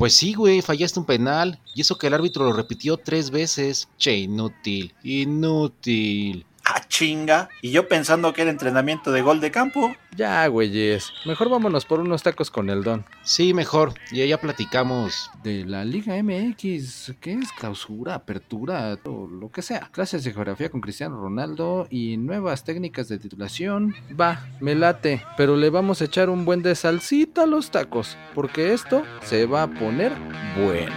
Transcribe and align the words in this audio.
Pues 0.00 0.14
sí, 0.14 0.32
güey, 0.32 0.62
fallaste 0.62 0.98
un 0.98 1.04
penal. 1.04 1.60
Y 1.74 1.82
eso 1.82 1.98
que 1.98 2.06
el 2.06 2.14
árbitro 2.14 2.46
lo 2.46 2.54
repitió 2.54 2.96
tres 2.96 3.30
veces. 3.30 3.86
Che, 3.98 4.16
inútil, 4.16 4.94
inútil. 5.02 6.46
Ah, 6.72 6.84
chinga. 6.86 7.48
Y 7.62 7.72
yo 7.72 7.88
pensando 7.88 8.32
que 8.32 8.42
era 8.42 8.50
entrenamiento 8.52 9.10
de 9.10 9.22
gol 9.22 9.40
de 9.40 9.50
campo. 9.50 9.92
Ya, 10.14 10.46
güeyes. 10.46 11.10
Mejor 11.26 11.48
vámonos 11.48 11.84
por 11.84 11.98
unos 11.98 12.22
tacos 12.22 12.48
con 12.48 12.70
el 12.70 12.84
don. 12.84 13.04
Sí, 13.24 13.54
mejor. 13.54 13.94
Y 14.12 14.24
ya 14.24 14.38
platicamos. 14.38 15.32
De 15.42 15.64
la 15.64 15.84
Liga 15.84 16.22
MX, 16.22 17.14
¿qué 17.20 17.32
es? 17.32 17.50
Clausura, 17.58 18.14
apertura, 18.14 18.96
o 19.04 19.26
lo 19.26 19.50
que 19.50 19.62
sea. 19.62 19.88
Clases 19.90 20.22
de 20.22 20.32
geografía 20.32 20.70
con 20.70 20.80
Cristiano 20.80 21.20
Ronaldo 21.20 21.88
y 21.90 22.16
nuevas 22.18 22.62
técnicas 22.62 23.08
de 23.08 23.18
titulación. 23.18 23.96
Va, 24.18 24.46
me 24.60 24.76
late. 24.76 25.24
Pero 25.36 25.56
le 25.56 25.70
vamos 25.70 26.00
a 26.00 26.04
echar 26.04 26.30
un 26.30 26.44
buen 26.44 26.62
de 26.62 26.76
salsita 26.76 27.42
a 27.42 27.46
los 27.46 27.72
tacos. 27.72 28.16
Porque 28.32 28.72
esto 28.74 29.02
se 29.22 29.46
va 29.46 29.64
a 29.64 29.66
poner 29.66 30.12
bueno. 30.56 30.94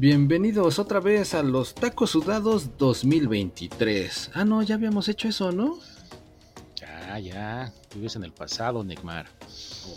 Bienvenidos 0.00 0.78
otra 0.78 0.98
vez 0.98 1.34
a 1.34 1.42
los 1.42 1.74
Tacos 1.74 2.12
Sudados 2.12 2.78
2023. 2.78 4.30
Ah, 4.32 4.46
no, 4.46 4.62
ya 4.62 4.76
habíamos 4.76 5.10
hecho 5.10 5.28
eso, 5.28 5.52
¿no? 5.52 5.78
Ya, 6.74 7.18
ya. 7.18 7.72
Vives 7.94 8.16
en 8.16 8.24
el 8.24 8.32
pasado, 8.32 8.82
Neymar. 8.82 9.26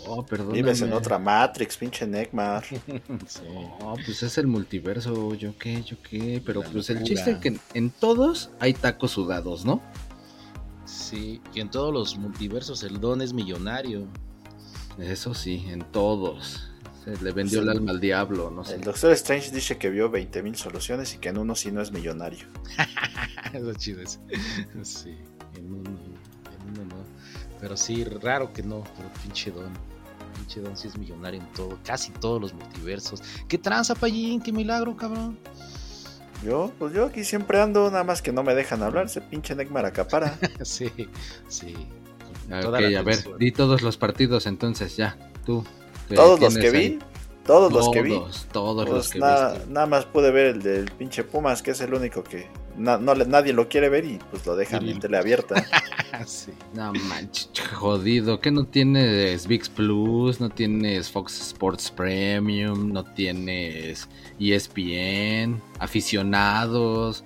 Oh, 0.06 0.22
perdón. 0.22 0.52
Vives 0.52 0.82
en 0.82 0.92
otra 0.92 1.18
Matrix, 1.18 1.78
pinche 1.78 2.06
Neymar. 2.06 2.62
sí. 3.26 3.40
Oh, 3.80 3.94
pues 4.04 4.22
es 4.22 4.36
el 4.36 4.46
multiverso, 4.46 5.34
yo 5.36 5.56
qué, 5.56 5.82
yo 5.82 5.96
qué. 6.02 6.42
Pero 6.44 6.60
pues 6.70 6.90
el 6.90 7.02
chiste 7.02 7.30
es 7.30 7.38
que 7.38 7.58
en 7.72 7.88
todos 7.88 8.50
hay 8.60 8.74
tacos 8.74 9.12
sudados, 9.12 9.64
¿no? 9.64 9.80
Sí, 10.84 11.40
y 11.54 11.60
en 11.60 11.70
todos 11.70 11.94
los 11.94 12.18
multiversos 12.18 12.82
el 12.82 13.00
don 13.00 13.22
es 13.22 13.32
millonario. 13.32 14.06
Eso 14.98 15.32
sí, 15.32 15.64
en 15.70 15.80
todos. 15.92 16.73
Se 17.04 17.22
le 17.22 17.32
vendió 17.32 17.60
el 17.60 17.68
alma 17.68 17.90
al 17.90 18.00
diablo, 18.00 18.50
no 18.50 18.64
sé. 18.64 18.76
El 18.76 18.80
Doctor 18.80 19.12
Strange 19.12 19.50
dice 19.50 19.76
que 19.76 19.90
vio 19.90 20.10
20.000 20.10 20.54
soluciones 20.54 21.14
y 21.14 21.18
que 21.18 21.28
en 21.28 21.38
uno 21.38 21.54
sí 21.54 21.70
no 21.70 21.82
es 21.82 21.92
millonario. 21.92 22.46
Eso 23.52 23.74
chido 23.74 24.00
es. 24.00 24.20
Sí, 24.82 25.14
en 25.54 25.72
uno, 25.72 25.90
en 25.90 26.70
uno 26.70 26.84
no. 26.94 27.04
Pero 27.60 27.76
sí, 27.76 28.04
raro 28.04 28.52
que 28.52 28.62
no, 28.62 28.84
pero 28.96 29.10
pinche 29.22 29.50
don. 29.50 29.70
Pinche 30.36 30.62
don 30.62 30.76
sí 30.76 30.88
es 30.88 30.96
millonario 30.96 31.40
en 31.40 31.52
todo, 31.52 31.78
casi 31.84 32.10
todos 32.12 32.40
los 32.40 32.54
multiversos. 32.54 33.22
¿Qué 33.48 33.58
tranza, 33.58 33.94
Payín? 33.94 34.40
¿Qué 34.40 34.50
milagro, 34.50 34.96
cabrón? 34.96 35.38
Yo, 36.42 36.72
pues 36.78 36.94
yo 36.94 37.06
aquí 37.06 37.22
siempre 37.22 37.60
ando, 37.60 37.90
nada 37.90 38.04
más 38.04 38.22
que 38.22 38.32
no 38.32 38.42
me 38.42 38.54
dejan 38.54 38.82
hablar, 38.82 39.06
ese 39.06 39.20
pinche 39.20 39.54
Neymar 39.54 39.84
acapara. 39.84 40.38
sí, 40.62 40.90
sí. 41.48 41.74
Ok, 42.50 42.74
a 42.74 43.02
ver, 43.02 43.24
di 43.38 43.52
todos 43.52 43.82
los 43.82 43.96
partidos 43.96 44.46
entonces, 44.46 44.96
ya, 44.96 45.16
tú. 45.44 45.64
Todos 46.08 46.40
los 46.40 46.56
que 46.56 46.70
vi, 46.70 46.98
todos 47.44 47.72
los 47.72 47.90
que 47.90 48.02
vi. 48.02 48.20
Todos 48.52 48.88
los 48.88 49.10
que 49.10 49.18
nada, 49.18 49.58
nada 49.68 49.86
más 49.86 50.04
pude 50.06 50.30
ver 50.30 50.46
el 50.46 50.62
del 50.62 50.90
pinche 50.90 51.24
Pumas, 51.24 51.62
que 51.62 51.72
es 51.72 51.80
el 51.80 51.94
único 51.94 52.22
que 52.24 52.48
no, 52.76 52.98
nadie 52.98 53.52
lo 53.52 53.68
quiere 53.68 53.88
ver 53.88 54.04
y 54.04 54.18
pues 54.30 54.44
lo 54.46 54.56
dejan 54.56 54.88
en 54.88 54.98
tele 54.98 55.16
abierta. 55.16 55.64
sí. 56.26 56.52
No 56.72 56.92
manches, 56.92 57.50
jodido. 57.72 58.40
que 58.40 58.50
no 58.50 58.64
tienes 58.64 59.46
VIX 59.46 59.68
Plus? 59.68 60.40
¿No 60.40 60.50
tienes 60.50 61.10
Fox 61.10 61.40
Sports 61.40 61.90
Premium? 61.90 62.92
¿No 62.92 63.04
tienes 63.04 64.08
ESPN? 64.40 65.60
¿Aficionados? 65.78 67.22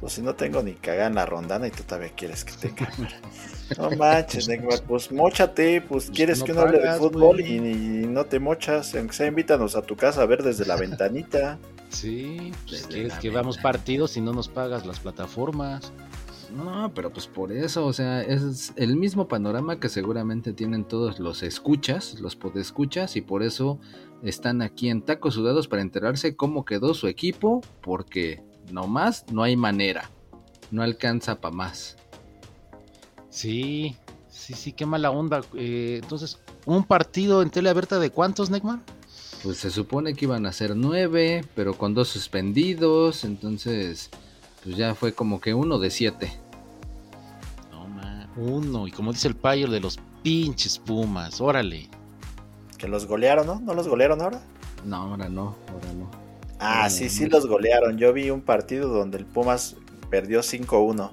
Pues 0.00 0.12
si 0.14 0.22
no 0.22 0.34
tengo 0.34 0.62
ni 0.62 0.74
cagada 0.74 1.06
en 1.06 1.14
la 1.14 1.26
rondana 1.26 1.68
y 1.68 1.70
tú 1.70 1.82
todavía 1.84 2.10
quieres 2.10 2.44
que 2.44 2.52
tenga. 2.68 2.90
No 3.78 3.90
manches, 3.96 4.48
Neymar, 4.48 4.82
pues 4.82 5.10
mochate, 5.12 5.80
pues, 5.80 6.06
Pues 6.06 6.16
quieres 6.16 6.40
no 6.40 6.44
que 6.44 6.52
uno 6.52 6.60
hable 6.62 6.78
de 6.78 6.92
fútbol 6.92 7.40
y, 7.40 7.56
y 7.56 8.06
no 8.06 8.26
te 8.26 8.38
mochas, 8.38 8.94
aunque 8.94 9.14
sea 9.14 9.26
invítanos 9.26 9.76
a 9.76 9.82
tu 9.82 9.96
casa 9.96 10.22
a 10.22 10.26
ver 10.26 10.42
desde 10.42 10.66
la 10.66 10.76
ventanita. 10.76 11.58
Sí, 11.92 12.54
pues 12.66 12.86
quieres 12.86 13.12
que 13.18 13.28
veamos 13.28 13.56
ventana. 13.56 13.72
partidos 13.74 14.16
y 14.16 14.22
no 14.22 14.32
nos 14.32 14.48
pagas 14.48 14.86
las 14.86 15.00
plataformas. 15.00 15.92
No, 16.56 16.92
pero 16.94 17.10
pues 17.10 17.26
por 17.26 17.50
eso, 17.50 17.86
o 17.86 17.92
sea, 17.92 18.20
es 18.22 18.72
el 18.76 18.96
mismo 18.96 19.26
panorama 19.26 19.80
que 19.80 19.88
seguramente 19.88 20.52
tienen 20.52 20.84
todos 20.84 21.18
los 21.18 21.42
escuchas, 21.42 22.20
los 22.20 22.36
podescuchas, 22.36 23.16
y 23.16 23.22
por 23.22 23.42
eso 23.42 23.78
están 24.22 24.60
aquí 24.60 24.90
en 24.90 25.02
Tacos 25.02 25.34
Sudados 25.34 25.66
para 25.66 25.82
enterarse 25.82 26.36
cómo 26.36 26.64
quedó 26.64 26.92
su 26.94 27.08
equipo, 27.08 27.62
porque 27.80 28.42
nomás 28.70 29.24
no 29.32 29.42
hay 29.42 29.56
manera, 29.56 30.10
no 30.70 30.82
alcanza 30.82 31.40
para 31.40 31.54
más. 31.54 31.96
Sí, 33.32 33.96
sí, 34.30 34.52
sí, 34.52 34.72
qué 34.72 34.84
mala 34.84 35.10
onda. 35.10 35.40
Eh, 35.56 36.00
entonces, 36.02 36.38
¿un 36.66 36.84
partido 36.84 37.40
en 37.40 37.48
tele 37.48 37.70
abierta 37.70 37.98
de 37.98 38.10
cuántos, 38.10 38.50
Neymar? 38.50 38.80
Pues 39.42 39.56
se 39.56 39.70
supone 39.70 40.12
que 40.14 40.26
iban 40.26 40.44
a 40.44 40.52
ser 40.52 40.76
nueve, 40.76 41.42
pero 41.56 41.72
con 41.74 41.94
dos 41.94 42.08
suspendidos, 42.08 43.24
entonces 43.24 44.10
pues 44.62 44.76
ya 44.76 44.94
fue 44.94 45.14
como 45.14 45.40
que 45.40 45.54
uno 45.54 45.78
de 45.78 45.90
siete. 45.90 46.30
No, 47.72 47.88
man, 47.88 48.28
uno. 48.36 48.86
Y 48.86 48.92
como 48.92 49.12
dice 49.12 49.28
el 49.28 49.34
payo 49.34 49.66
de 49.68 49.80
los 49.80 49.98
pinches 50.22 50.78
Pumas, 50.78 51.40
órale. 51.40 51.88
Que 52.76 52.86
los 52.86 53.06
golearon, 53.06 53.46
¿no? 53.46 53.60
¿No 53.60 53.74
los 53.74 53.88
golearon 53.88 54.20
ahora? 54.20 54.42
No, 54.84 54.96
ahora 54.96 55.28
no, 55.30 55.56
ahora 55.72 55.92
no. 55.94 56.10
Ah, 56.60 56.82
No, 56.84 56.90
sí, 56.90 57.04
no. 57.04 57.10
sí 57.10 57.26
los 57.26 57.46
golearon. 57.46 57.96
Yo 57.96 58.12
vi 58.12 58.28
un 58.30 58.42
partido 58.42 58.88
donde 58.90 59.16
el 59.18 59.24
Pumas 59.24 59.74
perdió 60.10 60.40
5-1 60.40 61.10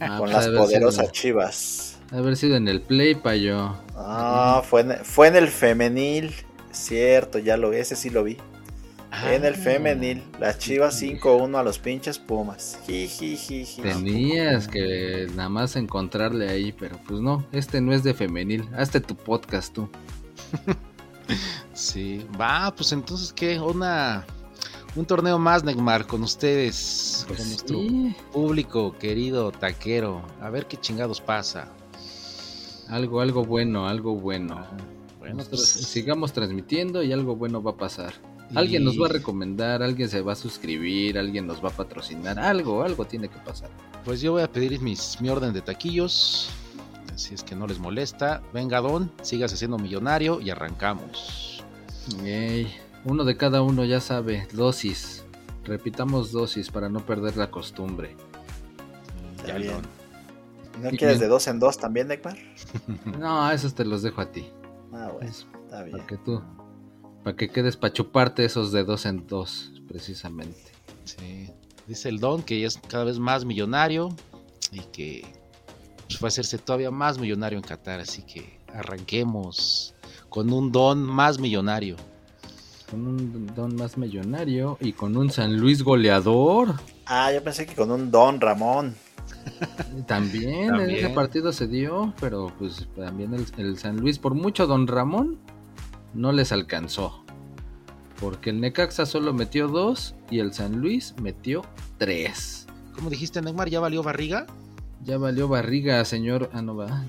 Ah, 0.00 0.18
con 0.18 0.30
pues, 0.30 0.32
las 0.32 0.48
poderosas 0.48 1.00
sido- 1.06 1.12
Chivas. 1.12 1.98
haber 2.12 2.36
sido 2.36 2.56
en 2.56 2.68
el 2.68 2.80
play, 2.82 3.14
payo. 3.14 3.76
Ah, 3.96 4.62
fue 4.68 4.82
en, 4.82 5.04
fue 5.04 5.28
en 5.28 5.36
el 5.36 5.48
femenil. 5.48 6.32
Cierto, 6.70 7.38
ya 7.38 7.56
lo 7.56 7.72
ese 7.72 7.96
sí 7.96 8.10
lo 8.10 8.22
vi. 8.24 8.36
En 9.32 9.44
el 9.44 9.54
Ah. 9.54 9.56
femenil, 9.56 10.22
las 10.38 10.58
Chivas 10.58 10.94
5-1 11.00 11.58
a 11.58 11.62
los 11.62 11.78
pinches 11.78 12.18
Pumas. 12.18 12.78
Jijijiji. 12.86 13.80
Tenías 13.82 14.68
que 14.68 15.26
nada 15.34 15.48
más 15.48 15.76
encontrarle 15.76 16.48
ahí, 16.50 16.72
pero 16.72 16.98
pues 17.08 17.20
no, 17.20 17.44
este 17.52 17.80
no 17.80 17.92
es 17.94 18.02
de 18.04 18.12
femenil. 18.14 18.68
Hazte 18.76 19.00
tu 19.00 19.16
podcast 19.16 19.72
tú. 19.72 19.88
Sí, 21.74 22.26
va, 22.40 22.74
pues 22.74 22.90
entonces, 22.92 23.32
¿qué? 23.32 23.60
Una, 23.60 24.24
un 24.98 25.06
torneo 25.06 25.38
más, 25.38 25.62
Neymar, 25.62 26.06
con 26.06 26.22
ustedes, 26.22 27.24
Pues 27.28 27.38
con 27.38 27.48
nuestro 27.48 27.78
sí, 27.78 28.14
público 28.32 28.96
querido 28.98 29.52
taquero. 29.52 30.22
A 30.40 30.50
ver 30.50 30.66
qué 30.66 30.76
chingados 30.76 31.20
pasa. 31.20 31.68
algo, 32.88 33.20
algo 33.20 33.44
bueno, 33.44 33.86
algo 33.86 34.16
bueno. 34.16 34.66
Bueno, 35.20 35.44
pues, 35.48 35.66
sigamos 35.68 36.32
transmitiendo 36.32 37.02
y 37.02 37.12
algo 37.12 37.36
bueno 37.36 37.62
va 37.62 37.72
a 37.72 37.76
pasar. 37.76 38.14
Alguien 38.54 38.82
nos 38.82 38.98
va 38.98 39.06
a 39.06 39.10
recomendar, 39.10 39.82
alguien 39.82 40.08
se 40.08 40.22
va 40.22 40.32
a 40.32 40.36
suscribir, 40.36 41.18
alguien 41.18 41.46
nos 41.46 41.62
va 41.62 41.68
a 41.68 41.72
patrocinar, 41.72 42.38
algo, 42.38 42.82
algo 42.82 43.04
tiene 43.04 43.28
que 43.28 43.38
pasar. 43.40 43.68
Pues 44.06 44.22
yo 44.22 44.32
voy 44.32 44.42
a 44.42 44.50
pedir 44.50 44.80
mis, 44.80 45.20
mi 45.20 45.28
orden 45.28 45.52
de 45.52 45.60
taquillos. 45.60 46.48
Si 47.14 47.34
es 47.34 47.42
que 47.42 47.54
no 47.54 47.66
les 47.66 47.78
molesta. 47.78 48.42
Venga, 48.54 48.80
Don, 48.80 49.12
sigas 49.22 49.52
haciendo 49.52 49.76
millonario 49.76 50.40
y 50.40 50.50
arrancamos. 50.50 51.62
Ey, 52.24 52.72
uno 53.04 53.24
de 53.24 53.36
cada 53.36 53.62
uno 53.62 53.84
ya 53.84 54.00
sabe, 54.00 54.46
dosis. 54.52 55.24
Repitamos 55.64 56.32
dosis 56.32 56.70
para 56.70 56.88
no 56.88 57.04
perder 57.04 57.36
la 57.36 57.50
costumbre. 57.50 58.16
Está 59.36 59.48
Ya, 59.48 59.58
bien. 59.58 59.82
¿No 60.82 60.90
quieres 60.90 61.18
de 61.18 61.26
dos 61.28 61.46
en 61.48 61.58
dos 61.58 61.76
también, 61.78 62.08
Neymar? 62.08 62.36
No, 63.18 63.50
esos 63.50 63.74
te 63.74 63.84
los 63.84 64.02
dejo 64.02 64.20
a 64.20 64.30
ti. 64.30 64.48
Ah, 64.92 65.10
bueno, 65.12 65.28
Es 65.28 65.46
está 65.64 65.82
bien. 65.82 65.96
para 65.96 66.06
que 66.06 66.16
tú, 66.18 66.42
para 67.24 67.36
que 67.36 67.48
quedes 67.50 67.76
para 67.76 67.92
chuparte 67.92 68.44
esos 68.44 68.72
de 68.72 68.84
dos 68.84 69.04
en 69.06 69.26
dos, 69.26 69.72
precisamente. 69.88 70.72
Sí. 71.04 71.50
Dice 71.86 72.08
el 72.10 72.18
Don 72.20 72.42
que 72.42 72.64
es 72.64 72.78
cada 72.88 73.04
vez 73.04 73.18
más 73.18 73.44
millonario 73.44 74.10
y 74.72 74.80
que 74.92 75.26
pues, 76.06 76.18
fue 76.18 76.26
a 76.26 76.30
hacerse 76.30 76.58
todavía 76.58 76.90
más 76.90 77.18
millonario 77.18 77.58
en 77.58 77.64
Qatar. 77.64 78.00
Así 78.00 78.22
que 78.22 78.58
arranquemos 78.72 79.94
con 80.28 80.52
un 80.52 80.70
Don 80.70 81.02
más 81.02 81.38
millonario. 81.40 81.96
Con 82.90 83.06
un 83.06 83.46
Don 83.54 83.76
más 83.76 83.98
millonario 83.98 84.78
y 84.80 84.92
con 84.92 85.16
un 85.16 85.30
San 85.30 85.58
Luis 85.58 85.82
goleador. 85.82 86.74
Ah, 87.06 87.32
yo 87.32 87.42
pensé 87.42 87.66
que 87.66 87.74
con 87.74 87.90
un 87.90 88.10
Don 88.10 88.40
Ramón. 88.40 88.94
También, 90.06 90.74
en 90.74 90.90
ese 90.90 91.10
partido 91.10 91.52
se 91.52 91.66
dio, 91.66 92.14
pero 92.20 92.52
pues 92.58 92.88
también 92.96 93.34
el, 93.34 93.46
el 93.58 93.78
San 93.78 93.98
Luis, 93.98 94.18
por 94.18 94.34
mucho 94.34 94.66
Don 94.66 94.86
Ramón, 94.86 95.38
no 96.14 96.32
les 96.32 96.52
alcanzó. 96.52 97.24
Porque 98.20 98.50
el 98.50 98.60
Necaxa 98.60 99.06
solo 99.06 99.32
metió 99.32 99.68
dos 99.68 100.14
y 100.30 100.40
el 100.40 100.52
San 100.52 100.80
Luis 100.80 101.14
metió 101.20 101.62
tres. 101.98 102.66
¿Cómo 102.94 103.10
dijiste, 103.10 103.40
Neymar? 103.40 103.68
¿Ya 103.68 103.80
valió 103.80 104.02
barriga? 104.02 104.46
Ya 105.04 105.18
valió 105.18 105.46
barriga, 105.46 106.04
señor. 106.04 106.50
Ah, 106.52 106.62
no 106.62 106.74
va. 106.74 107.04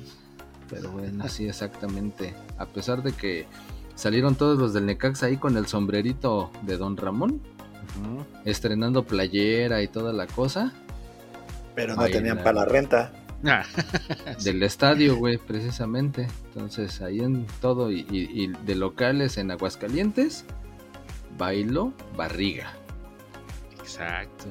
Pero 0.70 0.92
bueno, 0.92 1.28
sí, 1.28 1.48
exactamente. 1.48 2.36
A 2.60 2.68
pesar 2.68 3.02
de 3.02 3.12
que 3.12 3.48
salieron 4.00 4.36
todos 4.36 4.58
los 4.58 4.74
del 4.74 4.86
Necaxa 4.86 5.26
ahí 5.26 5.36
con 5.36 5.58
el 5.58 5.68
sombrerito 5.68 6.52
de 6.62 6.78
Don 6.78 6.96
Ramón, 6.96 7.42
estrenando 8.46 9.04
playera 9.04 9.82
y 9.82 9.90
toda 9.90 10.14
la 10.14 10.26
cosa. 10.26 10.72
Pero 11.76 11.96
no 11.96 12.06
tenían 12.06 12.38
para 12.38 12.62
la 12.62 12.66
renta. 12.66 13.12
Ah. 13.44 13.64
del 14.44 14.64
estadio, 14.64 15.18
güey, 15.18 15.38
precisamente. 15.38 16.28
Entonces, 16.46 17.02
ahí 17.02 17.20
en 17.20 17.46
todo 17.60 17.92
y, 17.92 18.06
y 18.10 18.48
de 18.48 18.76
locales 18.76 19.38
en 19.38 19.52
Aguascalientes, 19.52 20.46
bailo 21.38 21.92
barriga. 22.16 22.72
Exacto. 23.80 24.46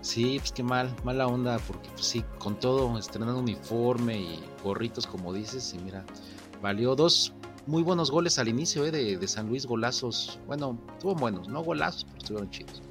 Sí, 0.00 0.38
pues 0.38 0.52
qué 0.52 0.62
mal, 0.62 0.94
mala 1.04 1.26
onda, 1.26 1.58
porque 1.58 1.90
pues 1.90 2.06
sí, 2.06 2.24
con 2.38 2.58
todo, 2.58 2.98
estrenando 2.98 3.40
uniforme 3.40 4.18
y 4.18 4.40
gorritos, 4.64 5.06
como 5.06 5.34
dices, 5.34 5.74
y 5.74 5.78
mira, 5.78 6.02
valió 6.62 6.94
dos 6.94 7.34
muy 7.66 7.82
buenos 7.82 8.10
goles 8.10 8.38
al 8.38 8.48
inicio 8.48 8.84
eh, 8.84 8.90
de, 8.90 9.28
San 9.28 9.48
Luis, 9.48 9.66
golazos. 9.66 10.38
Bueno, 10.46 10.78
estuvo 10.94 11.14
buenos, 11.14 11.48
no 11.48 11.62
golazos, 11.62 12.04
pero 12.04 12.18
estuvieron 12.18 12.50
chidos. 12.50 12.82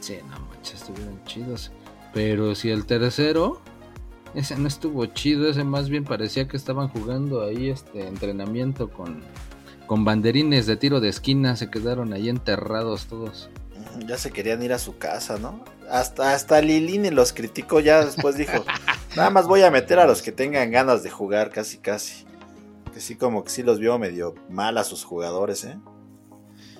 Sí, 0.00 0.18
no 0.28 0.40
manches, 0.46 0.74
estuvieron 0.82 1.22
chidos. 1.24 1.72
Pero 2.12 2.54
si 2.54 2.70
el 2.70 2.86
tercero, 2.86 3.60
ese 4.34 4.56
no 4.56 4.68
estuvo 4.68 5.06
chido, 5.06 5.48
ese 5.48 5.64
más 5.64 5.88
bien 5.88 6.04
parecía 6.04 6.48
que 6.48 6.56
estaban 6.56 6.88
jugando 6.88 7.42
ahí 7.42 7.68
este 7.68 8.06
entrenamiento 8.06 8.88
con 8.90 9.22
con 9.86 10.04
banderines 10.04 10.66
de 10.66 10.76
tiro 10.76 11.00
de 11.00 11.08
esquina, 11.08 11.56
se 11.56 11.70
quedaron 11.70 12.12
ahí 12.12 12.28
enterrados 12.28 13.06
todos. 13.06 13.48
Ya 14.06 14.18
se 14.18 14.30
querían 14.30 14.62
ir 14.62 14.72
a 14.72 14.78
su 14.78 14.98
casa, 14.98 15.38
¿no? 15.38 15.64
Hasta, 15.88 16.34
hasta 16.34 16.60
Lilini 16.60 17.10
los 17.10 17.32
criticó 17.32 17.80
ya 17.80 18.04
después 18.04 18.36
dijo, 18.36 18.64
nada 19.16 19.30
más 19.30 19.46
voy 19.46 19.62
a 19.62 19.70
meter 19.70 19.98
a 19.98 20.06
los 20.06 20.22
que 20.22 20.32
tengan 20.32 20.70
ganas 20.70 21.02
de 21.02 21.10
jugar, 21.10 21.50
casi 21.50 21.78
casi. 21.78 22.26
Que 22.96 23.02
sí, 23.02 23.14
como 23.14 23.44
que 23.44 23.50
sí 23.50 23.62
los 23.62 23.78
vio 23.78 23.98
medio 23.98 24.34
mal 24.48 24.78
a 24.78 24.82
sus 24.82 25.04
jugadores, 25.04 25.64
¿eh? 25.64 25.78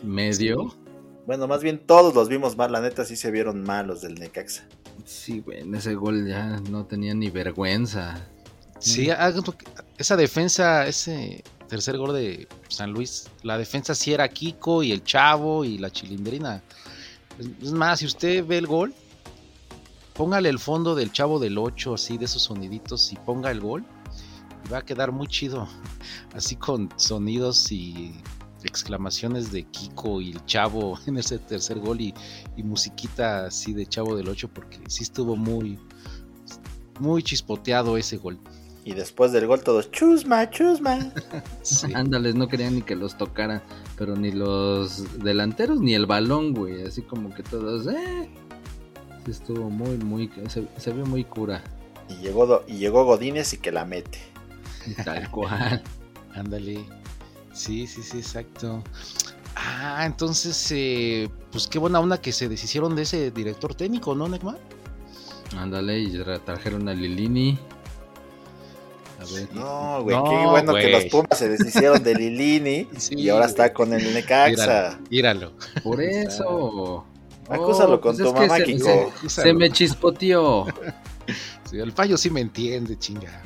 ¿Medio? 0.02 0.74
Bueno, 1.26 1.46
más 1.46 1.62
bien 1.62 1.78
todos 1.78 2.14
los 2.14 2.30
vimos 2.30 2.56
mal, 2.56 2.72
la 2.72 2.80
neta 2.80 3.04
sí 3.04 3.16
se 3.16 3.30
vieron 3.30 3.62
mal 3.62 3.86
los 3.86 4.00
del 4.00 4.14
Necaxa. 4.14 4.66
Sí, 5.04 5.40
güey, 5.40 5.60
en 5.60 5.74
ese 5.74 5.94
gol 5.94 6.26
ya 6.26 6.58
no 6.70 6.86
tenía 6.86 7.12
ni 7.12 7.28
vergüenza. 7.28 8.26
Sí, 8.78 9.10
esa 9.98 10.16
defensa, 10.16 10.86
ese 10.86 11.44
tercer 11.68 11.98
gol 11.98 12.14
de 12.14 12.48
San 12.68 12.92
Luis, 12.92 13.28
la 13.42 13.58
defensa 13.58 13.94
sí 13.94 14.14
era 14.14 14.26
Kiko 14.26 14.82
y 14.82 14.92
el 14.92 15.04
Chavo 15.04 15.66
y 15.66 15.76
la 15.76 15.90
Chilindrina. 15.90 16.62
Es 17.60 17.72
más, 17.72 17.98
si 17.98 18.06
usted 18.06 18.42
ve 18.42 18.56
el 18.56 18.66
gol, 18.66 18.94
póngale 20.14 20.48
el 20.48 20.60
fondo 20.60 20.94
del 20.94 21.12
Chavo 21.12 21.38
del 21.38 21.58
8, 21.58 21.92
así 21.92 22.16
de 22.16 22.24
esos 22.24 22.40
soniditos, 22.40 23.12
y 23.12 23.16
ponga 23.16 23.50
el 23.50 23.60
gol, 23.60 23.84
va 24.66 24.78
a 24.78 24.84
quedar 24.84 25.12
muy 25.12 25.26
chido. 25.26 25.68
Así 26.34 26.56
con 26.56 26.88
sonidos 26.96 27.70
y 27.72 28.14
exclamaciones 28.64 29.52
de 29.52 29.64
Kiko 29.64 30.20
y 30.20 30.32
el 30.32 30.44
Chavo 30.44 30.98
en 31.06 31.18
ese 31.18 31.38
tercer 31.38 31.78
gol 31.78 32.00
y, 32.00 32.14
y 32.56 32.62
musiquita 32.62 33.46
así 33.46 33.72
de 33.72 33.86
Chavo 33.86 34.16
del 34.16 34.28
8, 34.28 34.48
porque 34.52 34.78
sí 34.88 35.04
estuvo 35.04 35.36
muy, 35.36 35.78
muy 37.00 37.22
chispoteado 37.22 37.96
ese 37.96 38.16
gol. 38.16 38.38
Y 38.86 38.94
después 38.94 39.32
del 39.32 39.48
gol 39.48 39.64
todos, 39.64 39.90
chusma, 39.90 40.48
chusma. 40.48 41.12
Ándales, 41.94 42.36
no 42.36 42.46
querían 42.46 42.76
ni 42.76 42.82
que 42.82 42.94
los 42.94 43.18
tocaran, 43.18 43.60
pero 43.98 44.14
ni 44.14 44.30
los 44.30 45.18
delanteros 45.18 45.80
ni 45.80 45.94
el 45.94 46.06
balón, 46.06 46.54
güey. 46.54 46.82
Así 46.84 47.02
como 47.02 47.34
que 47.34 47.42
todos, 47.42 47.88
eh. 47.88 48.30
estuvo 49.28 49.70
muy, 49.70 49.96
muy, 49.98 50.30
se, 50.48 50.92
ve 50.92 51.02
muy 51.02 51.24
cura. 51.24 51.64
Y 52.08 52.22
llegó, 52.22 52.62
y 52.68 52.74
llegó 52.74 53.04
Godínez 53.04 53.52
y 53.54 53.58
que 53.58 53.72
la 53.72 53.84
mete. 53.84 54.20
Tal 55.04 55.30
cual. 55.30 55.82
Ándale. 56.34 56.84
Sí, 57.52 57.86
sí, 57.86 58.02
sí, 58.02 58.18
exacto. 58.18 58.82
Ah, 59.54 60.04
entonces, 60.04 60.70
eh, 60.70 61.30
pues 61.50 61.66
qué 61.66 61.78
buena 61.78 61.98
onda 61.98 62.20
que 62.20 62.30
se 62.32 62.48
deshicieron 62.48 62.94
de 62.94 63.02
ese 63.02 63.30
director 63.30 63.74
técnico, 63.74 64.14
¿no, 64.14 64.28
Neymar? 64.28 64.58
Ándale, 65.56 65.98
y 65.98 66.22
trajeron 66.44 66.88
a 66.88 66.94
Lilini. 66.94 67.58
No, 69.54 70.02
güey, 70.02 70.16
qué 70.16 70.46
bueno 70.46 70.74
que 70.74 70.90
los 70.90 71.04
Pumas 71.06 71.38
se 71.38 71.48
deshicieron 71.48 72.02
de 72.02 72.14
Lilini 72.18 72.86
y 73.10 73.28
ahora 73.28 73.46
está 73.46 73.72
con 73.72 73.92
el 73.92 74.12
Necaxa. 74.12 75.00
Míralo. 75.10 75.52
Por 75.82 76.02
eso. 76.02 77.06
Acúsalo 77.48 77.94
oh, 77.94 78.00
con 78.00 78.16
pues 78.16 78.28
tu 78.28 78.34
mamá, 78.34 78.60
Kiko. 78.60 79.12
Se, 79.28 79.52
me 79.52 79.70
chispoteó. 79.70 80.66
Sí, 81.68 81.80
el 81.80 81.90
fallo 81.90 82.16
sí 82.16 82.30
me 82.30 82.40
entiende, 82.40 82.96
chinga. 82.96 83.42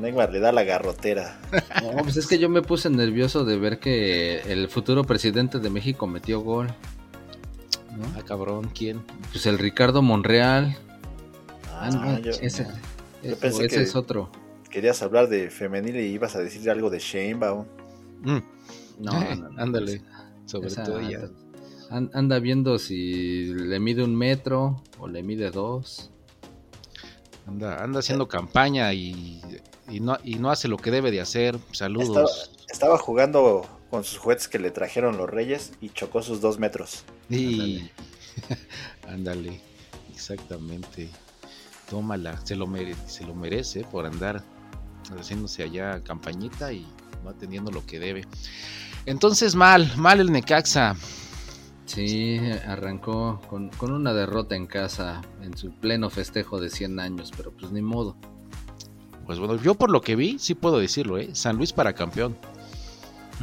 Neymar 0.00 0.32
le 0.32 0.40
da 0.40 0.50
la 0.50 0.64
garrotera. 0.64 1.38
No, 1.82 2.02
pues 2.02 2.16
es 2.16 2.26
que 2.26 2.38
yo 2.38 2.48
me 2.48 2.62
puse 2.62 2.88
nervioso 2.88 3.44
de 3.44 3.58
ver 3.58 3.78
que 3.78 4.40
el 4.50 4.70
futuro 4.70 5.04
presidente 5.04 5.58
de 5.58 5.68
México 5.68 6.06
metió 6.06 6.40
gol. 6.40 6.68
¿No? 7.94 8.06
Ah, 8.16 8.22
cabrón, 8.26 8.70
¿quién? 8.74 9.02
Pues 9.30 9.44
el 9.44 9.58
Ricardo 9.58 10.00
Monreal. 10.00 10.74
Ah, 11.70 11.90
ah 11.92 12.18
yo, 12.20 12.30
ese. 12.40 12.66
Yo 13.22 13.36
pensé 13.36 13.68
que 13.68 13.82
es 13.82 13.94
otro. 13.94 14.30
Querías 14.70 15.02
hablar 15.02 15.28
de 15.28 15.50
femenil 15.50 15.96
y 15.96 16.06
ibas 16.06 16.34
a 16.34 16.38
decir 16.38 16.70
algo 16.70 16.88
de 16.88 16.98
Shanebaum. 16.98 17.66
Mm. 18.22 18.38
No, 19.00 19.12
ándale. 19.58 20.00
Sobre 20.46 20.70
todo 20.70 20.98
ella. 20.98 21.28
Anda 22.12 22.38
viendo 22.40 22.78
si 22.78 23.54
le 23.54 23.78
mide 23.78 24.02
un 24.02 24.16
metro 24.16 24.82
o 24.98 25.06
le 25.06 25.22
mide 25.22 25.50
dos. 25.50 26.10
Anda, 27.46 27.82
anda 27.82 28.00
haciendo 28.00 28.26
campaña 28.26 28.92
y, 28.92 29.40
no, 30.00 30.18
y 30.24 30.36
no 30.36 30.50
hace 30.50 30.66
lo 30.66 30.76
que 30.76 30.90
debe 30.90 31.10
de 31.10 31.20
hacer. 31.20 31.56
Saludos. 31.72 32.50
Estaba, 32.68 32.98
jugando 32.98 33.64
con 33.90 34.02
sus 34.02 34.18
juguetes 34.18 34.48
que 34.48 34.58
le 34.58 34.72
trajeron 34.72 35.16
los 35.16 35.30
reyes 35.30 35.72
y 35.80 35.90
chocó 35.90 36.22
sus 36.22 36.40
dos 36.40 36.58
metros. 36.58 37.04
Y... 37.30 37.88
ándale 39.08 39.60
exactamente 40.12 41.08
tómala, 41.88 42.40
se 42.44 42.56
lo, 42.56 42.68
se 43.06 43.24
lo 43.24 43.34
merece 43.34 43.84
por 43.84 44.06
andar 44.06 44.42
haciéndose 45.18 45.62
allá 45.62 46.02
campañita 46.02 46.72
y 46.72 46.86
no 47.22 47.30
atendiendo 47.30 47.70
lo 47.70 47.84
que 47.86 47.98
debe. 47.98 48.24
Entonces 49.06 49.54
mal, 49.54 49.92
mal 49.96 50.20
el 50.20 50.32
Necaxa. 50.32 50.96
Sí, 51.86 52.40
arrancó 52.66 53.40
con, 53.48 53.70
una 53.80 54.14
derrota 54.14 54.56
en 54.56 54.66
casa 54.66 55.20
en 55.42 55.56
su 55.56 55.70
pleno 55.70 56.08
festejo 56.10 56.60
de 56.60 56.70
100 56.70 56.98
años, 56.98 57.32
pero 57.36 57.52
pues 57.52 57.72
ni 57.72 57.82
modo. 57.82 58.16
Pues 59.26 59.38
bueno, 59.38 59.56
yo 59.56 59.74
por 59.74 59.90
lo 59.90 60.00
que 60.00 60.16
vi, 60.16 60.38
sí 60.38 60.54
puedo 60.54 60.78
decirlo, 60.78 61.18
¿eh? 61.18 61.30
San 61.34 61.56
Luis 61.56 61.72
para 61.72 61.94
campeón. 61.94 62.36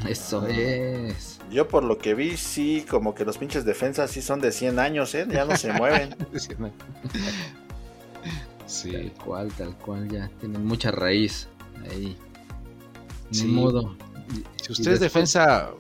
Eso 0.08 0.48
es. 0.48 1.40
Yo 1.52 1.68
por 1.68 1.84
lo 1.84 1.98
que 1.98 2.16
vi, 2.16 2.38
sí, 2.38 2.86
como 2.90 3.14
que 3.14 3.26
los 3.26 3.38
pinches 3.38 3.66
defensas 3.66 4.10
sí 4.10 4.22
son 4.22 4.40
de 4.40 4.52
100 4.52 4.80
años, 4.80 5.14
¿eh? 5.16 5.28
Ya 5.30 5.46
no 5.46 5.56
se 5.56 5.74
mueven. 5.74 6.16
Sí. 8.66 8.92
Tal 8.92 9.12
cual, 9.24 9.52
tal 9.52 9.78
cual, 9.78 10.10
ya 10.10 10.30
tienen 10.40 10.66
mucha 10.66 10.92
raíz 10.92 11.48
ahí. 11.92 12.16
Ni 13.32 13.44
modo. 13.44 13.96
Si 14.62 14.72
usted 14.72 14.94
es 14.94 15.00
defensa, 15.00 15.72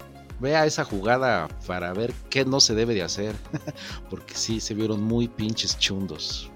vea 0.42 0.66
esa 0.66 0.84
jugada 0.84 1.48
para 1.68 1.94
ver 1.94 2.14
qué 2.30 2.44
no 2.44 2.60
se 2.60 2.76
debe 2.76 2.94
de 2.94 3.04
hacer. 3.04 3.36
Porque 4.10 4.34
sí, 4.36 4.60
se 4.60 4.74
vieron 4.74 5.04
muy 5.04 5.28
pinches 5.28 5.78
chundos. 5.78 6.50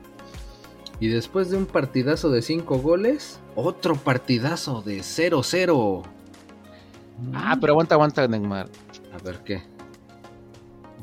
Y 1.00 1.08
después 1.08 1.50
de 1.50 1.58
un 1.58 1.66
partidazo 1.66 2.30
de 2.30 2.42
5 2.42 2.78
goles, 2.80 3.40
otro 3.56 3.96
partidazo 3.96 4.82
de 4.82 5.00
0-0. 5.00 6.04
Ah, 7.34 7.58
pero 7.60 7.74
aguanta, 7.74 7.96
aguanta, 7.96 8.28
Neymar. 8.28 8.70
A 9.14 9.24
ver 9.24 9.44
qué. 9.44 9.62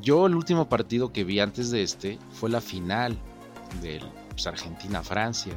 Yo 0.00 0.26
el 0.26 0.34
último 0.34 0.68
partido 0.68 1.12
que 1.12 1.24
vi 1.24 1.40
antes 1.40 1.70
de 1.70 1.82
este 1.82 2.18
fue 2.32 2.50
la 2.50 2.60
final 2.60 3.16
del 3.80 4.02
pues, 4.30 4.46
Argentina-Francia. 4.46 5.54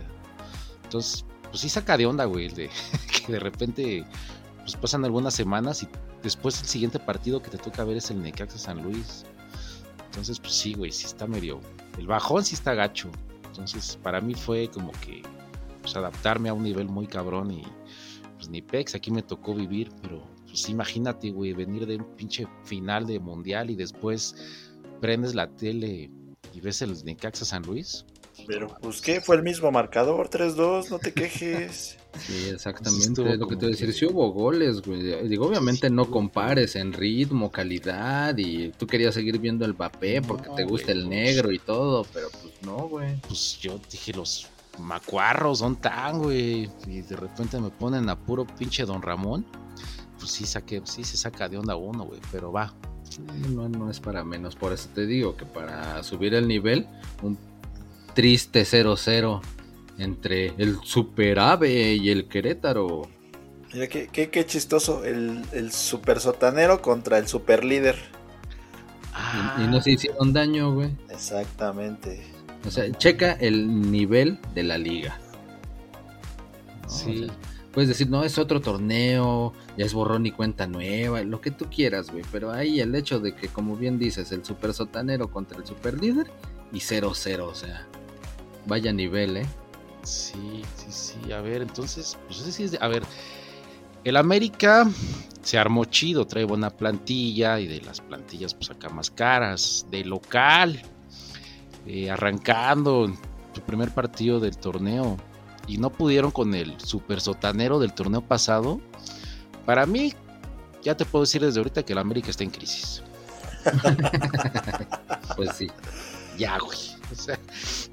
Entonces, 0.84 1.25
pues 1.50 1.62
sí 1.62 1.70
saca 1.70 1.98
de 1.98 2.05
onda, 2.05 2.25
güey, 2.25 2.50
de 2.50 2.70
que 3.25 3.32
de 3.32 3.39
repente 3.39 4.05
pues 4.60 4.75
pasan 4.75 5.05
algunas 5.05 5.34
semanas 5.34 5.84
y 5.84 5.88
después 6.25 6.60
el 6.60 6.67
siguiente 6.67 7.00
partido 7.00 7.41
que 7.41 7.51
te 7.51 7.58
toca 7.60 7.84
ver 7.84 7.98
es 7.98 8.10
el 8.10 8.22
Necaxa 8.22 8.58
San 8.58 8.82
Luis. 8.82 9.25
Entonces, 10.05 10.39
pues 10.39 10.53
sí, 10.53 10.74
güey, 10.74 10.91
sí 10.91 11.05
está 11.05 11.27
medio. 11.27 11.62
El 12.00 12.08
bajón 12.08 12.44
sí 12.44 12.55
está 12.55 12.74
gacho. 12.74 13.12
Entonces, 13.46 13.98
para 14.01 14.20
mí 14.20 14.34
fue 14.34 14.67
como 14.70 14.91
que 14.94 15.22
pues, 15.82 15.96
adaptarme 15.96 16.50
a 16.50 16.53
un 16.53 16.63
nivel 16.63 16.89
muy 16.89 17.05
cabrón 17.05 17.51
y 17.51 17.63
pues 18.38 18.50
ni 18.50 18.62
pex, 18.62 18.96
aquí 18.96 19.12
me 19.12 19.22
tocó 19.22 19.53
vivir, 19.53 19.91
pero 20.01 20.27
pues 20.48 20.67
imagínate, 20.67 21.29
güey, 21.29 21.53
venir 21.53 21.86
de 21.86 21.98
un 21.98 22.05
pinche 22.15 22.48
final 22.63 23.05
de 23.05 23.20
mundial 23.20 23.70
y 23.70 23.75
después 23.75 24.36
prendes 25.00 25.36
la 25.36 25.48
tele 25.48 26.10
y 26.53 26.60
ves 26.60 26.82
el 26.82 26.94
Necaxa 27.05 27.46
San 27.46 27.62
Luis. 27.63 28.03
Pero, 28.48 28.68
pues, 28.82 29.01
¿qué? 29.01 29.22
Fue 29.22 29.36
el 29.36 29.44
mismo 29.44 29.72
marcador, 29.72 30.30
3-2, 30.30 30.89
no 30.89 31.00
te 31.00 31.13
quejes. 31.13 31.98
Sí, 32.18 32.48
exactamente. 32.48 33.36
lo 33.36 33.46
que 33.46 33.56
te 33.56 33.65
voy 33.65 33.74
a 33.74 33.77
decir, 33.77 33.94
sí 33.94 34.06
hubo 34.06 34.32
goles, 34.32 34.82
güey. 34.82 35.27
Digo, 35.27 35.48
obviamente 35.48 35.89
no 35.89 36.10
compares 36.10 36.77
en 36.77 36.94
ritmo, 36.94 37.51
calidad, 37.51 38.38
y 38.38 38.70
tú 38.70 38.88
querías 38.88 39.13
seguir 39.13 39.38
viendo 39.38 39.65
el 39.65 39.75
papel 39.75 40.22
porque 40.22 40.50
te 40.56 40.63
gusta 40.63 40.94
el 40.94 41.10
negro 41.10 41.51
y 41.51 41.60
todo, 41.60 42.06
pero 42.13 42.30
pues 42.30 42.54
no, 42.62 42.88
güey. 42.88 43.20
Pues 43.27 43.60
yo 43.60 43.80
dije, 43.92 44.13
los 44.13 44.48
macuarros 44.80 45.60
son 45.60 45.75
tan, 45.75 46.20
güey. 46.20 46.70
Y 46.88 47.01
de 47.01 47.15
repente 47.15 47.60
me 47.60 47.70
ponen 47.70 48.08
a 48.10 48.18
puro 48.18 48.46
pinche 48.46 48.86
Don 48.86 49.01
Ramón. 49.01 49.46
Pues 50.18 50.32
sí, 50.32 50.46
saqué, 50.46 50.82
sí 50.86 51.04
se 51.04 51.18
saca 51.18 51.50
de 51.50 51.58
onda 51.58 51.75
uno, 51.75 52.06
güey, 52.06 52.22
pero 52.32 52.51
va. 52.51 52.74
No, 53.50 53.70
no 53.70 53.89
es 53.89 54.00
para 54.00 54.24
menos, 54.24 54.56
por 54.56 54.74
eso 54.74 54.89
te 54.94 55.06
digo 55.06 55.38
que 55.38 55.46
para 55.46 56.01
subir 56.04 56.34
el 56.34 56.48
nivel, 56.48 56.88
un 57.22 57.38
triste 58.15 58.63
0-0 58.63 59.41
entre 60.00 60.48
el 60.57 60.79
Super 60.84 61.38
Ave 61.38 61.93
y 61.93 62.10
el 62.10 62.27
Querétaro. 62.27 63.07
Mira, 63.72 63.88
qué, 63.88 64.07
qué, 64.07 64.45
chistoso, 64.45 65.03
el, 65.03 65.43
el, 65.51 65.72
super 65.72 66.19
sotanero 66.19 66.81
contra 66.81 67.17
el 67.17 67.27
super 67.27 67.63
líder. 67.63 67.95
Y, 69.60 69.67
no 69.67 69.81
se 69.81 69.91
hicieron 69.91 70.34
daño, 70.34 70.74
güey. 70.74 70.95
Exactamente. 71.10 72.25
O 72.65 72.72
sea, 72.72 72.91
checa 72.93 73.34
el 73.34 73.91
nivel 73.91 74.39
de 74.53 74.63
la 74.63 74.77
liga. 74.77 75.19
sí. 76.88 77.27
puedes 77.74 77.89
decir, 77.89 78.10
no, 78.10 78.24
es 78.24 78.38
otro 78.38 78.62
torneo, 78.62 79.53
ya 79.77 79.86
es 79.86 79.93
borrón 79.93 80.25
y 80.25 80.31
cuenta 80.31 80.67
nueva, 80.67 81.22
lo 81.24 81.41
que 81.41 81.51
tú 81.51 81.65
quieras, 81.69 82.10
güey. 82.10 82.24
Pero 82.31 82.51
ahí 82.51 82.79
el 82.79 82.95
hecho 82.95 83.19
de 83.19 83.36
que, 83.36 83.50
como 83.50 83.75
bien 83.75 84.00
dices, 84.00 84.31
el 84.31 84.45
super 84.45 84.74
sotanero 84.74 85.29
contra 85.29 85.57
el 85.57 85.65
super 85.65 86.00
líder 86.01 86.31
y 86.72 86.79
0-0, 86.79 87.41
o 87.41 87.55
sea, 87.55 87.86
vaya 88.65 88.91
nivel, 88.91 89.38
¿eh? 89.38 89.45
Sí, 90.03 90.62
sí, 90.75 90.91
sí. 90.91 91.31
A 91.31 91.41
ver, 91.41 91.62
entonces, 91.62 92.17
pues 92.27 92.39
sí 92.39 92.63
es 92.63 92.79
a 92.81 92.88
ver, 92.88 93.03
el 94.03 94.17
América 94.17 94.88
se 95.41 95.57
armó 95.57 95.86
chido, 95.86 96.25
trae 96.25 96.43
buena 96.43 96.69
plantilla 96.69 97.60
y 97.60 97.67
de 97.67 97.81
las 97.81 98.01
plantillas 98.01 98.53
pues 98.53 98.69
acá 98.69 98.89
más 98.89 99.10
caras, 99.10 99.86
de 99.89 100.05
local, 100.05 100.81
eh, 101.88 102.10
arrancando 102.10 103.12
su 103.53 103.62
primer 103.62 103.91
partido 103.91 104.39
del 104.39 104.57
torneo 104.57 105.17
y 105.67 105.77
no 105.77 105.89
pudieron 105.89 106.31
con 106.31 106.53
el 106.53 106.79
super 106.79 107.22
sotanero 107.22 107.79
del 107.79 107.93
torneo 107.93 108.22
pasado. 108.22 108.79
Para 109.65 109.86
mí, 109.86 110.13
ya 110.84 110.95
te 110.95 111.05
puedo 111.05 111.24
decir 111.24 111.41
desde 111.41 111.60
ahorita 111.60 111.84
que 111.84 111.93
el 111.93 112.00
América 112.00 112.29
está 112.29 112.43
en 112.43 112.51
crisis. 112.51 113.01
pues 115.36 115.55
sí. 115.55 115.67
Ya, 116.38 116.60
güey. 116.60 116.94
O 117.12 117.15
sea, 117.15 117.39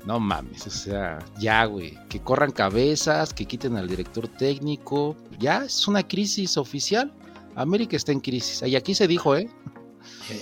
no 0.07 0.19
mames, 0.19 0.66
o 0.66 0.71
sea, 0.71 1.19
ya, 1.38 1.64
güey, 1.64 1.99
que 2.09 2.21
corran 2.21 2.50
cabezas, 2.50 3.33
que 3.33 3.47
quiten 3.47 3.76
al 3.76 3.88
director 3.88 4.28
técnico, 4.28 5.16
ya 5.38 5.64
es 5.64 5.87
una 5.87 6.07
crisis 6.07 6.57
oficial. 6.57 7.12
América 7.54 7.97
está 7.97 8.12
en 8.12 8.21
crisis. 8.21 8.62
Y 8.66 8.76
aquí 8.76 8.95
se 8.95 9.07
dijo, 9.07 9.37
¿eh? 9.37 9.49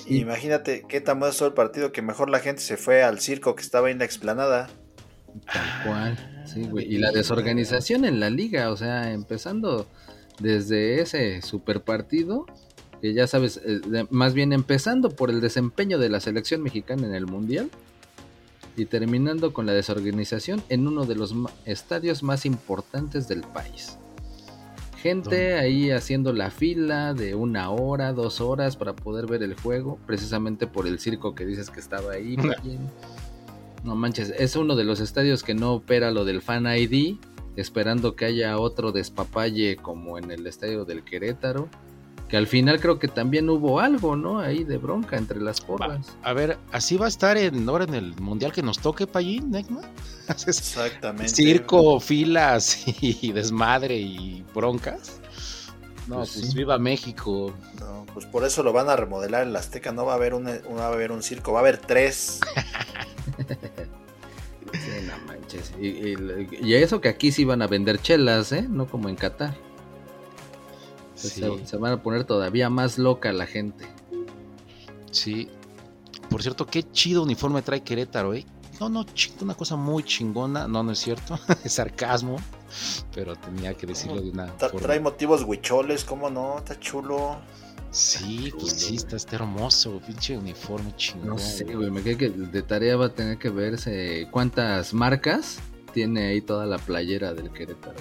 Imagínate 0.07 0.85
qué 0.89 1.01
tan 1.01 1.19
bueno 1.19 1.35
el 1.41 1.53
partido 1.53 1.93
que 1.93 2.03
mejor 2.03 2.31
la 2.31 2.39
gente 2.39 2.63
se 2.63 2.77
fue 2.77 3.03
al 3.03 3.21
circo 3.21 3.55
que 3.55 3.63
estaba 3.63 3.91
en 3.91 3.99
la 3.99 4.05
explanada. 4.05 4.71
Tal 5.53 5.85
cual, 5.85 6.45
sí, 6.47 6.63
güey. 6.63 6.93
Y 6.93 6.99
la 6.99 7.13
desorganización 7.13 8.05
en 8.05 8.21
la 8.21 8.31
liga, 8.31 8.71
o 8.71 8.77
sea, 8.77 9.13
empezando 9.13 9.87
desde 10.41 11.01
ese 11.01 11.43
super 11.43 11.83
partido, 11.83 12.47
que 13.01 13.15
ya 13.15 13.27
sabes, 13.27 13.61
eh, 13.65 13.81
más 14.11 14.35
bien 14.35 14.53
empezando 14.53 15.11
por 15.11 15.31
el 15.31 15.41
desempeño 15.41 15.99
de 15.99 16.09
la 16.09 16.21
selección 16.21 16.63
mexicana 16.63 17.07
en 17.07 17.15
el 17.15 17.27
mundial 17.27 17.71
y 18.77 18.87
terminando 18.87 19.53
con 19.53 19.67
la 19.67 19.73
desorganización 19.73 20.63
en 20.69 20.87
uno 20.87 21.05
de 21.05 21.15
los 21.15 21.35
estadios 21.65 22.23
más 22.23 22.47
importantes 22.47 23.29
del 23.29 23.43
país. 23.43 23.99
Gente 24.97 25.55
ahí 25.55 25.91
haciendo 25.91 26.33
la 26.35 26.51
fila 26.51 27.15
de 27.15 27.35
una 27.35 27.71
hora, 27.71 28.13
dos 28.13 28.41
horas 28.43 28.77
para 28.77 28.95
poder 28.95 29.27
ver 29.27 29.43
el 29.43 29.55
juego, 29.55 29.99
precisamente 30.07 30.67
por 30.67 30.87
el 30.87 30.99
circo 30.99 31.35
que 31.35 31.47
dices 31.47 31.71
que 31.71 31.81
estaba 31.81 32.13
ahí. 32.13 32.37
no 33.85 33.97
manches, 33.97 34.35
es 34.39 34.57
uno 34.57 34.77
de 34.77 34.85
los 34.85 35.01
estadios 35.01 35.43
que 35.43 35.55
no 35.55 35.73
opera 35.73 36.11
lo 36.11 36.27
del 36.27 36.43
Fan 36.43 36.67
ID, 36.67 37.17
esperando 37.57 38.15
que 38.15 38.27
haya 38.27 38.59
otro 38.59 38.93
despapalle 38.93 39.77
como 39.77 40.19
en 40.19 40.31
el 40.31 40.47
estadio 40.47 40.85
del 40.85 41.03
Querétaro 41.03 41.69
que 42.31 42.37
al 42.37 42.47
final 42.47 42.81
creo 42.81 43.01
que 43.01 43.09
también 43.09 43.51
hubo 43.51 43.81
algo, 43.81 44.15
¿no? 44.15 44.39
Ahí 44.39 44.63
de 44.63 44.79
bronca 44.79 45.17
entre 45.17 45.41
las 45.41 45.61
porras. 45.61 46.17
A 46.23 46.33
ver, 46.33 46.59
así 46.71 46.97
va 46.97 47.07
a 47.07 47.09
estar 47.09 47.37
en, 47.37 47.69
ahora 47.69 47.83
en 47.85 47.95
el 47.95 48.15
mundial 48.21 48.53
que 48.53 48.63
nos 48.63 48.79
toque, 48.79 49.09
Payín, 49.09 49.51
Necma. 49.51 49.81
Exactamente. 50.29 51.29
Circo, 51.29 51.99
filas 51.99 52.85
y 53.03 53.33
desmadre 53.33 53.97
y 53.97 54.45
broncas. 54.55 55.21
No, 56.07 56.19
pues, 56.19 56.39
pues 56.41 56.55
viva 56.55 56.79
México. 56.79 57.53
No, 57.81 58.07
pues 58.15 58.27
por 58.27 58.45
eso 58.45 58.63
lo 58.63 58.73
van 58.73 58.89
a 58.89 58.97
remodelar 58.97 59.43
en 59.43 59.53
la 59.53 59.59
Azteca. 59.59 59.91
No 59.91 60.07
va 60.07 60.13
a 60.13 60.17
haber 60.17 60.35
un, 60.35 60.47
va 60.47 60.85
a 60.85 60.93
haber 60.93 61.11
un 61.11 61.25
circo, 61.25 61.53
va 61.53 61.59
a 61.59 61.63
haber 61.63 61.79
tres. 61.79 62.39
sí, 64.73 64.91
no 65.05 65.19
manches. 65.27 65.73
Y, 65.81 66.15
y, 66.65 66.75
eso 66.75 67.01
que 67.01 67.09
aquí 67.09 67.33
sí 67.33 67.45
van 67.45 67.63
a 67.63 67.67
vender 67.67 68.01
chelas, 68.01 68.53
¿eh? 68.53 68.67
No 68.69 68.87
como 68.87 69.09
en 69.09 69.17
Qatar. 69.17 69.57
Se, 71.29 71.77
van 71.77 71.93
a 71.93 72.03
poner 72.03 72.25
todavía 72.25 72.71
más 72.71 72.99
loca 72.99 73.33
la 73.33 73.47
gente. 73.47 73.87
Sí. 75.11 75.49
Por 76.29 76.43
cierto, 76.43 76.67
qué 76.67 76.83
chido 76.83 77.23
uniforme 77.23 77.63
trae 77.63 77.83
Querétaro, 77.83 78.35
¿eh? 78.35 78.47
No, 78.79 78.89
no, 78.89 79.05
una 79.43 79.55
cosa 79.55 79.77
muy 79.77 80.03
chingona. 80.03 80.67
No, 80.67 80.83
no 80.83 80.93
es 80.93 80.99
cierto. 80.99 81.39
es 81.65 81.73
sarcasmo. 81.73 82.37
Pero 83.15 83.37
tenía 83.37 83.75
que 83.75 83.87
decirlo 83.87 84.23
de 84.23 84.31
una 84.31 84.49
forma. 84.49 84.81
Trae 84.81 85.01
motivos 85.01 85.43
huicholes, 85.45 86.05
¿cómo 86.05 86.31
no? 86.31 86.59
Está 86.59 86.79
chulo. 86.79 87.39
Sí, 87.91 88.53
pues 88.59 88.73
sí, 88.73 88.97
está, 88.97 89.17
hermoso, 89.35 90.01
pinche 90.07 90.39
uniforme 90.39 90.95
chingón. 90.97 91.31
No 91.31 91.39
sé, 91.39 91.65
güey, 91.65 91.91
me 91.91 92.03
queda 92.03 92.19
que 92.19 92.31
de 92.31 92.63
tarea 92.63 92.97
va 92.97 93.07
a 93.07 93.13
tener 93.13 93.37
que 93.37 93.51
verse 93.51 94.29
cuántas 94.31 94.95
marcas 94.95 95.59
tiene 95.93 96.29
ahí 96.29 96.41
toda 96.41 96.67
la 96.67 96.79
playera 96.79 97.35
del 97.35 97.51
Querétaro. 97.51 97.99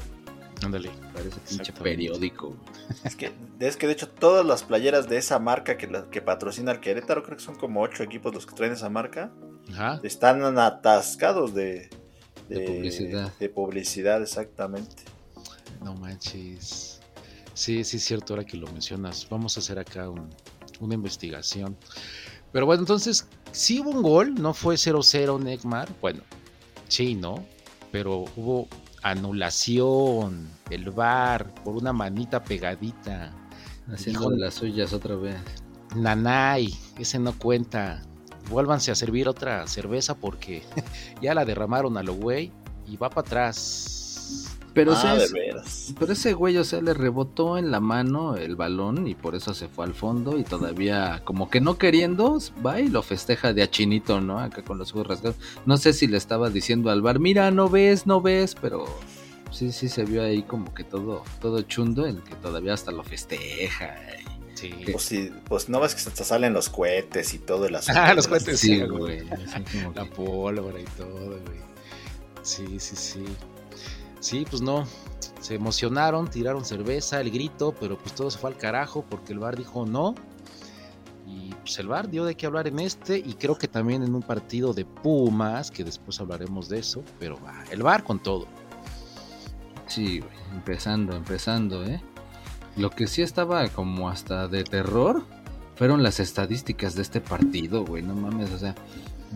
Ándale. 0.64 0.92
Parece 1.14 1.40
pinche 1.48 1.74
periódico. 1.74 2.56
Es 3.04 3.16
que, 3.16 3.32
es 3.60 3.78
que 3.78 3.88
de 3.88 3.94
hecho 3.94 4.10
todas 4.10 4.46
las 4.46 4.64
playeras 4.64 5.08
de 5.08 5.18
esa 5.18 5.40
marca 5.40 5.78
que, 5.78 5.90
que 6.12 6.22
patrocina 6.22 6.72
el 6.72 6.80
Querétaro, 6.80 7.24
creo 7.24 7.38
que 7.38 7.44
son 7.44 7.56
como 7.56 7.82
ocho 7.82 8.04
equipos 8.04 8.34
los 8.34 8.46
que 8.46 8.56
traen 8.56 8.74
esa 8.74 8.90
marca, 8.90 9.32
están 10.04 10.58
atascados 10.58 11.54
de, 11.54 11.90
de, 12.50 12.62
publicidad. 12.62 13.34
De 13.40 13.50
publicidad, 13.50 14.22
exactamente. 14.22 15.04
No 15.84 15.94
manches. 15.96 17.00
Sí, 17.54 17.84
sí 17.84 17.98
es 17.98 18.04
cierto 18.04 18.34
ahora 18.34 18.46
que 18.46 18.58
lo 18.58 18.68
mencionas. 18.72 19.28
Vamos 19.30 19.58
a 19.58 19.60
hacer 19.60 19.80
acá 19.80 20.10
una 20.10 20.94
investigación. 20.94 21.78
Pero 22.52 22.66
bueno, 22.66 22.82
entonces, 22.82 23.28
sí 23.52 23.80
hubo 23.80 23.92
un 23.92 24.02
gol, 24.02 24.36
no 24.36 24.54
fue 24.54 24.76
0-0 24.76 25.42
Neymar. 25.42 25.90
Bueno, 26.02 26.22
sí, 26.88 27.16
¿no? 27.16 27.46
Pero 27.92 28.26
hubo 28.36 28.68
anulación, 29.04 30.48
el 30.70 30.92
bar, 30.92 31.54
por 31.64 31.76
una 31.76 31.94
manita 31.94 32.44
pegadita. 32.44 33.32
Haciendo 33.92 34.30
las 34.32 34.56
suyas 34.56 34.94
otra 34.94 35.16
vez. 35.16 35.38
Nanay, 35.96 36.74
ese 36.98 37.20
no 37.20 37.34
cuenta. 37.34 38.02
Vuélvanse 38.50 38.92
a 38.92 38.96
servir 38.96 39.28
otra 39.28 39.68
cerveza 39.68 40.16
porque 40.16 40.64
ya 41.22 41.34
la 41.34 41.46
derramaron 41.46 41.98
a 41.98 42.04
lo 42.04 42.14
güey 42.14 42.52
y 42.88 42.98
va 42.98 43.10
para 43.10 43.28
atrás. 43.28 43.99
Pero, 44.74 44.94
ah, 44.96 45.18
pero 46.00 46.14
ese 46.14 46.34
güey, 46.34 46.58
o 46.58 46.64
sea, 46.64 46.80
le 46.82 46.94
rebotó 46.94 47.58
en 47.58 47.72
la 47.72 47.80
mano 47.80 48.38
el 48.38 48.56
balón 48.56 49.08
y 49.08 49.16
por 49.16 49.36
eso 49.36 49.54
se 49.54 49.68
fue 49.68 49.86
al 49.86 49.94
fondo 49.94 50.38
y 50.38 50.44
todavía 50.44 51.22
como 51.26 51.50
que 51.50 51.60
no 51.60 51.78
queriendo 51.78 52.38
va 52.66 52.80
y 52.80 52.88
lo 52.88 53.02
festeja 53.02 53.52
de 53.52 53.64
achinito, 53.64 54.22
¿no? 54.22 54.40
Acá 54.40 54.62
con 54.64 54.78
los 54.78 54.92
ojos 54.92 55.08
rasgados. 55.08 55.38
No 55.66 55.78
sé 55.78 55.94
si 55.94 56.08
le 56.08 56.18
estaba 56.18 56.50
diciendo 56.50 56.92
al 56.92 57.02
bar, 57.02 57.20
mira, 57.20 57.50
no 57.52 57.68
ves, 57.68 58.06
no 58.06 58.22
ves, 58.22 58.56
pero 58.56 58.86
sí, 59.52 59.72
sí 59.72 59.90
se 59.90 60.06
vio 60.06 60.22
ahí 60.22 60.44
como 60.44 60.74
que 60.74 60.84
todo, 60.84 61.24
todo 61.42 61.62
chundo 61.64 62.06
en 62.06 62.22
que 62.22 62.36
todavía 62.36 62.74
hasta 62.74 62.92
lo 62.92 63.04
festeja. 63.04 63.96
Sí. 64.54 64.72
Pues, 64.92 65.14
pues 65.48 65.70
no 65.70 65.80
ves 65.80 65.96
que 65.96 66.02
se 66.02 66.24
salen 66.24 66.54
los 66.54 66.70
cohetes 66.70 67.34
y 67.34 67.40
todo 67.40 67.66
el 67.66 67.76
asunto. 67.76 68.00
Ah, 68.04 68.14
los 68.14 68.28
cohetes, 68.28 68.60
sí, 68.60 68.82
güey. 68.82 69.24
La 69.96 70.06
pólvora 70.06 70.80
y 70.80 70.86
todo, 70.98 71.28
güey. 71.28 71.60
Sí, 72.44 72.80
sí, 72.80 72.96
sí. 72.96 73.26
Sí, 74.20 74.46
pues 74.50 74.62
no. 74.62 74.86
Se 75.40 75.56
emocionaron, 75.56 76.30
tiraron 76.30 76.66
cerveza, 76.66 77.22
el 77.22 77.32
grito, 77.32 77.74
pero 77.80 77.98
pues 77.98 78.14
todo 78.14 78.30
se 78.30 78.38
fue 78.38 78.50
al 78.50 78.58
carajo 78.58 79.06
porque 79.10 79.34
el 79.34 79.40
bar 79.40 79.56
dijo 79.56 79.86
no. 79.86 80.16
Y 81.26 81.54
pues 81.54 81.78
el 81.80 81.88
VAR 81.88 82.10
dio 82.10 82.26
de 82.26 82.36
qué 82.36 82.48
hablar 82.48 82.68
en 82.68 82.80
este 82.80 83.20
y 83.20 83.36
creo 83.36 83.56
que 83.58 83.68
también 83.68 84.02
en 84.02 84.16
un 84.16 84.24
partido 84.24 84.74
de 84.74 84.84
Pumas, 84.84 85.70
que 85.70 85.84
después 85.84 86.20
hablaremos 86.20 86.70
de 86.70 86.80
eso, 86.80 87.04
pero 87.20 87.40
va, 87.42 87.64
el 87.72 87.84
VAR 87.84 88.04
con 88.04 88.20
todo. 88.20 88.48
Sí, 89.88 90.22
empezando, 90.54 91.16
empezando, 91.16 91.86
¿eh? 91.86 92.02
Lo 92.76 92.90
que 92.90 93.08
sí 93.08 93.22
estaba 93.22 93.68
como 93.70 94.10
hasta 94.10 94.48
de 94.48 94.64
terror 94.64 95.24
fueron 95.76 96.04
las 96.04 96.20
estadísticas 96.20 96.96
de 96.96 97.04
este 97.04 97.22
partido, 97.22 97.86
güey, 97.86 98.04
no 98.04 98.16
mames, 98.16 98.52
o 98.52 98.60
sea, 98.60 98.76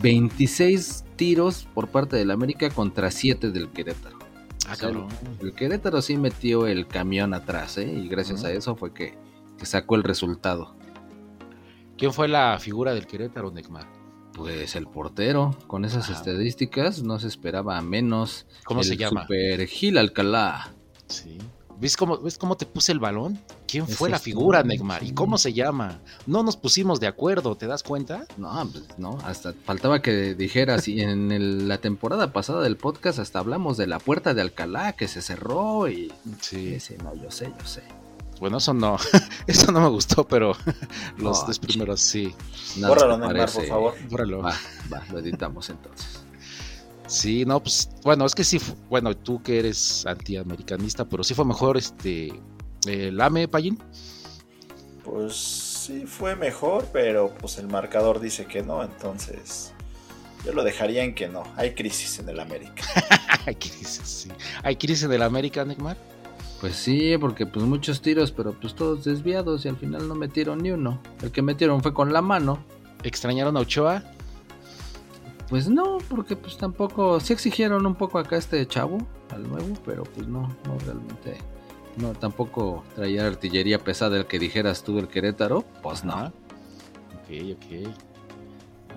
26 0.01 1.05
tiros 1.15 1.67
por 1.73 1.89
parte 1.89 2.17
del 2.17 2.31
América 2.31 2.69
contra 2.69 3.11
7 3.11 3.51
del 3.51 3.69
Querétaro. 3.69 4.22
Ah, 4.67 4.73
O 4.73 4.75
sea, 4.75 4.87
cabrón. 4.89 5.07
el 5.41 5.53
Querétaro 5.53 6.01
sí 6.01 6.17
metió 6.17 6.67
el 6.67 6.87
camión 6.87 7.33
atrás, 7.33 7.77
¿eh? 7.77 7.91
Y 7.91 8.07
gracias 8.07 8.43
a 8.43 8.51
eso 8.51 8.75
fue 8.75 8.93
que, 8.93 9.17
que 9.57 9.65
sacó 9.65 9.95
el 9.95 10.03
resultado. 10.03 10.75
¿Quién 11.97 12.13
fue 12.13 12.27
la 12.27 12.57
figura 12.59 12.93
del 12.93 13.05
Querétaro, 13.07 13.51
Neymar? 13.51 13.87
Pues 14.33 14.75
el 14.75 14.87
portero, 14.87 15.55
con 15.67 15.85
esas 15.85 16.09
Ah. 16.09 16.13
estadísticas, 16.13 17.03
no 17.03 17.19
se 17.19 17.27
esperaba 17.27 17.79
menos. 17.81 18.47
¿Cómo 18.65 18.81
el 18.81 18.87
se 18.87 18.97
llama? 18.97 19.21
Super 19.23 19.67
Gil 19.67 19.97
Alcalá. 19.97 20.71
Sí. 21.07 21.37
¿Ves 21.79 21.95
cómo, 21.97 22.17
¿Ves 22.19 22.37
cómo 22.37 22.55
te 22.57 22.65
puse 22.65 22.91
el 22.93 22.99
balón? 22.99 23.39
¿Quién 23.73 23.87
fue 23.87 24.09
la 24.09 24.19
figura, 24.19 24.63
Neymar? 24.63 25.03
¿Y 25.03 25.07
sí. 25.09 25.13
cómo 25.13 25.37
se 25.37 25.51
llama? 25.53 25.99
No 26.27 26.43
nos 26.43 26.55
pusimos 26.57 26.99
de 26.99 27.07
acuerdo, 27.07 27.55
¿te 27.57 27.67
das 27.67 27.83
cuenta? 27.83 28.25
No, 28.37 28.69
pues 28.71 28.85
no, 28.97 29.17
hasta 29.25 29.53
faltaba 29.65 30.01
que 30.01 30.35
dijeras, 30.35 30.87
y 30.87 31.01
en 31.01 31.31
el- 31.31 31.67
la 31.67 31.79
temporada 31.79 32.31
pasada 32.31 32.61
del 32.61 32.77
podcast 32.77 33.19
hasta 33.19 33.39
hablamos 33.39 33.75
de 33.77 33.87
la 33.87 33.99
puerta 33.99 34.33
de 34.33 34.41
Alcalá 34.41 34.93
que 34.93 35.07
se 35.07 35.21
cerró 35.21 35.89
y... 35.89 36.11
Sí. 36.39 36.75
Ese, 36.75 36.97
no, 36.97 37.13
yo 37.15 37.31
sé, 37.31 37.51
yo 37.59 37.65
sé. 37.65 37.81
Bueno, 38.39 38.57
eso 38.57 38.73
no. 38.73 38.97
eso 39.47 39.71
no 39.71 39.81
me 39.81 39.89
gustó, 39.89 40.27
pero 40.27 40.53
los 41.17 41.41
No, 41.41 41.47
dos 41.47 41.59
primeros 41.59 42.01
sí. 42.01 42.33
Bórralo, 42.77 43.17
Neymar, 43.17 43.51
por 43.51 43.65
favor. 43.65 43.93
Bórralo. 44.09 44.39
Va, 44.43 44.55
va, 44.91 45.03
lo 45.11 45.19
editamos 45.19 45.69
entonces. 45.69 46.19
Sí, 47.07 47.45
no, 47.45 47.61
pues, 47.61 47.89
bueno, 48.03 48.25
es 48.25 48.33
que 48.33 48.43
sí, 48.43 48.59
bueno, 48.89 49.15
tú 49.15 49.41
que 49.43 49.59
eres 49.59 50.05
antiamericanista, 50.05 51.05
pero 51.05 51.23
sí 51.23 51.33
fue 51.33 51.45
mejor 51.45 51.77
este, 51.77 52.33
el 52.85 53.19
AME, 53.19 53.47
Payín. 53.47 53.81
Pues 55.03 55.35
sí 55.35 56.05
fue 56.05 56.35
mejor, 56.35 56.87
pero 56.93 57.33
pues 57.39 57.57
el 57.57 57.67
marcador 57.67 58.19
dice 58.19 58.45
que 58.45 58.63
no, 58.63 58.83
entonces 58.83 59.73
yo 60.45 60.53
lo 60.53 60.63
dejaría 60.63 61.03
en 61.03 61.15
que 61.15 61.27
no. 61.27 61.43
Hay 61.55 61.73
crisis 61.73 62.19
en 62.19 62.29
el 62.29 62.39
América. 62.39 62.83
Hay 63.45 63.55
crisis, 63.55 64.01
sí. 64.03 64.29
Hay 64.63 64.75
crisis 64.75 65.03
en 65.03 65.13
el 65.13 65.21
América, 65.21 65.65
Neymar. 65.65 65.97
Pues 66.61 66.75
sí, 66.75 67.17
porque 67.17 67.45
pues 67.45 67.65
muchos 67.65 68.01
tiros, 68.01 68.31
pero 68.31 68.53
pues 68.53 68.73
todos 68.73 69.03
desviados 69.03 69.65
y 69.65 69.67
al 69.67 69.75
final 69.75 70.07
no 70.07 70.15
metieron 70.15 70.59
ni 70.59 70.71
uno. 70.71 71.01
El 71.21 71.31
que 71.31 71.41
metieron 71.41 71.81
fue 71.81 71.93
con 71.93 72.13
la 72.13 72.21
mano. 72.21 72.63
¿Extrañaron 73.03 73.57
a 73.57 73.61
Ochoa? 73.61 74.03
Pues 75.49 75.67
no, 75.67 75.97
porque 76.09 76.35
pues 76.35 76.57
tampoco, 76.57 77.19
sí 77.19 77.33
exigieron 77.33 77.85
un 77.85 77.95
poco 77.95 78.17
acá 78.17 78.37
este 78.37 78.65
chavo, 78.65 78.97
al 79.29 79.43
nuevo, 79.47 79.73
pero 79.85 80.03
pues 80.03 80.27
no, 80.27 80.47
no 80.65 80.79
realmente, 80.85 81.37
no, 81.97 82.13
tampoco 82.13 82.83
traía 82.95 83.27
artillería 83.27 83.79
pesada 83.79 84.17
el 84.17 84.25
que 84.25 84.39
dijeras 84.39 84.83
tú 84.83 84.99
el 84.99 85.07
Querétaro, 85.07 85.63
pues 85.81 86.03
no. 86.03 86.13
Ajá. 86.13 86.33
Ok, 87.23 87.55
ok. 87.55 87.95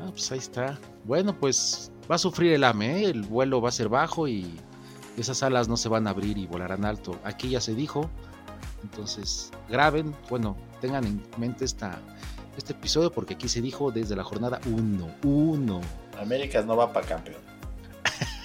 Ah, 0.00 0.08
pues 0.10 0.32
ahí 0.32 0.38
está. 0.38 0.78
Bueno, 1.04 1.38
pues 1.38 1.90
va 2.10 2.16
a 2.16 2.18
sufrir 2.18 2.52
el 2.52 2.64
AME, 2.64 3.00
¿eh? 3.00 3.04
el 3.10 3.22
vuelo 3.22 3.60
va 3.60 3.68
a 3.68 3.72
ser 3.72 3.88
bajo 3.88 4.28
y 4.28 4.58
esas 5.16 5.42
alas 5.42 5.68
no 5.68 5.76
se 5.76 5.88
van 5.88 6.06
a 6.06 6.10
abrir 6.10 6.36
y 6.38 6.46
volarán 6.46 6.84
alto. 6.84 7.18
Aquí 7.24 7.50
ya 7.50 7.60
se 7.60 7.74
dijo. 7.74 8.10
Entonces, 8.82 9.50
graben, 9.68 10.14
bueno, 10.28 10.56
tengan 10.80 11.04
en 11.04 11.22
mente 11.38 11.64
esta, 11.64 11.98
este 12.56 12.72
episodio 12.72 13.10
porque 13.10 13.34
aquí 13.34 13.48
se 13.48 13.60
dijo 13.60 13.90
desde 13.90 14.16
la 14.16 14.24
jornada 14.24 14.60
1. 14.66 15.08
1. 15.24 15.80
América 16.20 16.62
no 16.62 16.76
va 16.76 16.92
para 16.92 17.06
campeón. 17.06 17.40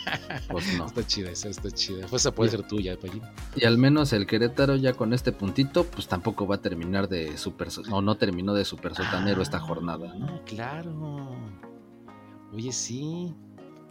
Pues 0.50 0.78
no. 0.78 0.86
Está 0.88 1.06
chida 1.06 1.30
esa, 1.32 1.50
está 1.50 1.70
chida. 1.72 2.08
Pues 2.08 2.22
esa 2.24 2.32
puede 2.32 2.52
ser 2.52 2.64
tuya, 2.68 2.98
Payín. 3.00 3.22
Y 3.56 3.66
al 3.66 3.78
menos 3.78 4.14
el 4.14 4.26
Querétaro 4.28 4.76
ya 4.76 4.94
con 4.94 5.14
este 5.14 5.32
puntito, 5.32 5.86
pues 5.86 6.08
tampoco 6.08 6.48
va 6.48 6.56
a 6.56 6.62
terminar 6.62 7.08
de 7.08 7.38
super, 7.38 7.68
no, 7.90 8.02
no 8.02 8.16
terminó 8.16 8.54
de 8.54 8.66
super 8.66 8.96
sotanero 8.96 9.42
esta 9.42 9.60
jornada, 9.60 10.14
¿no? 10.16 10.26
Ah, 10.28 10.42
claro. 10.46 11.36
Oye, 12.54 12.72
sí. 12.72 13.34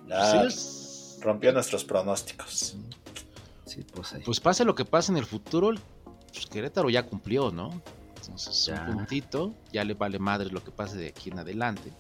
Ya 0.09 0.51
Sí, 0.51 1.21
rompió 1.23 1.53
nuestros 1.53 1.85
pronósticos. 1.85 2.77
Sí, 3.65 3.85
pues 3.95 4.13
ahí. 4.15 4.23
Pues 4.25 4.41
pase 4.41 4.65
lo 4.65 4.75
que 4.75 4.85
pase 4.85 5.13
en 5.13 5.19
el 5.19 5.27
futuro, 5.27 5.73
pues 6.33 6.47
Querétaro 6.47 6.91
ya 6.91 7.07
cumplió, 7.07 7.51
¿no? 7.51 7.71
Entonces, 8.17 8.67
Ya. 8.67 8.87
un 8.89 8.97
puntito, 8.97 9.55
ya 9.73 9.85
le 9.85 9.95
vale 9.95 10.19
madre 10.19 10.51
lo 10.51 10.63
que 10.63 10.71
pase 10.73 10.99
de 10.99 11.09
aquí 11.09 11.31
en 11.31 11.39
adelante. 11.39 11.93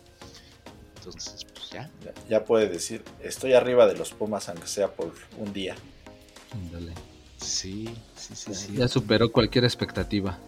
Entonces, 0.96 1.44
pues 1.44 1.49
ya. 1.72 1.90
Ya, 2.04 2.12
ya 2.28 2.44
puede 2.44 2.68
decir, 2.68 3.04
estoy 3.22 3.52
arriba 3.54 3.86
de 3.86 3.96
los 3.96 4.12
Pumas 4.12 4.48
aunque 4.48 4.66
sea 4.66 4.88
por 4.88 5.12
un 5.38 5.52
día. 5.52 5.76
Ándale. 6.52 6.92
Sí, 7.38 7.88
sí, 8.16 8.34
sí, 8.34 8.54
sí. 8.54 8.74
Ya 8.74 8.88
superó 8.88 9.30
cualquier 9.32 9.64
expectativa. 9.64 10.38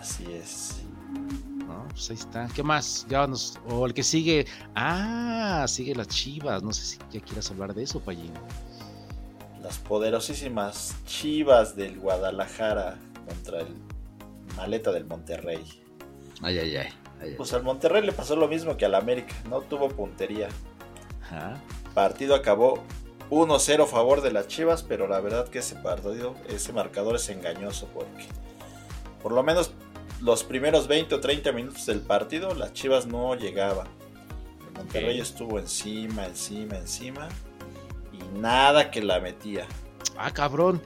Así 0.00 0.24
es. 0.32 0.76
¿no? 1.66 1.86
Pues 1.88 2.10
ahí 2.10 2.16
está. 2.16 2.48
¿Qué 2.54 2.62
más? 2.62 3.06
Ya 3.08 3.26
nos. 3.26 3.58
O 3.68 3.86
el 3.86 3.94
que 3.94 4.02
sigue. 4.02 4.46
Ah, 4.74 5.64
sigue 5.68 5.94
las 5.94 6.08
chivas. 6.08 6.62
No 6.62 6.72
sé 6.72 6.84
si 6.84 6.98
ya 7.12 7.20
quieras 7.20 7.50
hablar 7.50 7.74
de 7.74 7.84
eso, 7.84 8.00
Payín. 8.00 8.32
Las 9.62 9.78
poderosísimas 9.78 10.94
Chivas 11.06 11.74
del 11.76 11.98
Guadalajara 11.98 12.98
contra 13.26 13.60
el 13.60 13.74
Maleta 14.56 14.92
del 14.92 15.06
Monterrey. 15.06 15.64
Ay, 16.42 16.58
ay, 16.58 16.76
ay. 16.76 16.88
Pues 17.36 17.52
al 17.52 17.62
Monterrey 17.62 18.02
le 18.04 18.12
pasó 18.12 18.36
lo 18.36 18.48
mismo 18.48 18.76
que 18.76 18.84
al 18.84 18.94
América, 18.94 19.34
no 19.48 19.60
tuvo 19.60 19.88
puntería. 19.88 20.48
Ajá. 21.22 21.54
Partido 21.94 22.34
acabó 22.34 22.82
1-0 23.30 23.84
a 23.84 23.86
favor 23.86 24.20
de 24.20 24.30
las 24.32 24.48
Chivas, 24.48 24.82
pero 24.82 25.06
la 25.08 25.20
verdad 25.20 25.48
que 25.48 25.60
ese 25.60 25.76
partido, 25.76 26.34
ese 26.48 26.72
marcador 26.72 27.16
es 27.16 27.28
engañoso 27.28 27.88
porque 27.94 28.26
por 29.22 29.32
lo 29.32 29.42
menos 29.42 29.72
los 30.20 30.44
primeros 30.44 30.86
20 30.88 31.14
o 31.14 31.20
30 31.20 31.52
minutos 31.52 31.86
del 31.86 32.00
partido 32.00 32.54
las 32.54 32.72
Chivas 32.74 33.06
no 33.06 33.34
llegaban. 33.34 33.86
El 34.66 34.72
Monterrey 34.74 35.20
estuvo 35.20 35.58
encima, 35.58 36.26
encima, 36.26 36.76
encima 36.76 37.28
y 38.12 38.38
nada 38.38 38.90
que 38.90 39.02
la 39.02 39.20
metía. 39.20 39.66
Ah, 40.18 40.30
cabrón. 40.32 40.82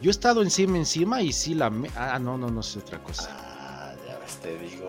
Yo 0.00 0.10
he 0.10 0.12
estado 0.12 0.42
encima, 0.42 0.76
encima 0.78 1.22
y 1.22 1.32
sí 1.32 1.54
la. 1.54 1.70
me- 1.70 1.90
Ah, 1.96 2.18
no, 2.18 2.36
no, 2.38 2.48
no 2.50 2.60
es 2.60 2.76
otra 2.76 2.98
cosa. 3.02 3.28
Ah, 3.38 3.94
ya 4.06 4.18
ves, 4.18 4.36
te 4.36 4.58
digo. 4.58 4.88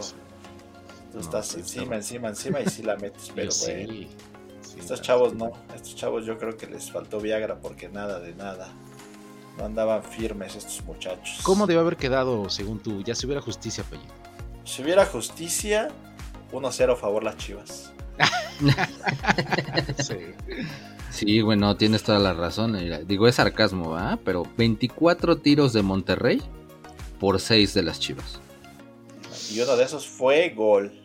Tú 1.13 1.19
No, 1.19 1.23
estás 1.23 1.53
pues, 1.53 1.57
encima, 1.75 1.95
encima, 1.95 2.27
encima 2.29 2.59
y 2.59 2.67
sí 2.69 2.81
la 2.81 2.95
metes, 2.97 3.31
pero 3.35 3.51
sí. 3.51 4.09
Sí, 4.61 4.79
Estos 4.79 5.01
chavos 5.01 5.35
no, 5.35 5.51
estos 5.75 5.95
chavos 5.95 6.25
yo 6.25 6.37
creo 6.39 6.57
que 6.57 6.65
les 6.65 6.91
faltó 6.91 7.19
Viagra 7.19 7.59
porque 7.61 7.87
nada 7.87 8.19
de 8.19 8.33
nada. 8.33 8.67
No 9.57 9.65
andaban 9.65 10.03
firmes 10.03 10.55
estos 10.55 10.83
muchachos. 10.83 11.39
¿Cómo 11.43 11.67
debe 11.67 11.79
haber 11.81 11.95
quedado, 11.97 12.49
según 12.49 12.79
tú? 12.79 13.03
Ya 13.03 13.13
si 13.13 13.27
hubiera 13.27 13.41
justicia, 13.41 13.83
Payín. 13.83 14.07
Si 14.65 14.81
hubiera 14.81 15.05
justicia, 15.05 15.89
1-0 16.51 16.93
a 16.93 16.95
favor 16.95 17.23
las 17.23 17.37
chivas. 17.37 17.93
Sí. 19.99 20.15
Sí, 21.11 21.41
bueno, 21.41 21.75
tienes 21.77 22.01
toda 22.03 22.17
la 22.17 22.33
razón. 22.33 22.75
Digo, 23.07 23.27
es 23.27 23.35
sarcasmo, 23.35 23.93
¿verdad? 23.93 24.19
Pero 24.25 24.43
24 24.57 25.37
tiros 25.37 25.71
de 25.73 25.83
Monterrey 25.83 26.41
por 27.19 27.39
6 27.39 27.73
de 27.75 27.83
las 27.83 27.99
Chivas. 27.99 28.39
Y 29.51 29.59
uno 29.61 29.75
de 29.75 29.83
esos 29.83 30.07
fue 30.07 30.49
gol. 30.49 31.02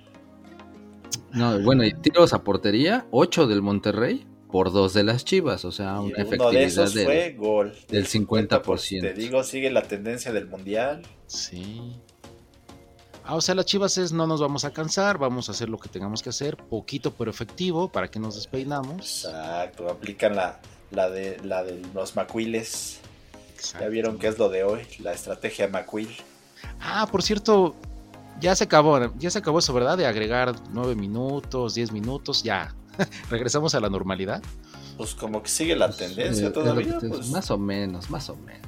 No, 1.33 1.59
bueno, 1.61 1.85
y 1.85 1.93
tiros 1.95 2.33
a 2.33 2.43
portería, 2.43 3.07
8 3.11 3.47
del 3.47 3.63
Monterrey 3.63 4.27
por 4.51 4.73
2 4.73 4.95
de 4.95 5.05
las 5.05 5.25
Chivas. 5.25 5.65
O 5.65 5.73
sea, 5.73 5.87
Y 5.87 5.89
una 5.91 5.99
uno 6.01 6.15
de 6.17 6.23
efectividad 6.23 6.63
esos 6.63 6.95
del- 6.95 7.05
fue 7.05 7.35
gol. 7.39 7.75
del 7.89 8.07
50%. 8.07 9.01
Te 9.03 9.13
digo, 9.15 9.45
sigue 9.45 9.71
la 9.71 9.83
tendencia 9.83 10.33
del 10.33 10.47
mundial. 10.47 11.03
Sí. 11.27 11.97
Ah, 13.25 13.35
o 13.35 13.43
sea, 13.43 13.55
las 13.55 13.67
chivas 13.67 13.99
es 13.99 14.11
no 14.13 14.27
nos 14.27 14.41
vamos 14.41 14.65
a 14.65 14.73
cansar, 14.73 15.19
vamos 15.19 15.51
a 15.51 15.53
hacer 15.53 15.69
lo 15.69 15.77
que 15.77 15.91
tengamos 15.91 16.23
que 16.23 16.31
hacer, 16.31 16.57
poquito 16.57 17.13
pero 17.13 17.31
efectivo, 17.31 17.89
para 17.93 18.11
que 18.11 18.19
nos 18.19 18.37
despeinamos. 18.37 19.27
Exacto, 19.27 19.91
aplican 19.91 20.35
la, 20.35 20.61
la 20.91 21.11
de 21.11 21.37
la 21.45 21.63
de 21.63 21.83
los 21.95 22.17
macuiles. 22.17 23.01
Exacto. 23.55 23.85
Ya 23.85 23.91
vieron 23.91 24.19
qué 24.19 24.29
es 24.29 24.39
lo 24.39 24.49
de 24.49 24.63
hoy, 24.65 24.81
la 25.01 25.13
estrategia 25.13 25.69
macuil. 25.69 26.09
Ah, 26.81 27.07
por 27.13 27.23
cierto, 27.23 27.75
ya 28.41 28.55
se 28.57 28.65
acabó, 28.65 28.99
ya 29.19 29.31
se 29.31 29.39
acabó 29.39 29.59
eso, 29.59 29.73
¿verdad? 29.73 29.97
De 29.99 30.07
agregar 30.07 30.55
nueve 30.73 30.95
minutos, 30.95 31.75
10 31.75 31.93
minutos, 31.93 32.43
ya. 32.43 32.75
Regresamos 33.31 33.75
a 33.75 33.81
la 33.81 33.89
normalidad. 33.89 34.43
Pues 34.97 35.15
como 35.15 35.43
que 35.43 35.49
sigue 35.49 35.77
la 35.77 35.91
tendencia 35.91 36.49
Eh, 36.49 36.51
todavía. 36.51 36.99
te- 36.99 37.09
pues. 37.09 37.29
Más 37.31 37.51
o 37.51 37.59
menos, 37.59 38.11
más 38.11 38.29
o 38.31 38.37
menos. 38.37 38.67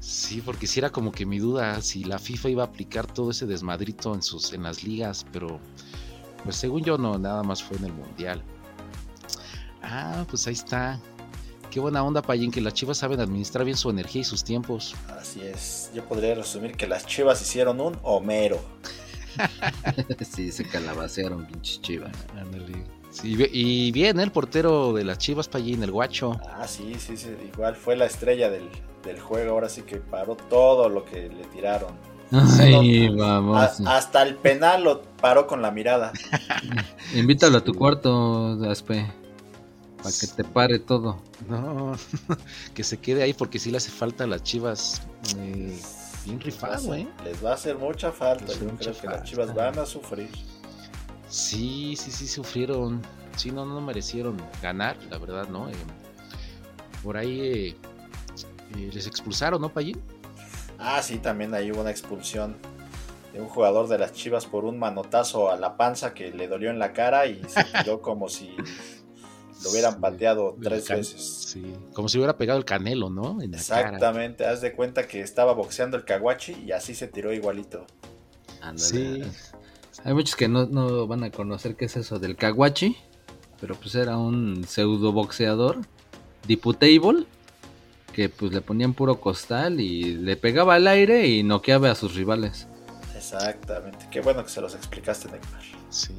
Sí, 0.00 0.40
porque 0.44 0.66
si 0.66 0.80
era 0.80 0.90
como 0.90 1.12
que 1.12 1.26
mi 1.26 1.38
duda 1.38 1.80
si 1.82 2.04
la 2.04 2.18
FIFA 2.18 2.48
iba 2.48 2.62
a 2.62 2.66
aplicar 2.66 3.06
todo 3.06 3.30
ese 3.30 3.46
desmadrito 3.46 4.14
en 4.14 4.22
sus 4.22 4.52
en 4.52 4.62
las 4.62 4.82
ligas, 4.82 5.26
pero 5.32 5.58
pues 6.44 6.56
según 6.56 6.82
yo 6.82 6.96
no, 6.98 7.18
nada 7.18 7.42
más 7.42 7.62
fue 7.62 7.76
en 7.78 7.84
el 7.86 7.92
mundial. 7.92 8.42
Ah, 9.82 10.24
pues 10.28 10.46
ahí 10.46 10.54
está. 10.54 10.98
Qué 11.70 11.80
buena 11.80 12.02
onda, 12.02 12.22
Payín, 12.22 12.50
que 12.50 12.60
las 12.60 12.74
chivas 12.74 12.98
saben 12.98 13.20
administrar 13.20 13.64
bien 13.64 13.76
su 13.76 13.90
energía 13.90 14.22
y 14.22 14.24
sus 14.24 14.42
tiempos. 14.42 14.94
Así 15.20 15.42
es. 15.42 15.90
Yo 15.94 16.04
podría 16.04 16.34
resumir 16.34 16.72
que 16.72 16.86
las 16.86 17.06
chivas 17.06 17.42
hicieron 17.42 17.80
un 17.80 17.96
Homero. 18.02 18.58
sí, 20.34 20.50
se 20.50 20.64
calabacearon, 20.64 21.46
pinches 21.46 21.80
chivas. 21.82 22.12
Ándale. 22.40 22.84
Sí, 23.10 23.36
y 23.52 23.90
bien, 23.92 24.20
el 24.20 24.30
portero 24.30 24.92
de 24.92 25.02
las 25.02 25.18
Chivas 25.18 25.48
Pallín, 25.48 25.82
el 25.82 25.90
guacho. 25.90 26.38
Ah, 26.46 26.68
sí, 26.68 26.94
sí, 26.98 27.16
sí. 27.16 27.28
Igual 27.52 27.74
fue 27.74 27.96
la 27.96 28.04
estrella 28.04 28.50
del, 28.50 28.68
del 29.02 29.18
juego. 29.18 29.52
Ahora 29.52 29.68
sí 29.68 29.82
que 29.82 29.96
paró 29.96 30.36
todo 30.36 30.88
lo 30.88 31.04
que 31.04 31.28
le 31.28 31.44
tiraron. 31.44 31.92
Ay, 32.30 33.08
vamos. 33.08 33.80
hasta 33.86 34.22
el 34.22 34.34
penal 34.36 34.84
lo 34.84 35.02
paró 35.20 35.46
con 35.46 35.62
la 35.62 35.70
mirada. 35.70 36.12
Invítalo 37.14 37.58
a 37.58 37.64
tu 37.64 37.72
cuarto, 37.72 38.58
Aspe. 38.70 39.10
Para 40.02 40.14
que 40.18 40.26
te 40.28 40.44
pare 40.44 40.78
todo. 40.78 41.20
No, 41.48 41.92
que 42.74 42.84
se 42.84 42.98
quede 42.98 43.22
ahí 43.22 43.34
porque 43.34 43.58
sí 43.58 43.70
le 43.70 43.76
hace 43.78 43.90
falta 43.90 44.24
a 44.24 44.26
las 44.26 44.42
Chivas. 44.42 45.02
eh, 45.36 45.78
bien 46.24 46.40
Les 46.44 46.62
va, 46.62 46.68
a 46.68 46.70
rifado, 46.70 46.74
hacer, 46.74 46.98
¿eh? 47.00 47.08
les 47.24 47.44
va 47.44 47.50
a 47.50 47.54
hacer 47.54 47.76
mucha 47.78 48.12
falta. 48.12 48.46
Yo 48.52 48.64
mucha 48.66 48.90
creo 48.92 49.00
que 49.00 49.06
las 49.08 49.22
chivas 49.24 49.54
van 49.54 49.78
a 49.78 49.86
sufrir. 49.86 50.30
Sí, 51.28 51.94
sí, 51.96 52.10
sí, 52.10 52.26
sufrieron. 52.26 53.02
Sí, 53.36 53.50
no, 53.50 53.64
no 53.66 53.80
merecieron 53.80 54.36
ganar, 54.62 54.96
la 55.10 55.18
verdad, 55.18 55.48
¿no? 55.48 55.68
Eh, 55.68 55.74
por 57.02 57.16
ahí 57.16 57.40
eh, 57.40 57.76
eh, 58.76 58.90
les 58.92 59.06
expulsaron, 59.06 59.60
¿no, 59.60 59.68
Pallín? 59.68 60.00
Ah, 60.78 61.02
sí, 61.02 61.18
también 61.18 61.54
ahí 61.54 61.70
hubo 61.70 61.80
una 61.80 61.90
expulsión 61.90 62.56
de 63.32 63.40
un 63.40 63.48
jugador 63.48 63.88
de 63.88 63.98
las 63.98 64.12
chivas 64.12 64.46
por 64.46 64.64
un 64.64 64.78
manotazo 64.78 65.50
a 65.50 65.56
la 65.56 65.76
panza 65.76 66.14
que 66.14 66.30
le 66.32 66.48
dolió 66.48 66.70
en 66.70 66.78
la 66.78 66.92
cara 66.92 67.26
y 67.26 67.42
se 67.48 67.62
tiró 67.84 68.00
como 68.00 68.28
si 68.28 68.56
lo 69.62 69.70
hubieran 69.70 69.94
Sí, 69.94 69.98
pateado 70.00 70.56
tres 70.62 70.84
can- 70.84 70.96
veces. 70.98 71.20
Sí, 71.48 71.74
como 71.92 72.08
si 72.08 72.18
hubiera 72.18 72.36
pegado 72.36 72.58
el 72.58 72.64
canelo, 72.64 73.10
¿no? 73.10 73.40
En 73.42 73.50
la 73.52 73.58
cara. 73.58 73.80
Exactamente, 73.88 74.46
haz 74.46 74.60
de 74.60 74.72
cuenta 74.72 75.06
que 75.08 75.20
estaba 75.20 75.52
boxeando 75.54 75.96
el 75.96 76.04
caguachi 76.04 76.52
y 76.66 76.72
así 76.72 76.94
se 76.94 77.08
tiró 77.08 77.32
igualito. 77.32 77.86
Sí. 78.76 79.22
Hay 80.04 80.14
muchos 80.14 80.36
que 80.36 80.48
no, 80.48 80.66
no 80.66 81.06
van 81.06 81.24
a 81.24 81.30
conocer 81.30 81.74
qué 81.76 81.86
es 81.86 81.96
eso 81.96 82.18
del 82.18 82.36
Kawachi, 82.36 82.96
pero 83.60 83.74
pues 83.74 83.94
era 83.96 84.16
un 84.16 84.64
pseudo 84.64 85.12
boxeador, 85.12 85.78
diputable, 86.46 87.24
que 88.12 88.28
pues 88.28 88.52
le 88.52 88.60
ponían 88.60 88.94
puro 88.94 89.20
costal 89.20 89.80
y 89.80 90.14
le 90.14 90.36
pegaba 90.36 90.74
al 90.76 90.86
aire 90.86 91.26
y 91.26 91.42
noqueaba 91.42 91.90
a 91.90 91.94
sus 91.94 92.14
rivales. 92.14 92.66
Exactamente, 93.16 94.06
qué 94.10 94.20
bueno 94.20 94.44
que 94.44 94.50
se 94.50 94.60
los 94.60 94.74
explicaste, 94.74 95.28
Neymar. 95.30 95.62
Sí. 95.90 96.14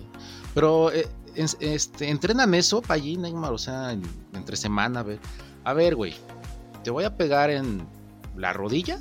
Pero, 0.54 0.92
eh, 0.92 1.08
es- 1.36 1.58
este, 1.60 2.10
entrenan 2.10 2.54
eso, 2.54 2.82
Pallín, 2.82 3.22
Neymar, 3.22 3.54
o 3.54 3.58
sea, 3.58 3.92
en- 3.94 4.04
entre 4.34 4.56
semana, 4.56 5.02
a 5.02 5.04
ver. 5.04 5.20
A 5.64 5.74
ver, 5.74 5.96
güey, 5.96 6.16
te 6.84 6.90
voy 6.92 7.04
a 7.04 7.16
pegar 7.16 7.50
en 7.50 7.86
la 8.36 8.54
rodilla, 8.54 9.00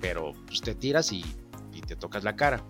pero 0.00 0.32
pues, 0.46 0.60
te 0.60 0.74
tiras 0.74 1.12
y, 1.12 1.24
y 1.74 1.80
te 1.82 1.96
tocas 1.96 2.24
la 2.24 2.36
cara. 2.36 2.62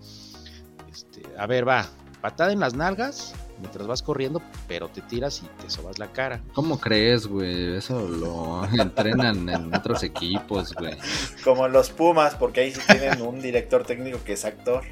Este, 0.91 1.21
a 1.37 1.45
ver, 1.47 1.67
va, 1.67 1.85
patada 2.21 2.51
en 2.51 2.59
las 2.59 2.73
nalgas 2.73 3.33
mientras 3.59 3.87
vas 3.87 4.01
corriendo, 4.01 4.41
pero 4.67 4.87
te 4.89 5.01
tiras 5.01 5.41
y 5.43 5.61
te 5.61 5.69
sobas 5.69 5.99
la 5.99 6.07
cara. 6.11 6.41
¿Cómo 6.53 6.79
crees, 6.79 7.27
güey? 7.27 7.75
Eso 7.75 8.07
lo 8.07 8.65
entrenan 8.81 9.47
en 9.49 9.73
otros 9.75 10.01
equipos, 10.03 10.73
güey. 10.73 10.97
Como 11.43 11.65
en 11.67 11.73
los 11.73 11.89
Pumas, 11.89 12.35
porque 12.35 12.61
ahí 12.61 12.71
sí 12.73 12.79
tienen 12.87 13.21
un 13.21 13.39
director 13.41 13.83
técnico 13.85 14.19
que 14.23 14.33
es 14.33 14.45
actor. 14.45 14.83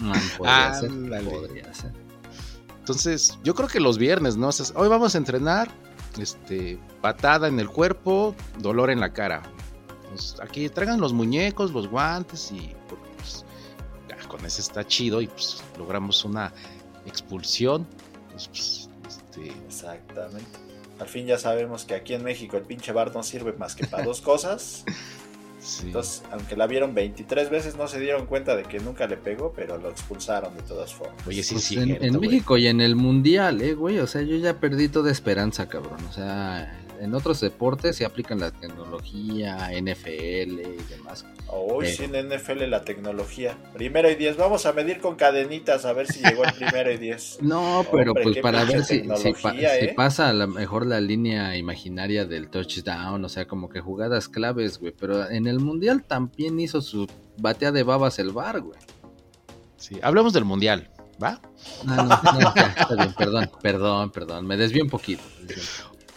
Man, 0.00 0.20
podría 0.36 0.74
ser, 0.74 0.90
podría 0.90 1.74
ser. 1.74 1.92
Entonces, 2.84 3.38
yo 3.42 3.54
creo 3.54 3.66
que 3.66 3.80
los 3.80 3.96
viernes, 3.96 4.36
¿no? 4.36 4.48
O 4.48 4.52
sea, 4.52 4.66
hoy 4.78 4.88
vamos 4.88 5.14
a 5.14 5.18
entrenar, 5.18 5.70
este, 6.20 6.78
patada 7.00 7.48
en 7.48 7.58
el 7.58 7.70
cuerpo, 7.70 8.34
dolor 8.58 8.90
en 8.90 9.00
la 9.00 9.10
cara. 9.10 9.42
Pues, 10.10 10.36
aquí 10.42 10.68
traigan 10.68 11.00
los 11.00 11.14
muñecos, 11.14 11.72
los 11.72 11.88
guantes 11.88 12.52
y 12.52 12.74
pues, 13.16 13.46
ya, 14.06 14.18
con 14.28 14.44
eso 14.44 14.60
está 14.60 14.86
chido 14.86 15.22
y 15.22 15.28
pues 15.28 15.64
logramos 15.78 16.26
una 16.26 16.52
expulsión. 17.06 17.86
Pues, 18.32 18.48
pues, 18.48 18.90
este, 19.08 19.48
Exactamente. 19.66 20.58
Al 21.00 21.08
fin 21.08 21.26
ya 21.26 21.38
sabemos 21.38 21.86
que 21.86 21.94
aquí 21.94 22.12
en 22.12 22.22
México 22.22 22.58
el 22.58 22.64
pinche 22.64 22.92
bar 22.92 23.14
no 23.14 23.22
sirve 23.22 23.54
más 23.54 23.74
que 23.74 23.86
para 23.86 24.04
dos 24.04 24.20
cosas. 24.20 24.84
sí. 25.64 25.86
Entonces, 25.86 26.22
aunque 26.30 26.56
la 26.56 26.66
vieron 26.66 26.94
23 26.94 27.50
veces, 27.50 27.76
no 27.76 27.88
se 27.88 27.98
dieron 27.98 28.26
cuenta 28.26 28.54
de 28.56 28.62
que 28.64 28.78
nunca 28.80 29.06
le 29.06 29.16
pegó, 29.16 29.52
pero 29.54 29.78
lo 29.78 29.90
expulsaron 29.90 30.54
de 30.54 30.62
todas 30.62 30.92
formas. 30.94 31.26
Oye, 31.26 31.42
sí, 31.42 31.54
Pues 31.54 31.64
sí. 31.64 31.76
en, 31.78 32.02
en 32.04 32.20
México 32.20 32.56
y 32.56 32.66
en 32.66 32.80
el 32.80 32.94
mundial, 32.96 33.60
eh, 33.62 33.74
güey. 33.74 33.98
O 33.98 34.06
sea, 34.06 34.22
yo 34.22 34.36
ya 34.36 34.54
perdí 34.60 34.88
toda 34.88 35.10
esperanza, 35.10 35.68
cabrón. 35.68 35.98
O 36.08 36.12
sea, 36.12 36.80
en 37.00 37.14
otros 37.14 37.40
deportes 37.40 37.96
se 37.96 38.04
aplican 38.04 38.38
la 38.40 38.50
tecnología, 38.50 39.70
NFL 39.72 40.60
y 40.60 40.82
demás. 40.90 41.26
Hoy 41.48 41.86
Eh. 41.86 41.92
sí 41.92 42.04
en 42.04 42.14
NFL 42.28 42.66
la 42.68 42.84
tecnología. 42.84 43.56
Primero 43.72 44.10
y 44.10 44.14
10. 44.14 44.36
Vamos 44.36 44.66
a 44.66 44.72
medir 44.72 45.00
con 45.00 45.16
cadenitas 45.16 45.84
a 45.84 45.92
ver 45.92 46.06
si 46.06 46.20
llegó 46.22 46.44
el 46.44 46.52
primero 46.54 46.90
y 46.92 46.96
10. 46.98 47.38
No, 47.42 47.84
pero 47.92 48.12
Hombre, 48.12 48.24
pues 48.24 48.38
para 48.38 48.64
ver 48.64 48.84
si, 48.84 49.00
si, 49.00 49.08
pa- 49.08 49.14
tecnología, 49.16 49.70
si 49.78 49.84
¿eh? 49.86 49.94
pasa 49.96 50.28
a 50.28 50.32
lo 50.32 50.46
mejor 50.48 50.86
la 50.86 51.00
línea 51.00 51.56
imaginaria 51.56 52.24
del 52.24 52.48
touchdown, 52.48 53.24
o 53.24 53.28
sea, 53.28 53.46
como 53.46 53.68
que 53.68 53.80
jugadas 53.80 54.28
claves, 54.28 54.78
güey. 54.78 54.92
Pero 54.98 55.28
en 55.30 55.46
el 55.46 55.60
mundial 55.60 56.04
también 56.04 56.58
hizo 56.60 56.80
su 56.82 57.06
batea 57.38 57.72
de 57.72 57.82
babas 57.82 58.18
el 58.18 58.30
bar, 58.32 58.60
güey. 58.60 58.78
Sí. 59.76 59.98
Hablemos 60.02 60.32
del 60.32 60.44
mundial, 60.44 60.90
¿va? 61.22 61.40
Ah, 61.86 62.20
no, 62.32 62.40
no, 62.40 62.54
ya, 62.54 62.74
está 62.78 62.94
bien, 62.96 63.12
perdón, 63.14 63.50
perdón, 63.60 64.10
perdón. 64.10 64.46
Me 64.46 64.54
un 64.54 64.58
poquito. 64.58 64.62
desvié 64.62 64.82
un 64.82 64.90
poquito. 64.90 65.22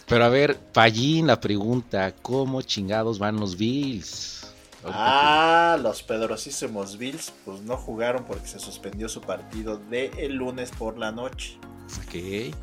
Pero 0.08 0.24
a 0.24 0.28
ver, 0.28 0.56
Pallín, 0.72 1.26
la 1.26 1.40
pregunta: 1.40 2.14
¿cómo 2.22 2.62
chingados 2.62 3.18
van 3.18 3.38
los 3.38 3.56
Bills? 3.56 4.52
Ah, 4.84 5.76
los 5.82 6.02
pedrosísimos 6.02 6.96
Bills 6.96 7.32
pues 7.44 7.60
no 7.62 7.76
jugaron 7.76 8.24
porque 8.24 8.46
se 8.46 8.58
suspendió 8.58 9.08
su 9.08 9.20
partido 9.20 9.76
de 9.76 10.10
el 10.16 10.34
lunes 10.34 10.70
por 10.70 10.96
la 10.98 11.12
noche. 11.12 11.58
Ok. 11.98 12.54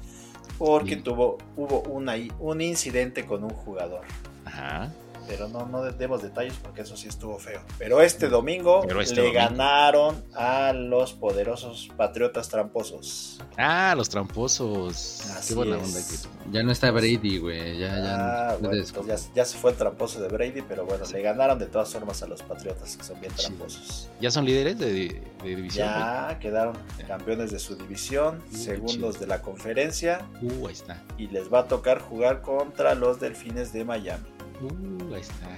Porque 0.58 0.92
Bien. 0.92 1.04
tuvo, 1.04 1.38
hubo 1.56 1.82
una, 1.82 2.16
un 2.40 2.62
incidente 2.62 3.26
con 3.26 3.44
un 3.44 3.52
jugador. 3.52 4.06
Ajá. 4.46 4.92
Pero 5.28 5.48
no, 5.48 5.66
no 5.66 5.84
demos 5.84 6.22
detalles 6.22 6.54
porque 6.62 6.82
eso 6.82 6.96
sí 6.98 7.08
estuvo 7.08 7.38
feo. 7.40 7.62
Pero 7.80 8.02
este 8.02 8.30
domingo 8.30 8.84
Pero 8.88 9.02
este 9.02 9.16
le 9.16 9.22
domingo. 9.24 9.40
ganaron 9.40 10.24
a 10.36 10.72
los 10.74 11.14
poderosos 11.14 11.90
patriotas 11.98 12.50
tramposos. 12.50 13.40
Ah, 13.58 13.94
los 13.98 14.10
tramposos. 14.10 15.22
Así 15.32 15.50
Qué 15.50 15.56
buena 15.56 15.78
es. 15.78 15.84
onda 15.84 16.00
que. 16.00 16.52
Ya 16.52 16.64
no 16.64 16.72
está 16.72 16.92
Brady, 16.92 17.40
güey. 17.40 17.78
Ya, 17.80 17.88
ya. 17.98 18.50
Ah, 18.52 18.58
no 18.62 18.70
bueno, 18.70 18.84
ya, 19.08 19.16
ya 19.34 19.46
se 19.46 19.58
fue 19.58 19.72
el 19.72 19.78
tramposo 19.78 20.22
de 20.22 20.28
Brady, 20.28 20.62
pero 20.62 20.86
bueno, 20.86 21.04
le 21.12 21.22
ganaron 21.22 21.58
de 21.60 21.66
todas 21.66 21.90
formas 21.92 22.22
a 22.22 22.28
los 22.28 22.42
patriotas 22.44 22.96
que 22.98 23.04
son 23.04 23.20
bien 23.20 23.34
tramposos. 23.34 24.10
¿Ya 24.22 24.30
son 24.32 24.46
líderes 24.46 24.78
de, 24.78 25.22
de 25.44 25.56
división? 25.56 25.88
Ya 25.88 26.38
quedaron 26.40 26.76
campeones 27.08 27.52
de 27.52 27.60
su 27.60 27.76
división, 27.76 28.42
Uy, 28.52 28.58
segundos 28.58 28.94
chido. 29.16 29.20
de 29.22 29.28
la 29.28 29.42
conferencia? 29.42 30.26
Uh, 30.42 30.68
ahí 30.68 30.74
está. 30.74 31.02
y 31.18 31.28
les 31.28 31.52
va 31.52 31.60
a 31.62 31.68
tocar 31.68 32.00
jugar 32.00 32.42
contra 32.42 32.94
los 32.96 33.20
Delfines 33.20 33.74
de 33.74 33.84
Miami. 33.86 34.24
Uh, 34.62 35.14
ahí 35.14 35.22
está. 35.22 35.58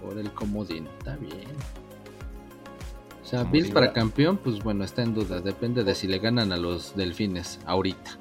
Por 0.00 0.18
el 0.18 0.32
comodín, 0.32 0.86
está 0.98 1.16
bien. 1.16 1.48
O 3.22 3.28
sea, 3.28 3.40
Como 3.40 3.52
Bills 3.52 3.70
para 3.70 3.92
campeón, 3.92 4.36
pues 4.36 4.62
bueno, 4.62 4.84
está 4.84 5.02
en 5.02 5.14
duda. 5.14 5.40
Depende 5.40 5.82
de 5.82 5.94
si 5.94 6.06
le 6.06 6.18
ganan 6.18 6.52
a 6.52 6.56
los 6.56 6.94
delfines 6.94 7.58
ahorita. 7.66 8.18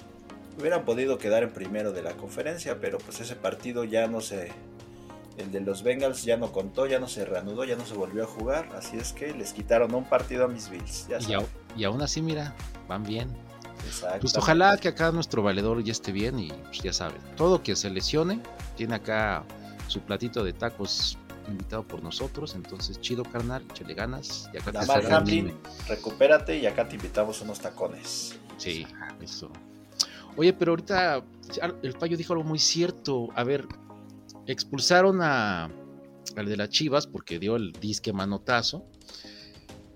Hubieran 0.59 0.83
podido 0.83 1.17
quedar 1.17 1.43
en 1.43 1.51
primero 1.51 1.91
de 1.91 2.01
la 2.01 2.13
conferencia, 2.13 2.79
pero 2.79 2.97
pues 2.97 3.19
ese 3.19 3.35
partido 3.35 3.83
ya 3.83 4.07
no 4.07 4.21
se... 4.21 4.51
El 5.37 5.51
de 5.51 5.59
los 5.59 5.83
Bengals 5.83 6.23
ya 6.23 6.37
no 6.37 6.53
contó, 6.53 6.87
ya 6.87 6.97
no 6.97 7.09
se 7.09 7.25
reanudó, 7.25 7.65
ya 7.65 7.75
no 7.75 7.85
se 7.85 7.93
volvió 7.93 8.23
a 8.23 8.25
jugar, 8.25 8.69
así 8.73 8.97
es 8.97 9.11
que 9.11 9.33
les 9.33 9.51
quitaron 9.51 9.93
un 9.93 10.05
partido 10.05 10.45
a 10.45 10.47
mis 10.47 10.69
Bills. 10.69 11.07
Ya 11.09 11.19
Y, 11.75 11.83
aún 11.83 12.01
así, 12.01 12.21
mira, 12.21 12.55
van 12.87 13.03
bien. 13.03 13.29
Pues 14.21 14.35
ojalá 14.37 14.77
que 14.77 14.87
acá 14.87 15.11
nuestro 15.11 15.43
valedor 15.43 15.83
ya 15.83 15.91
esté 15.91 16.11
bien 16.11 16.39
y 16.39 16.47
pues 16.47 16.79
ya 16.81 16.93
saben, 16.93 17.21
todo 17.35 17.61
que 17.61 17.75
se 17.75 17.89
lesione, 17.89 18.39
tiene 18.75 18.95
acá 18.95 19.43
su 19.87 20.01
platito 20.01 20.43
de 20.43 20.53
tacos 20.53 21.17
invitado 21.47 21.83
por 21.83 22.01
nosotros, 22.01 22.55
entonces 22.55 22.99
chido 22.99 23.23
carnal, 23.23 23.63
échale 23.69 23.93
ganas 23.93 24.49
y 24.53 24.57
acá 24.57 24.71
te 24.71 24.79
Lamar 24.79 25.03
será 25.03 25.17
Hamlin, 25.17 25.53
recupérate 25.87 26.57
y 26.57 26.65
acá 26.65 26.87
te 26.87 26.95
invitamos 26.95 27.41
unos 27.41 27.59
tacones. 27.59 28.35
Sí, 28.57 28.87
eso. 29.21 29.51
Oye, 30.37 30.53
pero 30.53 30.71
ahorita 30.71 31.23
el 31.83 31.93
payo 31.93 32.17
dijo 32.17 32.33
algo 32.33 32.43
muy 32.43 32.59
cierto. 32.59 33.29
A 33.35 33.43
ver, 33.43 33.67
expulsaron 34.47 35.21
a 35.21 35.69
al 36.35 36.45
de 36.47 36.57
las 36.57 36.69
Chivas 36.69 37.07
porque 37.07 37.39
dio 37.39 37.55
el 37.55 37.71
disque 37.73 38.13
manotazo. 38.13 38.85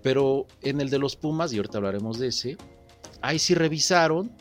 Pero 0.02 0.46
en 0.62 0.80
el 0.80 0.88
de 0.88 0.98
los 0.98 1.16
Pumas, 1.16 1.52
y 1.52 1.58
ahorita 1.58 1.78
hablaremos 1.78 2.18
de 2.18 2.28
ese, 2.28 2.56
ahí 3.20 3.38
sí 3.38 3.54
revisaron, 3.54 4.32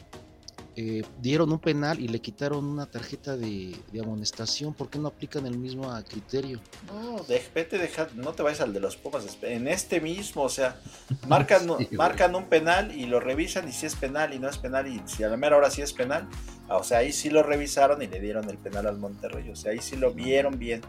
eh, 0.75 1.03
dieron 1.21 1.51
un 1.51 1.59
penal 1.59 1.99
y 1.99 2.07
le 2.07 2.19
quitaron 2.21 2.63
una 2.65 2.85
tarjeta 2.85 3.35
de, 3.35 3.75
de 3.91 3.99
amonestación. 3.99 4.73
¿Por 4.73 4.89
qué 4.89 4.99
no 4.99 5.07
aplican 5.09 5.45
el 5.45 5.57
mismo 5.57 5.91
criterio? 6.07 6.59
No, 6.87 7.23
de, 7.23 7.41
vete, 7.53 7.77
deja, 7.77 8.07
no 8.15 8.33
te 8.33 8.43
vayas 8.43 8.61
al 8.61 8.73
de 8.73 8.79
los 8.79 8.95
Pumas. 8.95 9.25
En 9.41 9.67
este 9.67 9.99
mismo, 10.01 10.43
o 10.43 10.49
sea, 10.49 10.79
marcan, 11.27 11.67
Sí, 11.79 11.89
marcan 11.95 12.35
un 12.35 12.45
penal 12.45 12.95
y 12.95 13.05
lo 13.05 13.19
revisan 13.19 13.67
y 13.67 13.71
si 13.71 13.85
es 13.85 13.95
penal 13.95 14.33
y 14.33 14.39
no 14.39 14.47
es 14.49 14.57
penal 14.57 14.87
y 14.87 15.01
si 15.05 15.23
a 15.23 15.29
la 15.29 15.37
mera 15.37 15.57
hora 15.57 15.69
sí 15.71 15.81
es 15.81 15.93
penal. 15.93 16.27
ah, 16.69 16.77
O 16.77 16.83
sea, 16.83 16.99
ahí 16.99 17.11
sí 17.11 17.29
lo 17.29 17.43
revisaron 17.43 18.01
y 18.01 18.07
le 18.07 18.19
dieron 18.19 18.49
el 18.49 18.57
penal 18.57 18.87
al 18.87 18.97
Monterrey. 18.97 19.49
O 19.49 19.55
sea, 19.55 19.71
ahí 19.71 19.79
sí 19.79 19.95
lo 19.97 20.13
vieron 20.13 20.57
bien. 20.59 20.81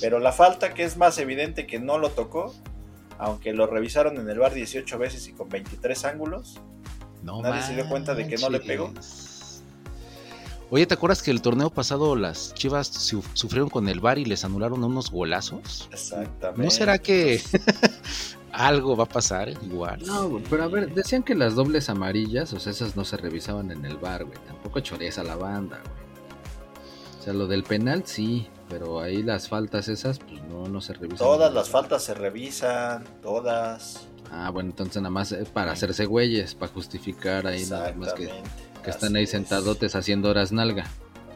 Pero 0.00 0.18
la 0.18 0.32
falta 0.32 0.74
que 0.74 0.84
es 0.84 0.96
más 0.96 1.18
evidente 1.18 1.66
que 1.66 1.78
no 1.78 1.98
lo 1.98 2.10
tocó, 2.10 2.54
aunque 3.18 3.52
lo 3.52 3.66
revisaron 3.66 4.18
en 4.18 4.28
el 4.28 4.38
bar 4.38 4.52
18 4.54 4.98
veces 4.98 5.28
y 5.28 5.32
con 5.32 5.48
23 5.48 6.04
ángulos, 6.06 6.60
No 7.22 7.40
Nadie 7.42 7.62
se 7.62 7.74
dio 7.74 7.88
cuenta 7.88 8.14
de 8.14 8.26
que 8.26 8.36
no 8.36 8.50
le 8.50 8.60
pegó. 8.60 8.92
Oye, 10.70 10.86
¿te 10.86 10.94
acuerdas 10.94 11.22
que 11.22 11.30
el 11.30 11.42
torneo 11.42 11.68
pasado 11.68 12.16
las 12.16 12.54
Chivas 12.54 12.86
su- 12.86 13.22
sufrieron 13.34 13.68
con 13.68 13.88
el 13.88 14.00
VAR 14.00 14.18
y 14.18 14.24
les 14.24 14.42
anularon 14.44 14.82
unos 14.82 15.10
golazos? 15.10 15.88
exactamente. 15.92 16.62
¿No 16.64 16.70
será 16.70 16.98
que 16.98 17.42
algo 18.52 18.96
va 18.96 19.04
a 19.04 19.08
pasar 19.08 19.50
igual? 19.50 20.00
No, 20.06 20.40
pero 20.48 20.64
a 20.64 20.68
ver, 20.68 20.94
decían 20.94 21.22
que 21.22 21.34
las 21.34 21.54
dobles 21.54 21.90
amarillas, 21.90 22.54
o 22.54 22.58
sea, 22.60 22.72
esas 22.72 22.96
no 22.96 23.04
se 23.04 23.18
revisaban 23.18 23.70
en 23.70 23.84
el 23.84 23.98
bar, 23.98 24.24
güey. 24.24 24.38
Tampoco 24.46 24.80
choreas 24.80 25.18
a 25.18 25.24
la 25.24 25.36
banda, 25.36 25.78
güey. 25.84 26.02
O 27.20 27.22
sea, 27.24 27.34
lo 27.34 27.46
del 27.46 27.64
penal 27.64 28.04
sí, 28.06 28.48
pero 28.70 29.00
ahí 29.00 29.22
las 29.22 29.48
faltas 29.48 29.88
esas, 29.88 30.18
pues 30.20 30.42
no, 30.44 30.66
no 30.68 30.80
se 30.80 30.94
revisan. 30.94 31.18
Todas 31.18 31.52
las 31.52 31.70
VAR. 31.70 31.82
faltas 31.82 32.02
se 32.02 32.14
revisan, 32.14 33.04
todas. 33.22 34.06
Ah, 34.34 34.48
bueno, 34.50 34.70
entonces 34.70 34.96
nada 35.02 35.10
más 35.10 35.30
eh, 35.32 35.44
para 35.52 35.72
hacerse 35.72 36.06
güeyes, 36.06 36.54
para 36.54 36.72
justificar 36.72 37.46
ahí 37.46 37.66
nada 37.66 37.92
más 37.92 38.14
que, 38.14 38.30
que 38.82 38.90
están 38.90 39.14
ahí 39.14 39.24
es. 39.24 39.30
sentadotes 39.30 39.94
haciendo 39.94 40.30
horas 40.30 40.52
nalga, 40.52 40.86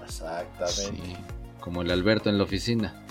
Exactamente. 0.05 0.75
Sí. 1.07 1.17
como 1.61 1.83
el 1.83 1.91
Alberto 1.91 2.31
en 2.31 2.39
la 2.39 2.45
oficina. 2.45 3.03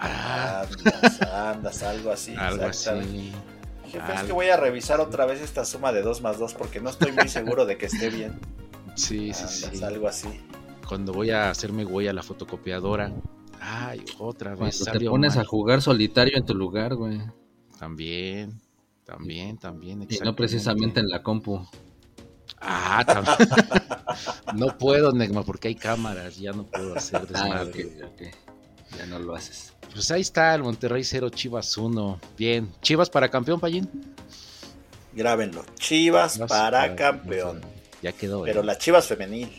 Ah, 0.00 0.64
Andas, 0.66 1.22
andas, 1.22 1.82
algo 1.82 2.10
así. 2.10 2.34
algo 2.36 2.64
exactamente. 2.66 3.18
así. 3.18 3.32
Jefe, 3.92 4.14
es 4.14 4.22
que 4.22 4.32
voy 4.32 4.48
a 4.48 4.56
revisar 4.56 5.00
otra 5.00 5.26
vez 5.26 5.40
esta 5.40 5.64
suma 5.64 5.92
de 5.92 6.02
2 6.02 6.22
más 6.22 6.38
2 6.38 6.54
porque 6.54 6.80
no 6.80 6.90
estoy 6.90 7.12
muy 7.12 7.28
seguro 7.28 7.66
de 7.66 7.76
que 7.76 7.86
esté 7.86 8.08
bien. 8.10 8.38
Sí, 8.94 9.32
sí, 9.32 9.42
Andas, 9.44 9.70
sí. 9.78 9.84
algo 9.84 10.08
así. 10.08 10.28
Cuando 10.88 11.12
voy 11.12 11.30
a 11.30 11.50
hacerme 11.50 11.84
güey 11.84 12.08
a 12.08 12.12
la 12.12 12.22
fotocopiadora. 12.22 13.12
Ay, 13.60 14.02
otra 14.18 14.54
vez 14.54 14.80
Cuando 14.82 14.98
te 14.98 15.06
pones 15.06 15.36
mal. 15.36 15.44
a 15.44 15.48
jugar 15.48 15.82
solitario 15.82 16.36
en 16.36 16.44
tu 16.46 16.54
lugar, 16.54 16.94
güey. 16.94 17.20
También, 17.78 18.60
también, 19.10 19.58
también. 19.58 20.06
Y 20.08 20.18
no 20.18 20.36
precisamente 20.36 21.00
en 21.00 21.08
la 21.08 21.20
compu. 21.20 21.66
Ah, 22.60 23.04
también. 23.04 23.48
no 24.54 24.78
puedo, 24.78 25.12
Negma, 25.12 25.42
porque 25.42 25.68
hay 25.68 25.74
cámaras. 25.74 26.36
Ya 26.36 26.52
no 26.52 26.64
puedo 26.64 26.94
hacer 26.94 27.22
Ah, 27.34 27.64
desmadre. 27.64 27.90
Ya 28.96 29.06
no 29.06 29.18
lo 29.18 29.34
haces. 29.34 29.72
Pues 29.92 30.08
ahí 30.12 30.20
está 30.20 30.54
el 30.54 30.62
Monterrey 30.62 31.02
0, 31.02 31.28
Chivas 31.30 31.76
1. 31.76 32.20
Bien. 32.38 32.72
Chivas 32.82 33.10
para 33.10 33.28
campeón, 33.28 33.58
Payín. 33.58 33.88
Grábenlo. 35.12 35.64
Chivas 35.74 36.34
Chivas 36.34 36.48
para 36.48 36.94
campeón. 36.94 37.62
Ya 38.02 38.12
quedó. 38.12 38.44
Pero 38.44 38.60
¿eh? 38.60 38.64
la 38.64 38.78
Chivas 38.78 39.08
femenil. 39.08 39.50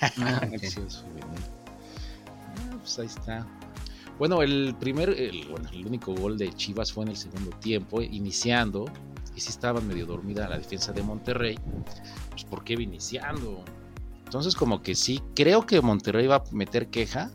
Ah. 0.00 0.40
Chivas 0.60 1.02
femenil. 1.02 1.42
Ah, 2.28 2.76
pues 2.78 2.98
ahí 3.00 3.06
está. 3.06 3.44
Bueno, 4.18 4.42
el 4.42 4.76
primer, 4.78 5.10
el, 5.10 5.46
bueno, 5.50 5.68
el 5.72 5.86
único 5.86 6.14
gol 6.14 6.38
de 6.38 6.52
Chivas 6.52 6.92
fue 6.92 7.04
en 7.04 7.10
el 7.10 7.16
segundo 7.16 7.50
tiempo, 7.58 8.00
iniciando. 8.00 8.84
Y 9.34 9.40
sí 9.40 9.50
estaba 9.50 9.80
medio 9.80 10.06
dormida 10.06 10.48
la 10.48 10.56
defensa 10.58 10.92
de 10.92 11.02
Monterrey. 11.02 11.58
Pues 12.30 12.44
¿por 12.44 12.62
qué 12.62 12.74
iba 12.74 12.82
iniciando? 12.82 13.64
Entonces 14.24 14.54
como 14.54 14.80
que 14.82 14.94
sí, 14.94 15.20
creo 15.34 15.66
que 15.66 15.80
Monterrey 15.80 16.26
va 16.28 16.36
a 16.36 16.44
meter 16.52 16.88
queja. 16.88 17.30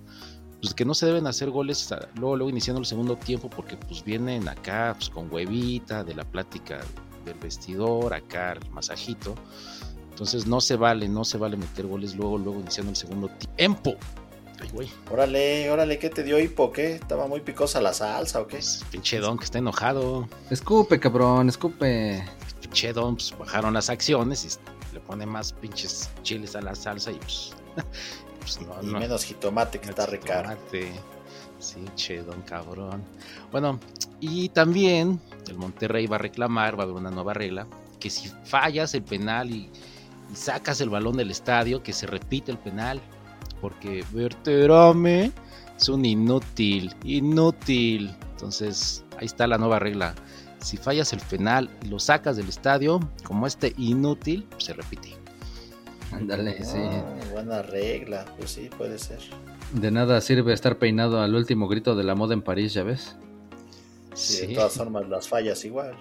Pues 0.62 0.74
que 0.74 0.84
no 0.86 0.94
se 0.94 1.06
deben 1.06 1.28
hacer 1.28 1.50
goles 1.50 1.90
a- 1.92 2.08
luego, 2.16 2.36
luego 2.38 2.50
iniciando 2.50 2.80
el 2.80 2.86
segundo 2.86 3.16
tiempo 3.18 3.50
porque 3.50 3.78
pues 3.78 4.04
vienen 4.04 4.48
acá 4.50 4.94
pues, 4.98 5.10
con 5.10 5.32
huevita 5.34 6.04
de 6.04 6.16
la 6.16 6.24
plática 6.26 6.80
del 7.26 7.38
vestidor, 7.40 8.14
acá 8.14 8.54
el 8.54 8.70
masajito. 8.72 9.36
Entonces 10.10 10.48
no 10.48 10.60
se 10.60 10.76
vale, 10.76 11.08
no 11.08 11.24
se 11.24 11.38
vale 11.38 11.56
meter 11.56 11.88
goles 11.88 12.16
luego, 12.16 12.38
luego 12.38 12.60
iniciando 12.60 12.90
el 12.90 12.98
segundo 12.98 13.30
tiempo. 13.58 13.96
Ay, 14.62 14.70
güey. 14.74 14.90
Órale, 15.10 15.70
órale, 15.72 16.00
¿qué 16.00 16.10
te 16.10 16.24
dio 16.24 16.40
hipo? 16.40 16.72
¿Qué? 16.72 16.96
¿Estaba 16.96 17.28
muy 17.28 17.42
picosa 17.42 17.80
la 17.82 17.94
salsa 17.94 18.42
o 18.42 18.48
qué? 18.48 18.58
Pues, 18.58 18.84
pinche 18.92 19.20
Don 19.20 19.38
que 19.38 19.46
está 19.46 19.58
enojado. 19.60 20.28
Escupe, 20.50 21.00
cabrón, 21.00 21.48
escupe. 21.50 22.24
Pinche 22.62 22.92
Don, 22.94 23.16
pues 23.16 23.34
bajaron 23.38 23.74
las 23.74 23.90
acciones 23.90 24.44
y 24.46 24.94
le 24.94 25.00
pone 25.00 25.26
más 25.26 25.54
pinches 25.54 26.10
chiles 26.24 26.56
a 26.56 26.62
la 26.62 26.76
salsa 26.76 27.12
y 27.12 27.16
pues. 27.16 27.54
pues 28.40 28.60
no, 28.62 28.76
Y 28.82 28.88
no. 28.88 29.00
menos 29.00 29.24
jitomate 29.24 29.80
que 29.80 29.90
está 29.90 30.04
Más 30.04 30.12
recaro. 30.12 30.50
Sí, 31.60 31.84
che, 31.96 32.22
don 32.24 32.42
cabrón. 32.44 33.04
Bueno, 33.52 33.80
y 34.22 34.48
también 34.50 35.20
el 35.48 35.58
Monterrey 35.58 36.08
va 36.08 36.16
a 36.16 36.20
reclamar, 36.20 36.78
va 36.78 36.84
a 36.84 36.86
haber 36.86 36.96
una 36.96 37.12
nueva 37.12 37.34
regla, 37.34 37.68
que 38.00 38.10
si 38.10 38.30
fallas 38.46 38.94
el 38.94 39.04
penal 39.04 39.52
y, 39.52 39.70
y 40.32 40.36
sacas 40.36 40.80
el 40.80 40.90
balón 40.90 41.18
del 41.18 41.32
estadio, 41.32 41.84
que 41.84 41.92
se 41.92 42.08
repite 42.08 42.50
el 42.52 42.58
penal. 42.58 43.02
Porque 43.62 44.04
Berterame 44.12 45.32
es 45.78 45.90
un 45.90 46.06
inútil, 46.06 46.96
inútil. 47.04 48.16
Entonces, 48.32 49.04
ahí 49.18 49.26
está 49.26 49.48
la 49.48 49.58
nueva 49.58 49.80
regla. 49.80 50.16
Si 50.60 50.78
fallas 50.78 51.14
el 51.14 51.20
penal 51.20 51.70
y 51.84 51.88
lo 51.88 52.00
sacas 52.00 52.36
del 52.38 52.50
estadio, 52.50 53.00
como 53.24 53.48
este 53.48 53.74
inútil, 53.78 54.46
pues 54.52 54.66
se 54.66 54.74
repite. 54.74 55.16
Ándale, 56.12 56.64
sí. 56.64 56.78
Ah, 56.78 57.16
buena 57.32 57.62
regla, 57.62 58.26
pues 58.38 58.52
sí, 58.52 58.70
puede 58.78 58.98
ser. 58.98 59.20
De 59.74 59.92
nada 59.92 60.20
sirve 60.22 60.54
estar 60.54 60.78
peinado 60.78 61.22
al 61.22 61.36
último 61.36 61.68
grito 61.68 61.96
de 61.96 62.04
la 62.04 62.16
moda 62.16 62.34
en 62.34 62.42
París, 62.42 62.74
¿ya 62.74 62.84
ves? 62.84 63.16
Sí, 64.16 64.48
de 64.48 64.56
todas 64.56 64.74
formas 64.74 65.08
las 65.08 65.28
fallas 65.28 65.64
igual. 65.64 65.96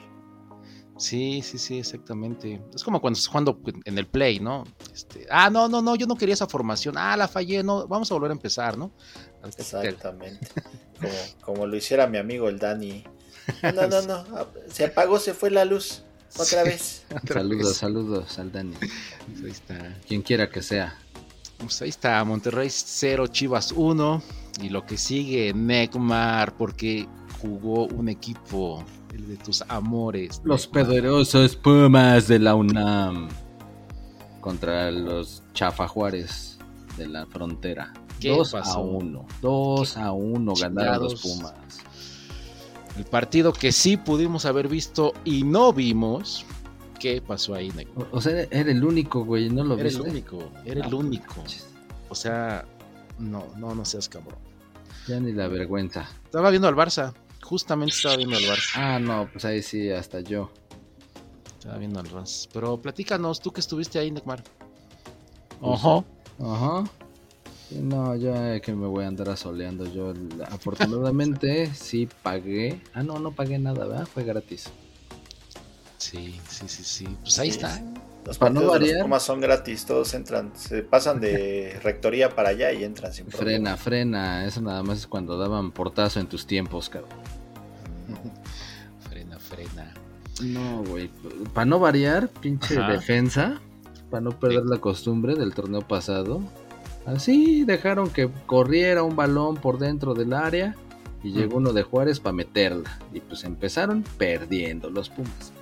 Sí, 0.99 1.43
sí, 1.43 1.59
sí, 1.59 1.79
exactamente. 1.79 2.61
Es 2.75 2.83
como 2.83 3.01
cuando 3.01 3.17
estás 3.17 3.29
jugando 3.29 3.61
en 3.85 3.97
el 3.99 4.07
play, 4.07 4.41
¿no? 4.41 4.65
Este, 4.93 5.27
ah, 5.31 5.49
no, 5.49 5.69
no, 5.69 5.81
no, 5.81 5.95
yo 5.95 6.07
no 6.07 6.17
quería 6.17 6.35
esa 6.35 6.49
formación. 6.49 6.97
Ah, 6.99 7.17
la 7.17 7.29
fallé, 7.29 7.63
no, 7.63 7.87
vamos 7.87 8.11
a 8.11 8.15
volver 8.15 8.33
a 8.33 8.35
empezar, 8.35 8.77
¿no? 8.77 8.91
Exactamente. 9.57 10.49
Como, 11.01 11.13
como 11.41 11.67
lo 11.67 11.77
hiciera 11.77 12.07
mi 12.09 12.19
amigo 12.19 12.49
el 12.49 12.59
Dani. 12.59 13.05
No, 13.63 13.87
no, 13.87 14.03
no. 14.03 14.25
ah, 14.37 14.47
Se 14.71 14.87
apagó, 14.87 15.19
se 15.21 15.35
fue 15.35 15.51
la 15.51 15.65
luz. 15.65 16.03
Otra 16.37 16.65
vez. 16.65 17.05
Otra 17.23 17.41
saludos, 17.41 17.69
vez. 17.69 17.77
saludos 17.77 18.39
al 18.39 18.53
Dani. 18.53 18.75
Pues 18.75 19.45
ahí 19.45 19.51
está. 19.51 19.97
Quien 20.07 20.23
quiera 20.23 20.51
que 20.51 20.63
sea. 20.63 20.99
Pues 21.59 21.81
ahí 21.83 21.89
está, 21.89 22.23
Monterrey 22.25 22.69
0, 22.71 23.29
Chivas 23.29 23.73
1. 23.73 24.23
Y 24.63 24.69
lo 24.71 24.85
que 24.85 24.99
sigue, 24.99 25.55
Neymar, 25.55 26.57
porque 26.57 27.07
jugó 27.41 27.87
un 27.87 28.09
equipo, 28.09 28.85
el 29.15 29.27
de 29.29 29.37
tus 29.37 29.63
amores. 29.69 30.41
Los 30.45 30.67
poderosos 30.67 31.57
Pumas 31.57 32.29
de 32.29 32.39
la 32.39 32.55
UNAM 32.55 33.29
contra 34.41 34.91
los 34.91 35.43
chafajuares 35.55 36.59
de 36.97 37.07
la 37.09 37.27
frontera. 37.27 37.93
¿Qué 38.21 38.31
2 38.31 38.55
a 38.55 38.59
pasó? 38.59 38.81
1. 38.81 39.27
2 39.43 39.97
a 39.97 40.13
1 40.13 40.55
ganaron 40.61 41.03
los. 41.05 41.23
Pumas. 41.23 41.53
El 42.97 43.05
partido 43.05 43.53
que 43.53 43.71
sí 43.71 43.97
pudimos 43.97 44.45
haber 44.45 44.69
visto 44.69 45.13
y 45.25 45.45
no 45.45 45.73
vimos. 45.73 46.45
¿Qué 46.99 47.23
pasó 47.23 47.55
ahí, 47.55 47.71
Neymar? 47.77 48.09
O, 48.11 48.21
sea, 48.21 48.43
era 48.51 48.73
el 48.73 48.83
único, 48.85 49.25
güey, 49.25 49.49
¿no 49.51 49.63
lo 49.63 49.75
Era 49.75 49.89
el 49.89 49.95
viste? 49.95 50.11
único, 50.11 50.51
era 50.65 50.85
el 50.85 50.91
No, 50.91 50.97
único. 50.99 51.37
manches, 51.37 51.69
O 52.09 52.15
sea, 52.17 52.65
no, 53.21 53.47
no, 53.57 53.73
no 53.73 53.85
seas 53.85 54.09
cabrón. 54.09 54.35
Ya 55.07 55.21
ni 55.21 55.33
la 55.33 55.47
vergüenza. 55.47 56.09
Estaba 56.25 56.51
viendo 56.51 56.67
al 56.67 56.75
Barça, 56.75 57.15
justamente 57.43 57.95
estaba 57.95 58.17
viendo 58.17 58.37
al 58.37 58.43
Barça. 58.45 58.71
Ah, 58.75 58.99
no, 58.99 59.29
pues 59.33 59.45
ahí 59.45 59.63
sí, 59.63 59.91
hasta 59.91 60.21
yo. 60.21 60.51
Estaba 61.59 61.79
viendo 61.79 62.01
al 62.01 62.07
Barça. 62.07 62.49
Pero 62.53 62.77
platícanos, 62.77 63.41
tú 63.41 63.53
que 63.53 63.61
estuviste 63.61 63.99
ahí, 63.99 64.11
Neymar. 64.11 64.43
Pues, 64.43 65.61
Ojo. 65.61 66.05
Ajá. 66.41 66.85
No, 67.71 68.17
ya 68.17 68.61
que 68.61 68.73
me 68.73 68.87
voy 68.87 69.05
a 69.05 69.09
andar 69.09 69.29
asoleando. 69.29 69.85
Yo, 69.93 70.15
afortunadamente, 70.51 71.67
sí 71.75 72.09
pagué. 72.23 72.81
Ah, 72.95 73.03
no, 73.03 73.19
no 73.19 73.33
pagué 73.33 73.59
nada, 73.59 73.87
¿verdad? 73.87 74.07
Fue 74.07 74.25
gratis. 74.25 74.71
Sí, 75.99 76.41
sí, 76.49 76.69
sí, 76.69 76.85
sí. 76.85 77.09
Pues 77.23 77.39
ahí 77.39 77.51
Sí, 77.51 77.57
está. 77.57 77.83
Los 78.29 78.37
Para 78.37 78.51
no 78.53 78.61
de 78.61 78.67
los 78.67 78.75
variar. 78.79 79.03
Pumas 79.03 79.23
son 79.23 79.41
gratis, 79.41 79.87
todos 79.87 80.13
entran, 80.13 80.53
se 80.55 80.83
pasan 80.83 81.19
de 81.19 81.81
rectoría 81.83 82.29
para 82.29 82.51
allá 82.51 82.71
y 82.73 82.85
entran 82.85 83.11
sin 83.11 83.25
problema. 83.25 83.75
Frena, 83.77 83.77
frena. 83.79 84.45
Eso 84.45 84.61
nada 84.61 84.83
más 84.83 84.99
es 84.99 85.07
cuando 85.07 85.39
daban 85.39 85.73
portazo 85.73 86.21
en 86.21 86.27
tus 86.27 86.47
tiempos, 86.47 86.91
cabrón. 86.91 87.09
Frena, 89.09 89.39
frena. 89.39 89.95
No, 90.43 90.85
güey. 90.85 91.11
Para 91.55 91.65
no 91.65 91.79
variar, 91.79 92.29
pinche 92.29 92.77
Ajá. 92.79 92.93
defensa. 92.93 93.61
Para 94.11 94.21
no 94.21 94.39
perder 94.39 94.63
Sí. 94.65 94.69
la 94.69 94.79
costumbre 94.79 95.35
del 95.35 95.55
torneo 95.55 95.81
pasado. 95.81 96.43
Así 97.07 97.65
dejaron 97.65 98.11
que 98.11 98.29
corriera 98.45 99.03
un 99.03 99.17
balón 99.17 99.57
por 99.57 99.79
dentro 99.79 100.13
del 100.13 100.35
área. 100.35 100.77
Y 101.25 101.33
llegó 101.33 101.57
uno 101.57 101.73
de 101.73 101.83
Juárez 101.83 102.21
para 102.21 102.35
meterla. 102.35 102.99
Y 103.13 103.21
pues 103.21 103.43
empezaron 103.45 104.05
perdiendo 104.19 104.91
los 104.91 105.09
Pumas. 105.09 105.53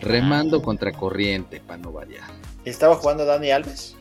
Remando 0.00 0.58
Ah. 0.58 0.62
contra 0.62 0.92
corriente, 0.92 1.60
para 1.60 1.78
no 1.78 1.92
variar. 1.92 2.24
¿Estaba 2.64 2.96
jugando 2.96 3.24
Dani 3.24 3.50
Alves? 3.50 3.94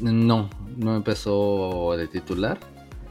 No, 0.00 0.50
no 0.76 0.96
empezó 0.96 1.94
de 1.96 2.08
titular. 2.08 2.58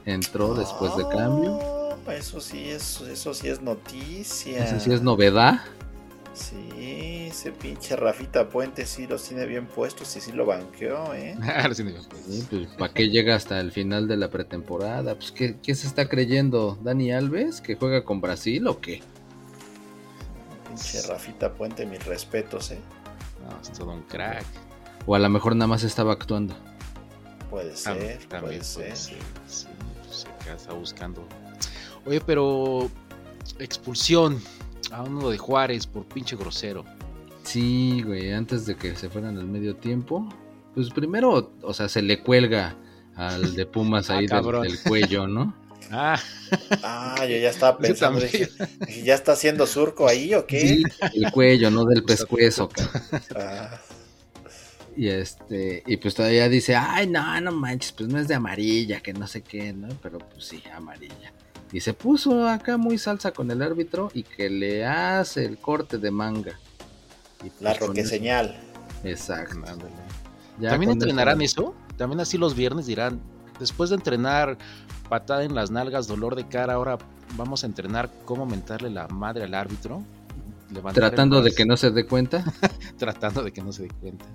Entró 0.05 0.53
después 0.53 0.95
de 0.97 1.03
cambio. 1.09 1.59
Ah, 2.07 2.13
Eso 2.15 2.41
sí 2.41 2.69
es, 2.69 2.99
eso 3.01 3.33
sí 3.33 3.47
es 3.47 3.61
noticia. 3.61 4.63
Esa 4.65 4.79
sí 4.79 4.91
es 4.91 5.01
novedad. 5.01 5.61
Sí, 6.33 7.27
ese 7.29 7.51
pinche 7.51 7.95
Rafita 7.95 8.49
Puente 8.49 8.85
sí 8.87 9.05
los 9.07 9.23
tiene 9.23 9.45
bien 9.45 9.67
puestos 9.67 10.15
y 10.17 10.19
sí 10.21 10.31
lo 10.31 10.45
banqueó, 10.47 11.13
¿eh? 11.13 11.35
Ahora 11.61 11.73
sí. 11.75 11.83
Sí, 12.27 12.43
pues, 12.49 12.67
¿Para 12.77 12.91
qué 12.93 13.07
llega 13.09 13.35
hasta 13.35 13.59
el 13.59 13.71
final 13.71 14.07
de 14.07 14.17
la 14.17 14.29
pretemporada? 14.29 15.13
Pues, 15.15 15.31
¿qué, 15.31 15.57
qué 15.61 15.75
se 15.75 15.85
está 15.87 16.09
creyendo? 16.09 16.77
¿Dani 16.81 17.11
Alves? 17.13 17.61
¿Que 17.61 17.75
juega 17.75 18.03
con 18.03 18.19
Brasil 18.19 18.67
o 18.67 18.81
qué? 18.81 19.01
Pinche 20.73 21.01
Rafita 21.07 21.53
Puente, 21.53 21.85
mis 21.85 22.03
respetos, 22.05 22.71
¿eh? 22.71 22.79
No, 23.47 23.61
es 23.61 23.71
todo 23.71 23.91
un 23.91 24.01
crack. 24.03 24.45
O 25.05 25.13
a 25.13 25.19
lo 25.19 25.29
mejor 25.29 25.55
nada 25.55 25.67
más 25.67 25.83
estaba 25.83 26.13
actuando. 26.13 26.55
Puede 27.49 27.75
ser, 27.75 28.19
también 28.27 28.41
puede 28.41 28.63
ser. 28.63 28.97
Sí, 28.97 29.15
pues 30.03 30.25
acá 30.41 30.55
está 30.55 30.73
buscando. 30.73 31.27
Oye, 32.05 32.21
pero 32.21 32.89
expulsión 33.59 34.41
a 34.91 35.03
uno 35.03 35.29
de 35.29 35.37
Juárez 35.37 35.85
por 35.85 36.05
pinche 36.05 36.35
grosero. 36.35 36.85
Sí, 37.43 38.01
güey, 38.03 38.33
antes 38.33 38.65
de 38.65 38.75
que 38.75 38.95
se 38.95 39.09
fueran 39.09 39.37
al 39.37 39.45
medio 39.45 39.75
tiempo. 39.75 40.27
Pues 40.73 40.89
primero, 40.89 41.51
o 41.61 41.73
sea, 41.73 41.87
se 41.87 42.01
le 42.01 42.21
cuelga 42.21 42.75
al 43.15 43.55
de 43.55 43.67
Pumas 43.67 44.09
Ah, 44.09 44.17
ahí 44.17 44.25
del 44.25 44.79
cuello, 44.87 45.27
¿no? 45.27 45.53
Ah, 45.95 46.19
Ah, 46.81 47.25
yo 47.29 47.37
ya 47.37 47.49
estaba 47.51 47.77
pensando, 47.79 48.19
dije, 48.19 48.49
¿ya 49.03 49.15
está 49.15 49.33
haciendo 49.33 49.67
surco 49.67 50.07
ahí 50.07 50.33
o 50.33 50.45
qué? 50.47 50.59
Sí, 50.61 50.83
el 51.13 51.31
cuello, 51.31 51.69
no 51.69 51.85
del 51.85 52.03
pescuezo. 52.03 52.69
Ah, 53.35 53.79
Y 54.95 55.07
este, 55.09 55.83
y 55.85 55.97
pues 55.97 56.13
todavía 56.15 56.49
dice, 56.49 56.75
ay, 56.75 57.07
no, 57.07 57.39
no 57.41 57.51
manches, 57.51 57.91
pues 57.91 58.09
no 58.09 58.19
es 58.19 58.27
de 58.27 58.35
amarilla, 58.35 59.01
que 59.01 59.13
no 59.13 59.27
sé 59.27 59.41
qué, 59.41 59.73
¿no? 59.73 59.89
Pero 60.01 60.19
pues 60.19 60.45
sí, 60.45 60.63
amarilla. 60.75 61.33
Y 61.71 61.79
se 61.79 61.93
puso 61.93 62.47
acá 62.47 62.77
muy 62.77 62.97
salsa 62.99 63.31
con 63.31 63.49
el 63.49 63.61
árbitro 63.61 64.11
y 64.13 64.23
que 64.23 64.49
le 64.49 64.85
hace 64.85 65.45
el 65.45 65.57
corte 65.57 65.97
de 65.97 66.11
manga. 66.11 66.59
Y 67.43 67.49
pues 67.49 67.61
la 67.61 67.73
roque 67.73 68.05
señal. 68.05 68.55
Exacto. 69.03 69.59
¿También 70.61 70.91
entrenarán 70.91 71.41
eso? 71.41 71.75
También 71.97 72.19
así 72.19 72.37
los 72.37 72.55
viernes 72.55 72.85
dirán, 72.85 73.19
después 73.63 73.89
de 73.89 73.95
entrenar 73.97 74.57
patada 75.09 75.43
en 75.43 75.55
las 75.55 75.71
nalgas, 75.71 76.07
dolor 76.07 76.35
de 76.35 76.47
cara, 76.47 76.73
ahora 76.73 76.97
vamos 77.37 77.63
a 77.63 77.67
entrenar 77.67 78.09
cómo 78.25 78.45
mentarle 78.45 78.89
la 78.89 79.07
madre 79.07 79.43
al 79.45 79.53
árbitro. 79.53 80.03
Tratando 80.93 81.41
de 81.43 81.51
que 81.51 81.65
no 81.65 81.77
se 81.77 81.91
dé 81.91 82.05
cuenta, 82.07 82.43
Tratando 82.97 83.43
de 83.43 83.51
que 83.51 83.61
no 83.61 83.71
se 83.71 83.83
dé 83.83 83.89
cuenta. 83.89 84.25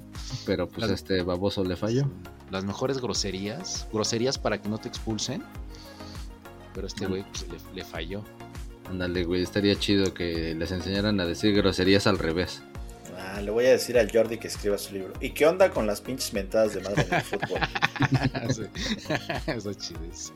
pero 0.47 0.69
pues 0.69 0.83
Las- 0.83 0.91
este 0.91 1.23
baboso 1.23 1.65
le 1.65 1.75
falló. 1.77 2.05
Las 2.51 2.65
mejores 2.65 2.99
groserías, 3.01 3.87
groserías 3.93 4.39
para 4.39 4.61
que 4.63 4.69
no 4.69 4.79
te 4.79 4.89
expulsen. 4.89 5.43
Pero 6.75 6.87
este 6.87 7.07
güey 7.07 7.25
pues, 7.25 7.47
le, 7.49 7.59
le 7.75 7.85
falló. 7.85 8.23
Ándale, 8.89 9.25
güey, 9.25 9.43
estaría 9.43 9.75
chido 9.79 10.15
que 10.15 10.55
les 10.55 10.71
enseñaran 10.71 11.19
a 11.21 11.27
decir 11.27 11.55
groserías 11.55 12.07
al 12.07 12.19
revés. 12.19 12.63
Ah, 13.19 13.41
le 13.41 13.51
voy 13.51 13.67
a 13.67 13.71
decir 13.71 13.99
al 13.99 14.11
Jordi 14.13 14.39
que 14.39 14.47
escriba 14.49 14.79
su 14.79 14.95
libro. 14.95 15.13
¿Y 15.21 15.31
qué 15.31 15.45
onda 15.47 15.71
con 15.71 15.87
las 15.87 16.01
pinches 16.01 16.33
mentadas 16.33 16.75
de 16.75 16.81
madre 16.83 17.03
en 17.09 17.15
el 17.15 17.23
fútbol? 17.23 17.59
Está 19.47 19.75
chido 19.75 20.01
eso. 20.11 20.33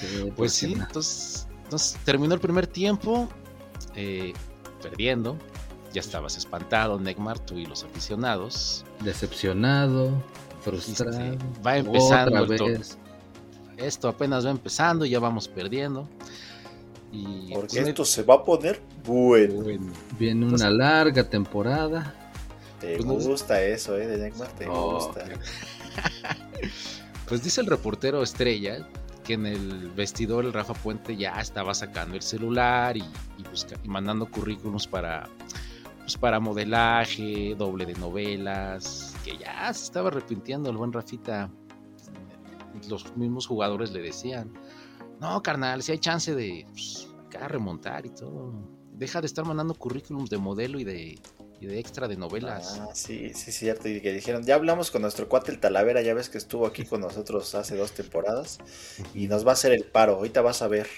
Sí, 0.00 0.22
Pues 0.22 0.34
¿por 0.36 0.50
sí, 0.50 0.74
no? 0.74 0.84
entonces, 0.84 1.46
entonces 1.64 1.96
terminó 2.04 2.34
el 2.34 2.40
primer 2.40 2.66
tiempo 2.66 3.28
eh, 3.94 4.32
perdiendo. 4.82 5.38
Ya 5.92 6.00
estabas 6.00 6.36
espantado, 6.36 6.98
Neymar, 7.00 7.38
tú 7.38 7.56
y 7.56 7.64
los 7.66 7.84
aficionados. 7.84 8.84
Decepcionado, 9.02 10.10
Dijiste, 10.70 11.04
frustrado. 11.04 11.36
va 11.66 11.76
empezando 11.78 12.42
Otra 12.42 12.66
vez. 12.66 12.98
Esto 13.78 14.08
apenas 14.08 14.44
va 14.44 14.50
empezando, 14.50 15.04
ya 15.06 15.18
vamos 15.20 15.48
perdiendo. 15.48 16.08
Y 17.12 17.54
Porque 17.54 17.76
pues, 17.78 17.88
esto 17.88 18.04
se 18.04 18.22
va 18.24 18.34
a 18.34 18.44
poner 18.44 18.82
bueno. 19.12 19.62
bueno, 19.62 19.92
Viene 20.18 20.46
una 20.46 20.70
larga 20.70 21.28
temporada. 21.28 22.14
Te 22.80 22.96
Pues 23.02 23.26
gusta 23.26 23.60
eso, 23.62 23.96
¿eh? 23.98 24.06
De 24.06 24.18
Neymar, 24.18 24.48
te 24.52 24.66
Oh, 24.68 24.94
gusta. 24.94 25.24
Pues 27.26 27.42
dice 27.42 27.60
el 27.60 27.66
reportero 27.66 28.22
estrella 28.22 28.88
que 29.24 29.34
en 29.34 29.44
el 29.44 29.90
vestidor 29.90 30.46
el 30.46 30.52
Rafa 30.54 30.72
Puente 30.72 31.14
ya 31.16 31.38
estaba 31.40 31.74
sacando 31.74 32.14
el 32.16 32.22
celular 32.22 32.96
y, 32.96 33.00
y 33.36 33.42
busca- 33.50 33.78
y 33.82 33.88
mandando 33.88 34.30
currículums 34.30 34.86
para, 34.86 35.28
pues 35.98 36.16
para 36.16 36.40
modelaje, 36.40 37.54
doble 37.58 37.84
de 37.84 37.92
novelas, 37.94 39.14
que 39.24 39.36
ya 39.36 39.70
se 39.74 39.84
estaba 39.84 40.08
arrepintiendo 40.08 40.70
el 40.70 40.78
buen 40.78 40.90
Rafita. 40.92 41.50
Los 42.88 43.14
mismos 43.16 43.46
jugadores 43.46 43.90
le 43.90 44.00
decían, 44.00 44.50
no, 45.20 45.42
carnal, 45.42 45.82
si 45.82 45.92
hay 45.92 45.98
chance 45.98 46.34
de 46.34 46.64
pues, 46.70 47.08
acá 47.26 47.48
remontar 47.48 48.06
y 48.06 48.10
todo. 48.10 48.54
Deja 48.98 49.20
de 49.20 49.26
estar 49.28 49.44
mandando 49.44 49.74
currículums 49.74 50.28
de 50.28 50.38
modelo 50.38 50.80
y 50.80 50.84
de, 50.84 51.18
y 51.60 51.66
de 51.66 51.78
extra 51.78 52.08
de 52.08 52.16
novelas. 52.16 52.80
Ah, 52.80 52.88
sí, 52.94 53.32
sí, 53.32 53.52
cierto. 53.52 53.88
Y 53.88 54.00
que 54.00 54.12
dijeron, 54.12 54.44
ya 54.44 54.56
hablamos 54.56 54.90
con 54.90 55.02
nuestro 55.02 55.28
cuate 55.28 55.52
el 55.52 55.60
Talavera, 55.60 56.02
ya 56.02 56.14
ves 56.14 56.28
que 56.28 56.36
estuvo 56.38 56.66
aquí 56.66 56.84
con 56.84 57.00
nosotros 57.02 57.54
hace 57.54 57.76
dos 57.76 57.92
temporadas 57.92 58.58
y 59.14 59.28
nos 59.28 59.46
va 59.46 59.50
a 59.50 59.54
hacer 59.54 59.70
el 59.72 59.84
paro. 59.84 60.16
Ahorita 60.16 60.40
vas 60.42 60.62
a 60.62 60.68
ver. 60.68 60.88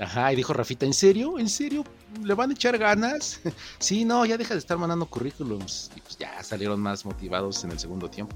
Ajá, 0.00 0.32
y 0.32 0.36
dijo 0.36 0.54
Rafita, 0.54 0.86
¿en 0.86 0.94
serio? 0.94 1.38
¿En 1.38 1.50
serio? 1.50 1.84
¿Le 2.22 2.32
van 2.32 2.48
a 2.50 2.54
echar 2.54 2.78
ganas? 2.78 3.40
sí, 3.78 4.06
no, 4.06 4.24
ya 4.24 4.38
deja 4.38 4.54
de 4.54 4.60
estar 4.60 4.78
mandando 4.78 5.04
currículums. 5.04 5.90
Y 5.94 6.00
pues 6.00 6.16
ya 6.16 6.42
salieron 6.42 6.80
más 6.80 7.04
motivados 7.04 7.62
en 7.64 7.72
el 7.72 7.78
segundo 7.78 8.08
tiempo. 8.08 8.34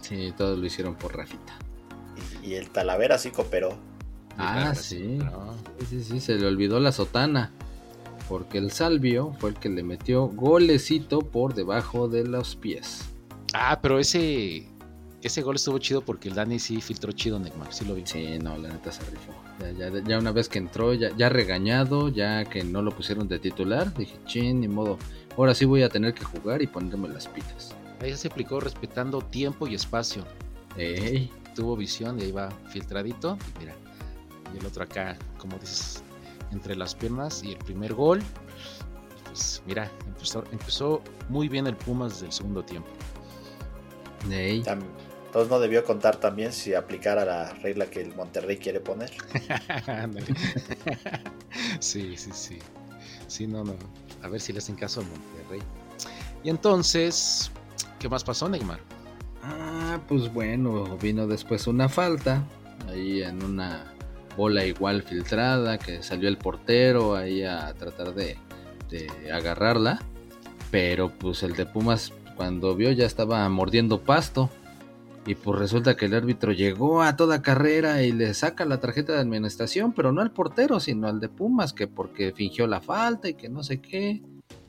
Sí, 0.00 0.34
todos 0.36 0.58
lo 0.58 0.66
hicieron 0.66 0.96
por 0.96 1.16
Rafita. 1.16 1.56
Y, 2.42 2.50
y 2.50 2.54
el 2.56 2.68
Talavera 2.70 3.16
sí 3.16 3.30
cooperó. 3.30 3.78
Ah, 4.36 4.54
Claro, 4.62 4.74
sí. 4.74 5.02
no. 5.04 5.54
Sí, 5.78 5.86
sí, 5.88 6.04
sí, 6.04 6.20
se 6.20 6.34
le 6.34 6.46
olvidó 6.48 6.80
la 6.80 6.90
sotana. 6.90 7.52
Porque 8.28 8.58
el 8.58 8.70
Salvio 8.70 9.32
fue 9.38 9.50
el 9.50 9.56
que 9.56 9.68
le 9.68 9.82
metió 9.82 10.28
golecito 10.28 11.20
por 11.20 11.54
debajo 11.54 12.08
de 12.08 12.24
los 12.24 12.56
pies. 12.56 13.04
Ah, 13.52 13.80
pero 13.82 13.98
ese 13.98 14.66
ese 15.24 15.40
gol 15.40 15.56
estuvo 15.56 15.78
chido 15.78 16.02
porque 16.02 16.28
el 16.28 16.34
Dani 16.34 16.58
sí 16.58 16.82
filtró 16.82 17.10
chido 17.12 17.38
Neymar, 17.38 17.72
sí 17.72 17.86
lo 17.86 17.94
vi. 17.94 18.02
Sí, 18.04 18.38
no, 18.38 18.58
la 18.58 18.68
neta 18.68 18.92
se 18.92 19.00
rifó. 19.10 19.32
Ya, 19.58 19.72
ya, 19.72 20.02
ya 20.04 20.18
una 20.18 20.32
vez 20.32 20.50
que 20.50 20.58
entró, 20.58 20.92
ya, 20.92 21.16
ya 21.16 21.30
regañado, 21.30 22.10
ya 22.10 22.44
que 22.44 22.62
no 22.62 22.82
lo 22.82 22.90
pusieron 22.90 23.26
de 23.26 23.38
titular, 23.38 23.94
dije, 23.94 24.18
chin, 24.26 24.60
ni 24.60 24.68
modo. 24.68 24.98
Ahora 25.38 25.54
sí 25.54 25.64
voy 25.64 25.82
a 25.82 25.88
tener 25.88 26.12
que 26.12 26.24
jugar 26.24 26.60
y 26.60 26.66
ponerme 26.66 27.08
las 27.08 27.26
pilas. 27.26 27.74
Ahí 28.00 28.14
se 28.18 28.28
aplicó 28.28 28.60
respetando 28.60 29.22
tiempo 29.22 29.66
y 29.66 29.74
espacio. 29.74 30.24
Ey, 30.76 31.30
Tuvo 31.54 31.74
visión 31.74 32.18
y 32.18 32.24
ahí 32.24 32.32
va 32.32 32.50
filtradito. 32.68 33.38
Y 33.56 33.60
mira, 33.60 33.74
y 34.54 34.58
el 34.58 34.66
otro 34.66 34.84
acá, 34.84 35.16
como 35.38 35.56
dices, 35.56 36.02
entre 36.54 36.74
las 36.76 36.94
piernas 36.94 37.42
y 37.44 37.52
el 37.52 37.58
primer 37.58 37.92
gol. 37.92 38.22
Pues 39.26 39.62
mira, 39.66 39.90
empezó, 40.06 40.42
empezó 40.52 41.02
muy 41.28 41.48
bien 41.48 41.66
el 41.66 41.76
Pumas 41.76 42.12
desde 42.14 42.26
el 42.26 42.32
segundo 42.32 42.62
tiempo. 42.64 42.88
ey. 44.30 44.62
Tam- 44.62 44.82
Entonces 45.26 45.50
no 45.50 45.58
debió 45.58 45.84
contar 45.84 46.16
también 46.16 46.52
si 46.52 46.74
aplicara 46.74 47.24
la 47.24 47.52
regla 47.54 47.86
que 47.86 48.00
el 48.00 48.14
Monterrey 48.14 48.56
quiere 48.56 48.80
poner. 48.80 49.10
Sí, 51.80 52.16
sí, 52.16 52.30
sí. 52.32 52.58
Sí, 53.26 53.46
no, 53.46 53.64
no. 53.64 53.74
A 54.22 54.28
ver 54.28 54.40
si 54.40 54.52
le 54.52 54.58
hacen 54.58 54.76
caso 54.76 55.00
al 55.00 55.06
Monterrey. 55.06 55.60
Y 56.42 56.50
entonces, 56.50 57.50
¿qué 57.98 58.08
más 58.08 58.24
pasó, 58.24 58.48
Neymar? 58.48 58.80
Ah, 59.42 59.98
pues 60.08 60.32
bueno, 60.32 60.96
vino 60.98 61.26
después 61.26 61.66
una 61.66 61.88
falta, 61.88 62.42
ahí 62.88 63.22
en 63.22 63.42
una 63.42 63.93
bola 64.36 64.64
igual 64.64 65.02
filtrada, 65.02 65.78
que 65.78 66.02
salió 66.02 66.28
el 66.28 66.38
portero 66.38 67.16
ahí 67.16 67.44
a 67.44 67.72
tratar 67.74 68.14
de, 68.14 68.36
de 68.90 69.32
agarrarla, 69.32 70.02
pero 70.70 71.10
pues 71.10 71.42
el 71.42 71.54
de 71.54 71.66
Pumas 71.66 72.12
cuando 72.36 72.74
vio 72.74 72.90
ya 72.92 73.06
estaba 73.06 73.48
mordiendo 73.48 74.00
pasto. 74.02 74.50
Y 75.26 75.36
pues 75.36 75.58
resulta 75.58 75.96
que 75.96 76.04
el 76.04 76.14
árbitro 76.14 76.52
llegó 76.52 77.00
a 77.02 77.16
toda 77.16 77.40
carrera 77.40 78.02
y 78.02 78.12
le 78.12 78.34
saca 78.34 78.66
la 78.66 78.80
tarjeta 78.80 79.14
de 79.14 79.20
administración, 79.20 79.94
pero 79.94 80.12
no 80.12 80.20
al 80.20 80.32
portero, 80.32 80.80
sino 80.80 81.08
al 81.08 81.18
de 81.18 81.30
Pumas, 81.30 81.72
que 81.72 81.86
porque 81.86 82.32
fingió 82.32 82.66
la 82.66 82.82
falta 82.82 83.28
y 83.30 83.34
que 83.34 83.48
no 83.48 83.62
sé 83.62 83.80
qué. 83.80 84.20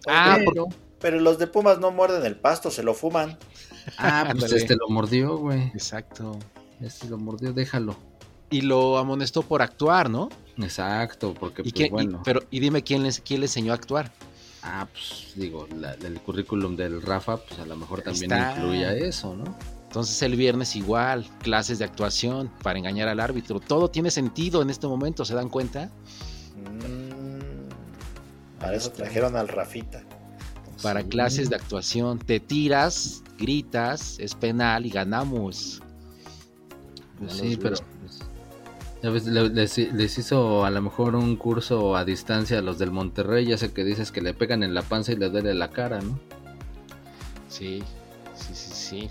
Ah, 0.08 0.38
pero, 0.46 0.68
Pero 1.02 1.20
los 1.20 1.40
de 1.40 1.48
Pumas 1.48 1.80
no 1.80 1.92
muerden 1.92 2.26
el 2.26 2.38
pasto, 2.38 2.72
se 2.72 2.84
lo 2.84 2.94
fuman. 2.94 3.38
ah, 3.98 4.32
pues 4.32 4.50
este 4.54 4.76
lo 4.76 4.88
mordió, 4.88 5.36
güey. 5.38 5.64
Exacto. 5.74 6.40
Este 6.80 7.10
lo 7.10 7.18
mordió, 7.18 7.52
déjalo. 7.52 7.98
Y 8.50 8.62
lo 8.62 8.98
amonestó 8.98 9.42
por 9.42 9.62
actuar, 9.62 10.10
¿no? 10.10 10.30
Exacto, 10.58 11.34
porque 11.34 11.62
¿Y 11.62 11.72
pues 11.72 11.74
qué- 11.74 11.86
y- 11.88 11.90
bueno. 11.90 12.22
pero, 12.24 12.42
y 12.52 12.60
dime 12.60 12.84
quién 12.84 13.04
les, 13.04 13.20
quién 13.22 13.40
le 13.42 13.48
enseñó 13.48 13.72
a 13.72 13.76
actuar. 13.76 14.12
Ah, 14.64 14.88
pues 14.92 15.34
digo, 15.36 15.68
la- 15.80 15.94
el 15.94 16.20
currículum 16.22 16.76
del 16.76 17.02
Rafa, 17.02 17.38
pues 17.38 17.60
a 17.60 17.66
lo 17.66 17.76
mejor 17.76 18.00
Ahí 18.00 18.06
también 18.06 18.32
está. 18.32 18.56
incluía 18.58 18.94
eso, 18.94 19.36
¿no? 19.36 19.44
Entonces 19.88 20.22
el 20.24 20.36
viernes 20.36 20.76
igual, 20.76 21.26
clases 21.42 21.80
de 21.80 21.86
actuación 21.86 22.52
para 22.64 22.78
engañar 22.80 23.08
al 23.08 23.20
árbitro. 23.20 23.60
Todo 23.60 23.90
tiene 23.90 24.12
sentido 24.12 24.62
en 24.62 24.70
este 24.70 24.88
momento, 24.88 25.24
¿se 25.24 25.36
dan 25.36 25.50
cuenta? 25.50 25.90
Mm, 26.56 28.60
para 28.60 28.76
eso 28.76 28.92
trajeron 28.92 29.36
al 29.36 29.48
Rafita. 29.48 30.04
Para 30.82 31.02
Sí. 31.02 31.08
clases 31.08 31.50
de 31.50 31.56
actuación. 31.56 32.20
Te 32.20 32.40
tiras, 32.40 33.24
gritas, 33.38 34.18
es 34.20 34.36
penal 34.36 34.86
y 34.86 34.90
ganamos. 34.90 35.82
Pues 37.20 37.34
sí, 37.34 37.58
pero 37.62 37.76
pues, 38.02 38.20
le- 38.20 38.25
les, 39.12 39.78
les 39.78 40.18
hizo 40.18 40.66
a 40.66 40.70
lo 40.72 40.82
mejor 40.82 41.16
un 41.16 41.36
curso 41.36 41.96
a 41.96 42.06
distancia 42.06 42.60
a 42.60 42.62
los 42.62 42.78
del 42.80 42.92
Monterrey, 42.92 43.46
ya 43.46 43.58
sé 43.58 43.72
que 43.72 43.84
dices 43.84 44.12
que 44.12 44.22
le 44.22 44.34
pegan 44.34 44.64
en 44.64 44.74
la 44.74 44.82
panza 44.82 45.12
y 45.12 45.16
le 45.16 45.30
duele 45.30 45.54
la 45.54 45.70
cara, 45.70 46.00
¿no? 46.02 46.20
Sí, 47.50 47.84
sí, 48.36 48.54
sí, 48.54 48.72
sí. 48.74 49.10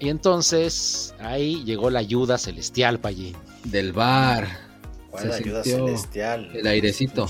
Y 0.00 0.08
entonces 0.10 1.14
ahí 1.20 1.64
llegó 1.64 1.90
la 1.90 1.98
ayuda 2.00 2.38
celestial, 2.38 3.00
Payín. 3.00 3.36
Del 3.64 3.92
bar, 3.92 4.46
¿Cuál 5.10 5.24
Se 5.32 5.34
ayuda 5.34 5.64
sintió 5.64 5.86
celestial? 5.86 6.50
el 6.54 6.66
airecito. 6.66 7.28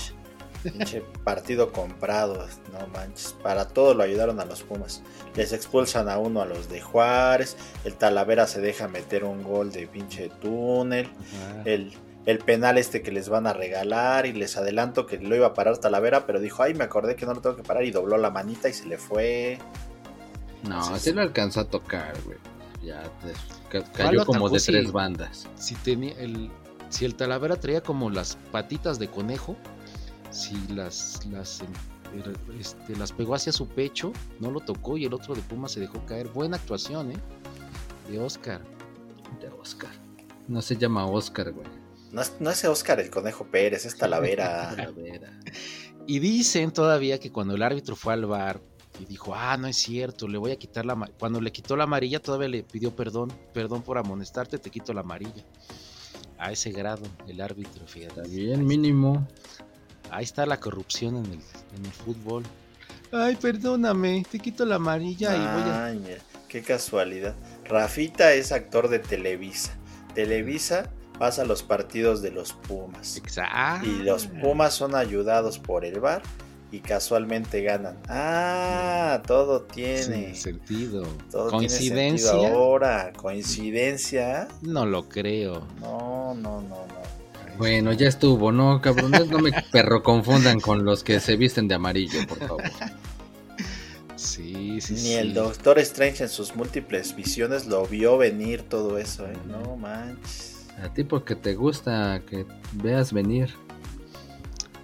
Pinche 0.63 1.01
partido 1.23 1.71
comprado, 1.71 2.45
no 2.73 2.87
manches. 2.87 3.33
Para 3.41 3.67
todo 3.67 3.93
lo 3.93 4.03
ayudaron 4.03 4.39
a 4.39 4.45
los 4.45 4.63
Pumas. 4.63 5.01
Les 5.35 5.53
expulsan 5.53 6.09
a 6.09 6.17
uno 6.17 6.41
a 6.41 6.45
los 6.45 6.69
de 6.69 6.81
Juárez. 6.81 7.55
El 7.85 7.95
Talavera 7.95 8.45
se 8.47 8.59
deja 8.61 8.87
meter 8.87 9.23
un 9.23 9.41
gol 9.43 9.71
de 9.71 9.87
pinche 9.87 10.29
túnel. 10.41 11.09
El, 11.65 11.93
el 12.25 12.39
penal 12.39 12.77
este 12.77 13.01
que 13.01 13.11
les 13.11 13.29
van 13.29 13.47
a 13.47 13.53
regalar. 13.53 14.25
Y 14.25 14.33
les 14.33 14.57
adelanto 14.57 15.05
que 15.05 15.17
lo 15.17 15.35
iba 15.35 15.47
a 15.47 15.53
parar 15.53 15.77
Talavera, 15.77 16.25
pero 16.25 16.39
dijo, 16.39 16.61
ay, 16.63 16.73
me 16.73 16.83
acordé 16.83 17.15
que 17.15 17.25
no 17.25 17.33
lo 17.33 17.41
tengo 17.41 17.55
que 17.55 17.63
parar. 17.63 17.83
Y 17.85 17.91
dobló 17.91 18.17
la 18.17 18.29
manita 18.29 18.67
y 18.67 18.73
se 18.73 18.85
le 18.87 18.97
fue. 18.97 19.59
No, 20.63 20.83
Sí, 20.83 20.93
así 20.93 21.09
sí. 21.11 21.15
lo 21.15 21.21
alcanzó 21.21 21.61
a 21.61 21.65
tocar, 21.65 22.13
güey. 22.25 22.37
Ya 22.83 23.01
te- 23.03 23.33
ca- 23.69 23.85
¿Cuál 23.95 24.07
cayó 24.09 24.25
como 24.25 24.49
de 24.49 24.59
tres 24.59 24.91
bandas. 24.91 25.47
si 25.55 25.75
tenía 25.75 26.13
el 26.17 26.49
si 26.89 27.05
el 27.05 27.13
Talavera 27.15 27.55
traía 27.57 27.81
como 27.81 28.09
las 28.09 28.35
patitas 28.51 28.97
de 28.99 29.07
conejo, 29.09 29.55
si 30.31 30.55
las 30.69 31.25
las 31.27 31.61
em, 31.61 31.67
este, 32.59 32.95
las 32.95 33.11
pegó 33.11 33.35
hacia 33.35 33.51
su 33.51 33.67
pecho, 33.67 34.11
no 34.39 34.51
lo 34.51 34.59
tocó 34.59 34.97
y 34.97 35.05
el 35.05 35.13
otro 35.13 35.35
de 35.35 35.41
Puma 35.41 35.67
se 35.67 35.79
dejó 35.79 36.05
caer. 36.05 36.27
Buena 36.29 36.57
actuación, 36.57 37.11
¿eh? 37.11 37.17
De 38.09 38.19
Oscar. 38.19 38.61
De 39.39 39.47
Oscar. 39.49 39.91
No 40.47 40.61
se 40.61 40.75
llama 40.75 41.05
Oscar, 41.05 41.51
güey. 41.51 41.67
No 42.11 42.21
es, 42.21 42.33
no 42.39 42.49
es 42.49 42.65
Oscar 42.65 42.99
el 42.99 43.11
Conejo 43.11 43.45
Pérez, 43.45 43.85
es 43.85 43.95
Talavera. 43.95 44.69
Talavera. 44.75 45.39
Y 46.07 46.19
dicen 46.19 46.71
todavía 46.71 47.19
que 47.19 47.31
cuando 47.31 47.53
el 47.55 47.61
árbitro 47.61 47.95
fue 47.95 48.13
al 48.13 48.25
bar 48.25 48.61
y 48.99 49.05
dijo, 49.05 49.35
ah, 49.35 49.55
no 49.57 49.67
es 49.67 49.77
cierto, 49.77 50.27
le 50.27 50.39
voy 50.39 50.51
a 50.51 50.55
quitar 50.55 50.85
la... 50.85 50.95
ma-". 50.95 51.09
Cuando 51.19 51.39
le 51.39 51.51
quitó 51.51 51.75
la 51.75 51.83
amarilla 51.83 52.19
todavía 52.19 52.49
le 52.49 52.63
pidió 52.63 52.95
perdón, 52.95 53.31
perdón 53.53 53.83
por 53.83 53.97
amonestarte, 53.97 54.57
te 54.57 54.71
quito 54.71 54.91
la 54.93 55.01
amarilla. 55.01 55.45
A 56.39 56.51
ese 56.51 56.71
grado, 56.71 57.03
el 57.27 57.41
árbitro, 57.41 57.85
fíjate. 57.85 58.21
Está 58.21 58.33
bien, 58.33 58.65
mínimo. 58.65 59.27
Ahí 60.11 60.23
está 60.23 60.45
la 60.45 60.59
corrupción 60.59 61.17
en 61.17 61.25
el, 61.25 61.39
en 61.77 61.85
el 61.85 61.91
fútbol. 61.91 62.43
Ay, 63.11 63.35
perdóname, 63.35 64.23
te 64.29 64.39
quito 64.39 64.65
la 64.65 64.75
amarilla 64.75 65.35
y 65.35 65.39
voy 65.39 65.71
a... 65.71 65.85
Ay, 65.85 65.99
mira, 65.99 66.19
qué 66.47 66.61
casualidad. 66.61 67.35
Rafita 67.65 68.33
es 68.33 68.51
actor 68.51 68.87
de 68.87 68.99
Televisa. 68.99 69.71
Televisa 70.13 70.89
pasa 71.17 71.43
los 71.43 71.63
partidos 71.63 72.21
de 72.21 72.31
los 72.31 72.53
Pumas. 72.53 73.17
Exacto. 73.17 73.87
Y 73.87 74.03
los 74.03 74.27
Pumas 74.27 74.73
son 74.73 74.95
ayudados 74.95 75.59
por 75.59 75.85
el 75.85 75.99
bar 75.99 76.21
y 76.71 76.79
casualmente 76.81 77.61
ganan. 77.63 77.97
Ah, 78.07 79.21
todo 79.25 79.63
tiene. 79.63 80.35
sentido. 80.35 81.03
Todo 81.31 81.49
tiene 81.49 81.67
¿Coincidencia? 81.67 82.31
sentido 82.31 82.57
ahora. 82.57 83.11
¿Coincidencia? 83.15 84.47
No 84.61 84.85
lo 84.85 85.09
creo. 85.09 85.65
No, 85.79 86.35
no, 86.35 86.61
no, 86.61 86.85
no. 86.85 87.18
Bueno, 87.59 87.91
ya 87.91 88.07
estuvo, 88.07 88.53
¿no, 88.53 88.79
cabrones? 88.81 89.27
No 89.27 89.39
me 89.39 89.51
perro 89.71 90.01
confundan 90.01 90.61
con 90.61 90.85
los 90.85 91.03
que 91.03 91.19
se 91.19 91.35
visten 91.35 91.67
de 91.67 91.75
amarillo, 91.75 92.25
por 92.25 92.39
favor. 92.39 92.63
Sí, 94.15 94.79
sí, 94.81 94.93
Ni 94.93 94.99
sí. 94.99 95.13
el 95.13 95.33
Doctor 95.33 95.77
Strange 95.79 96.23
en 96.23 96.29
sus 96.29 96.55
múltiples 96.55 97.15
visiones 97.15 97.67
lo 97.67 97.85
vio 97.85 98.17
venir 98.17 98.63
todo 98.63 98.97
eso, 98.97 99.27
¿eh? 99.27 99.37
No 99.45 99.75
manches. 99.75 100.67
A 100.81 100.93
ti 100.93 101.03
porque 101.03 101.35
te 101.35 101.55
gusta 101.55 102.21
que 102.29 102.45
veas 102.81 103.11
venir. 103.11 103.53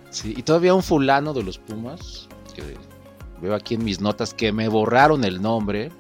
Sí, 0.10 0.34
y 0.36 0.44
todavía 0.44 0.74
un 0.74 0.84
fulano 0.84 1.34
de 1.34 1.44
los 1.44 1.58
Pumas, 1.58 2.28
que 2.54 2.62
veo 3.42 3.56
aquí 3.56 3.76
en 3.76 3.86
mis 3.86 4.02
notas 4.02 4.34
que 4.34 4.52
me 4.52 4.68
borraron 4.68 5.24
el 5.24 5.42
nombre. 5.42 5.92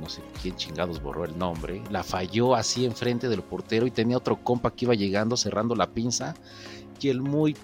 No 0.00 0.08
sé 0.08 0.22
quién 0.40 0.56
chingados 0.56 1.02
borró 1.02 1.24
el 1.24 1.38
nombre. 1.38 1.82
La 1.90 2.02
falló 2.02 2.54
así 2.54 2.84
enfrente 2.84 3.28
del 3.28 3.42
portero 3.42 3.86
y 3.86 3.90
tenía 3.90 4.16
otro 4.16 4.42
compa 4.42 4.70
que 4.72 4.86
iba 4.86 4.94
llegando 4.94 5.36
cerrando 5.36 5.74
la 5.74 5.90
pinza. 5.90 6.34
Y 7.00 7.08
el 7.08 7.20
muy 7.20 7.56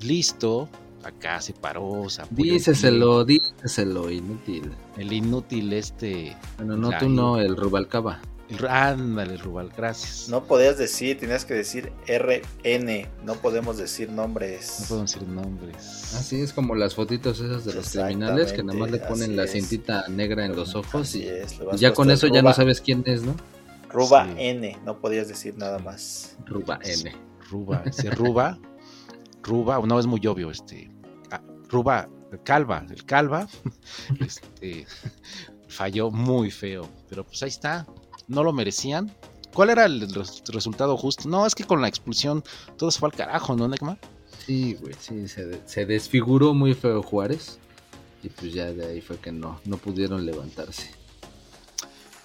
listo 0.00 0.68
acá 1.04 1.40
se 1.40 1.52
paró. 1.52 2.08
se 2.08 2.22
Díceselo, 2.30 3.24
díceselo, 3.24 4.10
inútil. 4.10 4.72
El 4.96 5.12
inútil 5.12 5.72
este. 5.72 6.36
Bueno, 6.56 6.76
no, 6.76 6.98
tú 6.98 7.08
no, 7.08 7.38
el 7.38 7.56
Rubalcaba. 7.56 8.20
El- 8.48 8.66
ándale, 8.66 9.36
Rubal, 9.36 9.70
gracias. 9.76 10.28
No 10.28 10.44
podías 10.44 10.78
decir, 10.78 11.18
tenías 11.18 11.44
que 11.44 11.54
decir 11.54 11.92
RN. 12.06 13.06
No 13.24 13.34
podemos 13.34 13.76
decir 13.78 14.08
No 14.10 14.22
nombres. 14.22 14.84
puedo 14.88 15.02
decir 15.02 15.22
nombres. 15.28 16.14
Así 16.14 16.40
es 16.40 16.52
como 16.52 16.74
las 16.74 16.94
fotitos 16.94 17.40
esas 17.40 17.64
de 17.64 17.74
los 17.74 17.90
criminales 17.90 18.52
que 18.52 18.62
nada 18.62 18.78
más 18.78 18.90
le 18.90 18.98
ponen 18.98 19.36
la 19.36 19.44
es. 19.44 19.52
cintita 19.52 20.06
negra 20.08 20.44
en 20.46 20.56
los 20.56 20.74
ojos 20.74 21.08
Así 21.08 21.22
y, 21.24 21.28
es, 21.28 21.58
ya 21.76 21.92
con 21.92 22.10
eso 22.10 22.26
ya 22.26 22.42
no 22.42 22.52
sabes 22.52 22.80
quién 22.80 23.02
es, 23.06 23.22
¿no? 23.22 23.34
Ruba 23.90 24.26
Sí. 24.26 24.34
N, 24.38 24.78
no 24.84 24.98
podías 25.00 25.28
decir 25.28 25.56
nada 25.56 25.78
más. 25.78 26.36
Ruba 26.44 26.78
N. 26.84 27.14
Ruba, 27.50 27.82
ese 27.86 28.10
Ruba, 28.10 28.58
Ruba, 29.42 29.80
no 29.86 29.98
es 29.98 30.04
muy 30.06 30.26
obvio, 30.26 30.50
este, 30.50 30.90
ah, 31.30 31.40
Ruba, 31.70 32.06
el 32.30 32.42
Calva, 32.42 32.84
el 32.90 33.04
Calva, 33.06 33.48
este, 34.20 34.86
falló 35.68 36.10
muy 36.10 36.50
feo, 36.50 36.86
pero 37.08 37.24
pues 37.24 37.42
ahí 37.42 37.48
está, 37.48 37.86
no 38.28 38.44
lo 38.44 38.52
merecían. 38.52 39.10
¿Cuál 39.54 39.70
era 39.70 39.86
el 39.86 40.08
res- 40.12 40.42
resultado 40.48 40.96
justo? 40.96 41.28
No, 41.28 41.46
es 41.46 41.54
que 41.54 41.64
con 41.64 41.80
la 41.82 41.88
expulsión 41.88 42.44
todo 42.76 42.90
se 42.90 42.98
fue 43.00 43.08
al 43.08 43.14
carajo, 43.16 43.56
¿no, 43.56 43.66
Necma? 43.66 43.98
Sí, 44.46 44.74
güey, 44.80 44.94
sí, 45.00 45.26
se, 45.28 45.46
de- 45.46 45.60
se 45.66 45.84
desfiguró 45.86 46.54
muy 46.54 46.74
feo 46.74 47.02
Juárez. 47.02 47.58
Y 48.22 48.28
pues 48.30 48.52
ya 48.52 48.72
de 48.72 48.84
ahí 48.86 49.00
fue 49.00 49.16
que 49.18 49.30
no, 49.32 49.60
no 49.64 49.76
pudieron 49.76 50.26
levantarse. 50.26 50.90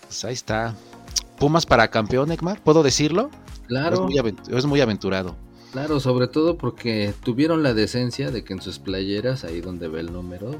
Pues 0.07 0.25
ahí 0.25 0.33
está. 0.33 0.75
Pumas 1.39 1.65
para 1.65 1.87
campeón, 1.89 2.29
Necma, 2.29 2.55
¿puedo 2.55 2.83
decirlo? 2.83 3.29
Es 3.61 3.67
Claro, 3.67 4.03
muy, 4.03 4.15
avent- 4.15 4.55
es 4.55 4.65
muy 4.65 4.81
aventurado. 4.81 5.35
claro, 5.71 5.99
sobre 5.99 6.27
todo 6.27 6.57
porque 6.57 7.13
tuvieron 7.23 7.63
la 7.63 7.73
decencia 7.73 8.29
de 8.29 8.43
que 8.43 8.53
en 8.53 8.61
sus 8.61 8.77
playeras, 8.79 9.43
ahí 9.43 9.61
donde 9.61 9.87
ve 9.87 10.01
el 10.01 10.11
número, 10.13 10.51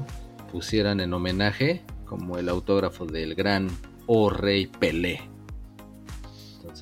pusieran 0.50 1.00
en 1.00 1.12
homenaje 1.12 1.82
como 2.06 2.38
el 2.38 2.48
autógrafo 2.48 3.06
del 3.06 3.34
gran 3.34 3.68
O 4.06 4.30
Rey 4.30 4.66
Pelé. 4.66 5.28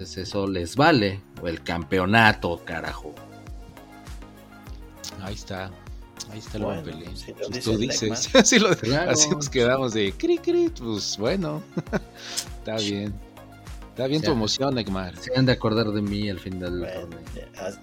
Entonces 0.03 0.29
eso 0.29 0.49
les 0.49 0.75
vale, 0.75 1.21
o 1.41 1.47
el 1.47 1.63
campeonato, 1.63 2.61
carajo. 2.65 3.15
Ahí 5.23 5.35
está. 5.35 5.71
Ahí 6.33 6.41
está 6.41 6.59
el 6.59 6.65
Bueno, 6.65 6.83
si 7.15 7.31
lo 7.31 7.37
Pues 7.37 7.51
dice 7.53 7.61
tú 7.63 7.71
el 7.73 7.79
dices. 7.79 8.03
Necma. 8.33 8.43
Sí 8.45 8.59
lo- 8.59 8.77
Claro. 8.77 9.13
Así 9.13 9.31
nos 9.31 9.49
quedamos 9.49 9.95
de 9.95 10.13
cri 10.13 10.39
cri. 10.39 10.71
Pues 10.71 11.17
bueno. 11.19 11.63
está 12.59 12.79
bien. 12.79 13.15
Está 13.91 14.09
bien 14.09 14.23
O 14.23 14.25
tu 14.25 14.33
emoción, 14.33 14.75
Neymar. 14.75 15.17
Se 15.19 15.39
han 15.39 15.47
de 15.47 15.53
acordar 15.53 15.87
de 15.93 16.03
mí 16.03 16.29
al 16.29 16.41
final 16.41 16.81
Bueno, 16.81 17.17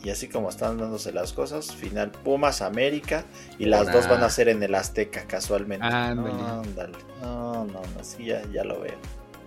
y 0.04 0.10
así 0.10 0.28
como 0.28 0.50
están 0.50 0.78
dándose 0.78 1.14
las 1.14 1.32
cosas, 1.32 1.74
final 1.74 2.12
Pumas 2.12 2.62
América 2.62 3.24
y 3.58 3.66
las 3.66 3.90
dos 3.94 4.10
van 4.10 4.24
a 4.24 4.30
ser 4.30 4.50
en 4.50 4.62
el 4.62 4.76
Azteca 4.76 5.26
casualmente. 5.26 5.86
Ándale. 5.86 6.34
No, 6.34 6.48
ándale. 6.64 6.98
No, 7.22 7.64
no, 7.66 7.82
no, 7.82 8.04
sí, 8.04 8.26
ya, 8.26 8.42
ya 8.52 8.66
lo 8.66 8.82
veo. 8.82 8.98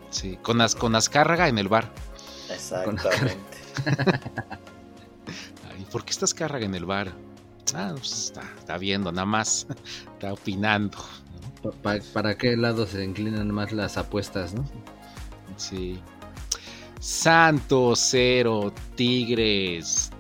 Sí, 0.09 0.39
con, 0.43 0.61
as, 0.61 0.75
con 0.75 0.95
Azcárraga 0.95 1.49
en 1.49 1.59
el 1.59 1.69
bar. 1.69 1.91
Exactamente. 2.51 3.59
¿Por 5.93 6.05
qué 6.05 6.11
está 6.11 6.25
Azcárraga 6.25 6.65
en 6.65 6.75
el 6.75 6.87
bar? 6.87 7.13
Ah, 7.75 7.93
pues 7.97 8.27
está, 8.27 8.43
está 8.59 8.79
viendo, 8.79 9.13
nada 9.13 9.27
más. 9.27 9.67
Está 10.15 10.33
opinando. 10.33 10.99
¿Para 12.13 12.39
qué 12.39 12.57
lado 12.57 12.87
se 12.87 13.05
inclinan 13.05 13.51
más 13.51 13.73
las 13.73 13.97
apuestas, 13.97 14.55
no? 14.55 14.65
Sí. 15.57 15.99
Santos 17.01 17.99
0, 18.11 18.73
Tigres 18.95 20.11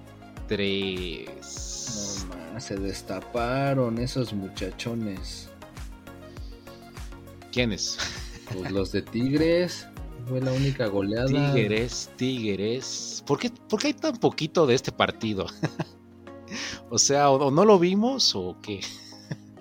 3. 0.48 2.26
No 2.28 2.54
más, 2.54 2.64
se 2.64 2.76
destaparon 2.76 3.98
esos 3.98 4.32
muchachones. 4.32 5.48
¿Quiénes? 7.52 7.98
Pues 8.52 8.70
los 8.70 8.92
de 8.92 9.02
Tigres, 9.02 9.86
fue 10.26 10.40
la 10.40 10.52
única 10.52 10.86
goleada. 10.86 11.26
Tigres, 11.52 12.10
Tigres. 12.16 13.22
¿Por 13.26 13.38
qué, 13.38 13.50
por 13.50 13.80
qué 13.80 13.88
hay 13.88 13.94
tan 13.94 14.16
poquito 14.16 14.66
de 14.66 14.74
este 14.74 14.92
partido? 14.92 15.46
o 16.90 16.98
sea, 16.98 17.30
o, 17.30 17.46
o 17.46 17.50
no 17.50 17.64
lo 17.64 17.78
vimos 17.78 18.34
o 18.34 18.56
qué. 18.62 18.80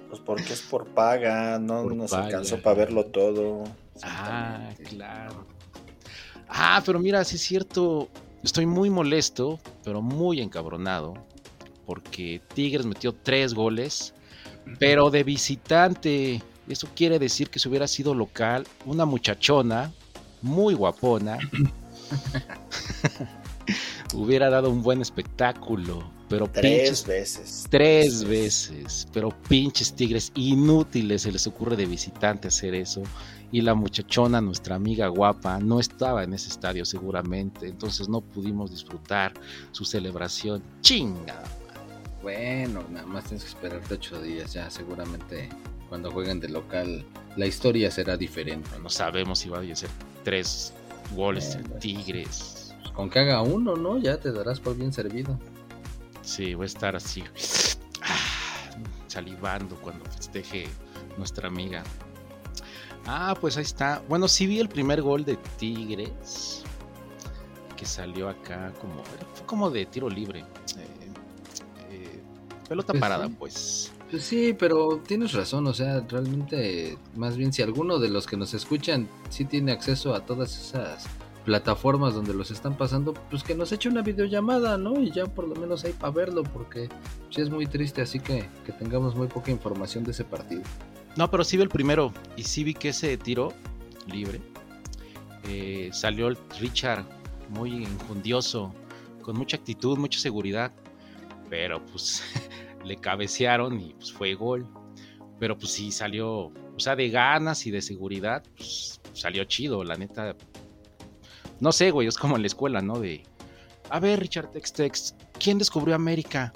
Pues 0.09 0.21
porque 0.25 0.53
es 0.53 0.61
por 0.61 0.87
paga, 0.87 1.57
no 1.57 1.83
Por 1.83 1.95
nos 1.95 2.11
paga. 2.11 2.25
alcanzó 2.25 2.61
para 2.61 2.75
verlo 2.75 3.05
todo. 3.05 3.63
Ah, 4.03 4.69
claro. 4.89 5.45
Ah, 6.49 6.83
pero 6.85 6.99
mira, 6.99 7.23
sí 7.23 7.37
es 7.37 7.41
cierto. 7.41 8.09
Estoy 8.43 8.65
muy 8.65 8.89
molesto, 8.89 9.59
pero 9.85 10.01
muy 10.01 10.41
encabronado. 10.41 11.13
Porque 11.85 12.41
Tigres 12.53 12.85
metió 12.85 13.13
tres 13.13 13.53
goles, 13.53 14.13
pero 14.79 15.09
de 15.09 15.23
visitante. 15.23 16.43
Eso 16.67 16.87
quiere 16.95 17.17
decir 17.19 17.49
que 17.49 17.59
si 17.59 17.69
hubiera 17.69 17.87
sido 17.87 18.13
local, 18.13 18.67
una 18.85 19.05
muchachona, 19.05 19.93
muy 20.41 20.73
guapona, 20.73 21.37
hubiera 24.13 24.49
dado 24.49 24.69
un 24.69 24.81
buen 24.81 25.01
espectáculo. 25.01 26.03
Pero 26.29 26.47
Tres 26.47 26.81
pinches 26.81 27.05
veces. 27.05 27.67
Tres 27.69 28.23
veces, 28.23 29.07
pero 29.11 29.29
pinches 29.49 29.93
tigres 29.93 30.31
inútiles 30.35 31.23
se 31.23 31.31
les 31.31 31.45
ocurre 31.45 31.75
de 31.75 31.85
visitante 31.85 32.47
hacer 32.47 32.73
eso. 32.73 33.03
Y 33.51 33.59
la 33.59 33.73
muchachona, 33.73 34.39
nuestra 34.39 34.75
amiga 34.75 35.09
guapa, 35.09 35.59
no 35.59 35.81
estaba 35.81 36.23
en 36.23 36.33
ese 36.33 36.47
estadio 36.47 36.85
seguramente, 36.85 37.67
entonces 37.67 38.07
no 38.07 38.21
pudimos 38.21 38.71
disfrutar 38.71 39.33
su 39.71 39.83
celebración. 39.83 40.63
Chinga. 40.79 41.43
Bueno, 42.21 42.81
nada 42.89 43.05
más 43.07 43.25
tienes 43.25 43.43
que 43.43 43.49
esperarte 43.49 43.95
ocho 43.95 44.21
días. 44.21 44.53
Ya 44.53 44.69
seguramente 44.69 45.49
cuando 45.89 46.11
jueguen 46.11 46.39
de 46.39 46.47
local 46.47 47.03
la 47.35 47.45
historia 47.45 47.91
será 47.91 48.15
diferente. 48.15 48.69
No 48.81 48.89
sabemos 48.89 49.39
si 49.39 49.49
va 49.49 49.59
a 49.59 49.75
ser 49.75 49.89
tres 50.23 50.73
goles 51.15 51.55
Eh, 51.55 51.57
de 51.59 51.69
pues. 51.69 51.79
Tigres. 51.79 52.73
Pues 52.81 52.91
con 52.93 53.09
que 53.09 53.19
haga 53.19 53.41
uno, 53.41 53.75
¿no? 53.75 53.97
Ya 53.97 54.17
te 54.17 54.31
darás 54.31 54.59
por 54.59 54.75
bien 54.75 54.91
servido. 54.93 55.37
Sí, 56.21 56.53
voy 56.53 56.63
a 56.63 56.67
estar 56.67 56.95
así, 56.95 57.23
ah, 58.03 58.75
salivando 59.07 59.75
cuando 59.77 60.05
festeje 60.05 60.67
nuestra 61.17 61.47
amiga. 61.47 61.83
Ah, 63.07 63.35
pues 63.39 63.57
ahí 63.57 63.63
está. 63.63 64.01
Bueno, 64.07 64.27
sí 64.27 64.45
vi 64.45 64.59
el 64.59 64.69
primer 64.69 65.01
gol 65.01 65.25
de 65.25 65.35
Tigres 65.57 66.63
que 67.75 67.85
salió 67.87 68.29
acá 68.29 68.71
como 68.79 69.03
fue 69.33 69.45
como 69.47 69.71
de 69.71 69.87
tiro 69.87 70.07
libre. 70.07 70.41
Eh, 70.77 70.87
eh, 71.89 72.21
pelota 72.69 72.93
Pues 72.93 73.01
parada, 73.01 73.25
sí. 73.27 73.35
pues. 73.39 73.91
Pues 74.11 74.23
sí, 74.23 74.53
pero 74.53 75.01
tienes 75.07 75.31
razón, 75.31 75.65
o 75.67 75.73
sea, 75.73 76.01
realmente, 76.01 76.97
más 77.15 77.37
bien 77.37 77.53
si 77.53 77.61
alguno 77.61 77.97
de 77.97 78.09
los 78.09 78.27
que 78.27 78.35
nos 78.35 78.53
escuchan 78.53 79.07
sí 79.29 79.45
tiene 79.45 79.71
acceso 79.71 80.13
a 80.13 80.25
todas 80.25 80.59
esas 80.59 81.05
plataformas 81.45 82.13
donde 82.13 82.33
los 82.33 82.51
están 82.51 82.75
pasando, 82.75 83.13
pues 83.29 83.41
que 83.41 83.55
nos 83.55 83.71
eche 83.71 83.87
una 83.87 84.01
videollamada, 84.01 84.77
¿no? 84.77 84.99
Y 84.99 85.11
ya 85.11 85.27
por 85.27 85.47
lo 85.47 85.55
menos 85.55 85.85
ahí 85.85 85.93
para 85.93 86.11
verlo, 86.11 86.43
porque 86.43 86.89
sí 87.29 87.39
es 87.39 87.49
muy 87.49 87.67
triste, 87.67 88.01
así 88.01 88.19
que 88.19 88.49
que 88.65 88.73
tengamos 88.73 89.15
muy 89.15 89.27
poca 89.27 89.49
información 89.49 90.03
de 90.03 90.11
ese 90.11 90.25
partido. 90.25 90.63
No, 91.15 91.31
pero 91.31 91.45
sí 91.45 91.55
vi 91.55 91.63
el 91.63 91.69
primero 91.69 92.11
y 92.35 92.43
sí 92.43 92.65
vi 92.65 92.73
que 92.73 92.89
ese 92.89 93.15
tiro 93.15 93.53
libre 94.11 94.41
eh, 95.47 95.89
salió 95.93 96.27
el 96.27 96.37
Richard 96.59 97.05
muy 97.47 97.85
enjundioso, 97.85 98.73
con 99.21 99.37
mucha 99.37 99.55
actitud, 99.55 99.97
mucha 99.97 100.19
seguridad, 100.19 100.73
pero 101.49 101.81
pues 101.85 102.23
le 102.85 102.97
cabecearon 102.97 103.79
y 103.79 103.93
pues 103.93 104.11
fue 104.11 104.33
gol. 104.33 104.67
Pero 105.39 105.57
pues 105.57 105.71
sí 105.71 105.91
salió, 105.91 106.29
o 106.29 106.79
sea, 106.79 106.95
de 106.95 107.09
ganas 107.09 107.65
y 107.65 107.71
de 107.71 107.81
seguridad, 107.81 108.43
pues 108.55 109.01
salió 109.13 109.43
chido, 109.45 109.83
la 109.83 109.95
neta. 109.95 110.35
No 111.59 111.71
sé, 111.71 111.91
güey, 111.91 112.07
es 112.07 112.17
como 112.17 112.35
en 112.35 112.41
la 112.43 112.47
escuela, 112.47 112.81
¿no? 112.81 112.99
De, 112.99 113.23
a 113.89 113.99
ver, 113.99 114.19
Richard 114.19 114.51
Tex 114.51 114.73
Tex, 114.73 115.15
¿quién 115.39 115.57
descubrió 115.57 115.95
América? 115.95 116.53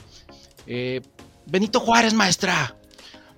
"Eh, 0.68 1.02
Benito 1.48 1.80
Juárez, 1.80 2.14
maestra. 2.14 2.76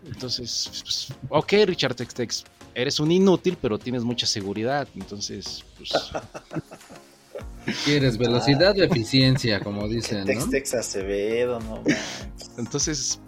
Entonces, 0.05 0.69
pues, 0.83 1.13
ok, 1.29 1.53
Richard 1.65 1.95
Tex 1.95 2.13
Tex, 2.13 2.43
eres 2.73 2.99
un 2.99 3.11
inútil, 3.11 3.57
pero 3.61 3.77
tienes 3.79 4.03
mucha 4.03 4.25
seguridad. 4.25 4.87
Entonces, 4.95 5.63
pues, 5.77 5.91
¿Quieres 7.85 8.17
velocidad 8.17 8.77
o 8.77 8.83
eficiencia, 8.83 9.59
como 9.59 9.87
dicen, 9.87 10.19
no? 10.19 10.25
Tex 10.25 10.49
Tex 10.49 10.73
Acevedo, 10.73 11.59
no 11.59 11.83
entonces 12.57 13.19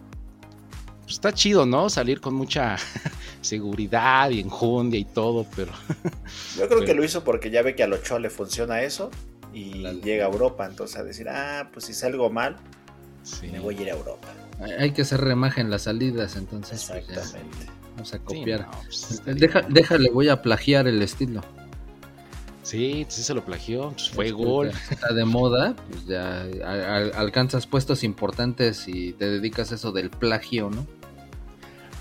pues, 1.02 1.14
está 1.16 1.34
chido, 1.34 1.66
¿no? 1.66 1.90
Salir 1.90 2.22
con 2.22 2.34
mucha 2.36 2.78
seguridad 3.42 4.30
y 4.30 4.40
enjundia 4.40 5.00
y 5.00 5.06
todo, 5.06 5.46
pero 5.56 5.72
Yo 6.58 6.68
creo 6.68 6.82
que 6.86 6.94
lo 6.94 7.04
hizo 7.04 7.24
porque 7.24 7.50
ya 7.50 7.62
ve 7.62 7.76
que 7.76 7.84
a 7.84 7.88
Ochoa 7.88 8.20
le 8.20 8.30
funciona 8.30 8.82
eso 8.82 9.10
y 9.54 9.84
llega 10.04 10.26
a 10.26 10.30
Europa. 10.30 10.66
Entonces 10.66 10.98
a 10.98 11.04
decir, 11.04 11.28
ah, 11.30 11.70
pues 11.74 11.86
si 11.86 11.94
salgo 11.94 12.30
mal, 12.30 12.58
sí. 13.24 13.48
me 13.48 13.60
voy 13.60 13.78
a 13.78 13.82
ir 13.82 13.90
a 13.90 13.94
Europa. 13.96 14.28
Hay- 14.78 14.92
que 14.92 15.04
hacer 15.04 15.22
remaje 15.22 15.62
en 15.62 15.70
las 15.70 15.84
salidas, 15.84 16.36
entonces 16.36 16.86
pues, 16.90 17.08
ya, 17.08 17.14
Exactamente. 17.14 17.58
vamos 17.96 18.14
a 18.14 18.18
Sí, 18.18 18.24
copiar. 18.26 18.62
no, 18.62 18.72
pues, 18.84 19.22
Deja- 19.26 19.62
déjale, 19.70 20.10
voy 20.12 20.28
a 20.30 20.42
plagiar 20.42 20.88
el 20.88 21.02
estilo. 21.02 21.42
Sí, 22.70 23.04
sí 23.10 23.24
se 23.24 23.34
lo 23.34 23.44
plagió, 23.44 23.90
pues, 23.90 24.12
fue 24.12 24.26
Es 24.28 24.32
que 24.34 24.44
gol. 24.44 24.72
Está 24.92 25.12
de 25.12 25.26
moda, 25.26 25.76
pues 25.90 26.06
ya 26.06 26.44
alcanzas 27.18 27.66
puestos 27.66 28.04
importantes 28.04 28.88
y 28.88 29.14
te 29.14 29.28
dedicas 29.28 29.72
a 29.72 29.76
eso 29.76 29.92
del 29.92 30.12
plagio, 30.12 30.70
¿no? 30.70 30.86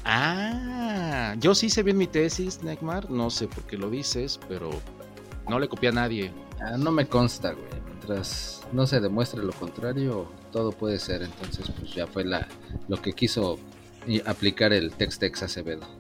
Ah, 0.04 1.34
yo 1.38 1.54
sí 1.54 1.66
hice 1.66 1.82
bien 1.82 1.96
mi 1.96 2.06
tesis, 2.06 2.62
Neymar, 2.62 3.10
no 3.10 3.30
sé 3.30 3.48
por 3.48 3.64
qué 3.64 3.78
lo 3.78 3.88
dices, 3.88 4.38
pero 4.46 4.68
no 5.48 5.58
le 5.58 5.68
copié 5.68 5.88
a 5.88 5.92
nadie. 5.92 6.32
Ah, 6.60 6.76
no 6.76 6.92
me 6.92 7.06
consta, 7.06 7.52
güey. 7.52 7.66
Mientras 7.86 8.60
no 8.70 8.86
se 8.86 9.00
demuestre 9.00 9.42
lo 9.42 9.54
contrario, 9.54 10.30
todo 10.52 10.72
puede 10.72 10.98
ser. 10.98 11.22
Entonces, 11.22 11.64
pues 11.78 11.94
ya 11.94 12.06
fue 12.06 12.26
la 12.26 12.46
lo 12.88 13.00
que 13.00 13.14
quiso 13.14 13.58
y 14.06 14.20
aplicar 14.28 14.74
el 14.74 14.92
Tex-Tex 14.92 15.44
Acevedo. 15.44 15.97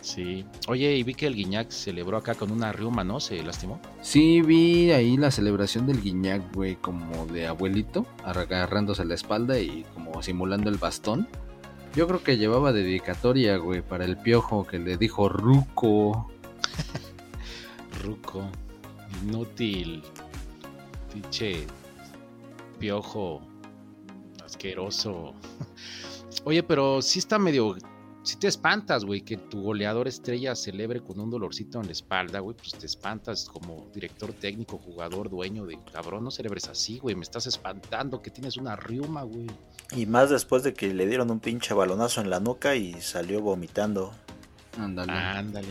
Sí. 0.00 0.44
Oye, 0.68 0.96
y 0.96 1.02
vi 1.02 1.14
que 1.14 1.26
el 1.26 1.34
Guiñac 1.34 1.70
celebró 1.70 2.16
acá 2.16 2.34
con 2.34 2.50
una 2.50 2.72
riuma, 2.72 3.04
¿no? 3.04 3.20
Se 3.20 3.42
lastimó. 3.42 3.80
Sí, 4.00 4.40
vi 4.40 4.90
ahí 4.92 5.16
la 5.16 5.30
celebración 5.30 5.86
del 5.86 6.00
Guiñac, 6.00 6.54
güey, 6.54 6.76
como 6.76 7.26
de 7.26 7.46
abuelito, 7.46 8.06
agarrándose 8.24 9.04
la 9.04 9.14
espalda 9.14 9.58
y 9.58 9.84
como 9.94 10.22
simulando 10.22 10.70
el 10.70 10.78
bastón. 10.78 11.28
Yo 11.94 12.06
creo 12.06 12.22
que 12.22 12.38
llevaba 12.38 12.72
dedicatoria, 12.72 13.56
güey, 13.56 13.82
para 13.82 14.04
el 14.04 14.16
piojo 14.16 14.66
que 14.66 14.78
le 14.78 14.96
dijo 14.96 15.28
Ruco. 15.28 16.30
Ruco, 18.02 18.48
inútil, 19.22 20.02
pinche 21.12 21.66
piojo, 22.78 23.42
asqueroso. 24.44 25.34
Oye, 26.44 26.62
pero 26.62 27.02
sí 27.02 27.18
está 27.18 27.38
medio. 27.38 27.76
Si 28.22 28.36
te 28.36 28.48
espantas, 28.48 29.04
güey, 29.06 29.22
que 29.22 29.38
tu 29.38 29.62
goleador 29.62 30.06
estrella 30.06 30.54
celebre 30.54 31.00
con 31.00 31.18
un 31.18 31.30
dolorcito 31.30 31.80
en 31.80 31.86
la 31.86 31.92
espalda, 31.92 32.40
güey, 32.40 32.54
pues 32.54 32.72
te 32.72 32.84
espantas 32.84 33.46
como 33.46 33.88
director 33.94 34.32
técnico, 34.34 34.76
jugador, 34.76 35.30
dueño 35.30 35.64
de 35.64 35.78
cabrón, 35.90 36.24
no 36.24 36.30
celebres 36.30 36.68
así, 36.68 36.98
güey, 36.98 37.14
me 37.14 37.22
estás 37.22 37.46
espantando 37.46 38.20
que 38.20 38.30
tienes 38.30 38.58
una 38.58 38.76
riuma, 38.76 39.22
güey. 39.22 39.46
Y 39.96 40.04
más 40.04 40.28
después 40.28 40.62
de 40.62 40.74
que 40.74 40.92
le 40.92 41.06
dieron 41.06 41.30
un 41.30 41.40
pinche 41.40 41.72
balonazo 41.72 42.20
en 42.20 42.28
la 42.28 42.40
nuca 42.40 42.76
y 42.76 43.00
salió 43.00 43.40
vomitando. 43.40 44.12
Ándale. 44.78 45.12
Ándale. 45.12 45.68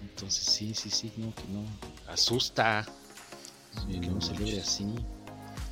Entonces 0.00 0.44
sí, 0.44 0.74
sí, 0.74 0.90
sí, 0.90 1.12
no, 1.16 1.34
que 1.34 1.42
no. 1.52 1.64
Asusta. 2.06 2.86
Sí, 3.72 3.98
que 3.98 4.06
no 4.06 4.14
no 4.14 4.20
celebre 4.20 4.60
así. 4.60 4.94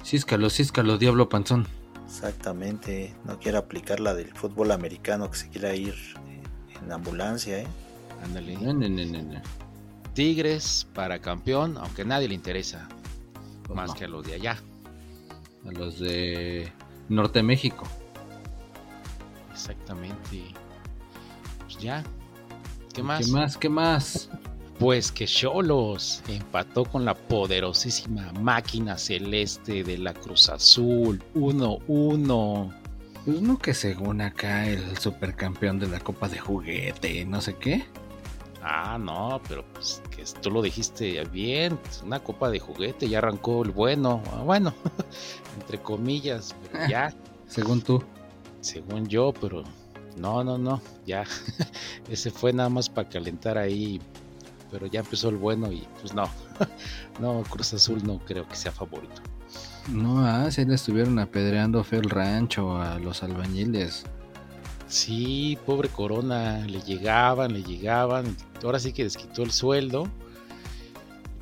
Císcalo, 0.05 0.51
císcalo, 0.51 0.99
diablo 0.99 1.29
panzón. 1.29 1.69
Exactamente. 2.07 3.15
No 3.25 3.39
quiere 3.39 3.59
aplicar 3.59 4.01
la 4.01 4.15
del 4.15 4.33
fútbol 4.35 4.73
americano 4.73 5.31
que 5.31 5.37
se 5.37 5.49
quiera 5.49 5.75
ir 5.75 5.95
en 6.83 6.93
ambulancia, 6.93 7.61
¿eh? 7.61 7.67
Ándale. 8.25 8.57
No, 8.57 8.73
no, 8.73 8.89
no, 8.89 9.05
no, 9.05 9.23
no. 9.23 9.43
Tigres 10.15 10.87
para 10.95 11.21
campeón, 11.21 11.77
aunque 11.79 12.03
a 12.03 12.05
nadie 12.05 12.29
le 12.29 12.35
interesa. 12.35 12.89
Pues 13.65 13.77
más 13.77 13.95
que 13.95 14.05
a 14.05 14.09
los 14.09 14.27
de 14.27 14.35
allá. 14.35 14.59
A 15.67 15.73
los 15.73 15.99
de 15.99 16.73
Norte 17.09 17.43
México. 17.43 17.87
Exactamente. 19.53 20.45
Pues 21.61 21.79
ya. 21.79 22.05
¿Qué 22.93 23.03
más? 23.03 23.25
¿Qué 23.25 23.33
más? 23.33 23.57
¿Qué 23.57 23.69
más? 23.69 24.31
Pues 24.83 25.13
que 25.13 25.27
Cholos 25.27 26.23
empató 26.27 26.85
con 26.85 27.05
la 27.05 27.15
poderosísima 27.15 28.33
máquina 28.33 28.99
celeste 28.99 29.85
de 29.85 29.97
la 29.97 30.13
Cruz 30.13 30.49
Azul. 30.49 31.23
1-1. 31.37 32.75
Pues 33.25 33.41
no 33.41 33.59
que 33.61 33.75
según 33.75 34.21
acá 34.23 34.67
el 34.69 34.99
supercampeón 34.99 35.79
de 35.79 35.87
la 35.87 36.01
Copa 36.01 36.29
de 36.29 36.41
Juguete, 36.41 37.25
no 37.25 37.41
sé 37.41 37.55
qué. 37.55 37.85
Ah, 38.61 38.99
no, 39.01 39.41
pero 39.49 39.65
pues 39.73 40.03
que 40.11 40.25
tú 40.41 40.51
lo 40.51 40.61
dijiste 40.63 41.23
bien. 41.27 41.79
Una 42.05 42.19
copa 42.19 42.51
de 42.51 42.59
juguete, 42.61 43.09
ya 43.09 43.19
arrancó 43.19 43.63
el 43.65 43.71
bueno. 43.71 44.21
Ah, 44.33 44.43
Bueno, 44.45 44.75
entre 45.61 45.81
comillas, 45.81 46.57
pero 46.73 46.85
Ah. 46.85 46.89
ya. 46.89 47.15
Según 47.47 47.83
tú. 47.83 48.03
según 48.61 49.07
yo, 49.07 49.33
pero 49.41 49.63
no, 50.17 50.43
no, 50.43 50.59
no, 50.59 50.81
ya. 51.07 51.23
Ese 52.09 52.31
fue 52.33 52.53
nada 52.53 52.69
más 52.69 52.89
para 52.89 53.09
calentar 53.09 53.59
ahí, 53.59 54.01
pero 54.73 54.87
ya 54.87 55.01
empezó 55.01 55.29
el 55.29 55.37
bueno 55.37 55.71
y 55.71 55.87
pues 56.01 56.15
no. 56.15 56.25
No, 57.21 57.43
Cruz 57.43 57.75
Azul 57.75 58.03
no 58.05 58.19
creo 58.19 58.49
que 58.49 58.57
sea 58.57 58.73
favorito. 58.73 59.23
No, 59.89 60.27
ah, 60.27 60.51
se 60.51 60.65
le 60.65 60.75
estuvieron 60.75 61.19
apedreando 61.19 61.85
feo 61.85 62.01
el 62.01 62.09
rancho 62.09 62.77
a 62.81 62.99
los 62.99 63.23
albañiles. 63.23 64.05
Sí, 64.89 65.59
pobre 65.67 65.89
Corona, 65.89 66.67
le 66.67 66.81
llegaban, 66.81 67.53
le 67.53 67.63
llegaban. 67.63 68.37
Ahora 68.65 68.79
sí 68.79 68.93
que 68.93 69.05
desquitó 69.05 69.43
el 69.43 69.51
sueldo. 69.51 70.09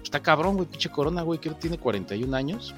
Está 0.02 0.20
cabrón, 0.20 0.56
güey, 0.56 0.68
pinche 0.68 0.90
Corona, 0.90 1.22
güey, 1.22 1.38
que 1.38 1.50
tiene 1.50 1.78
41 1.78 2.36
años. 2.36 2.74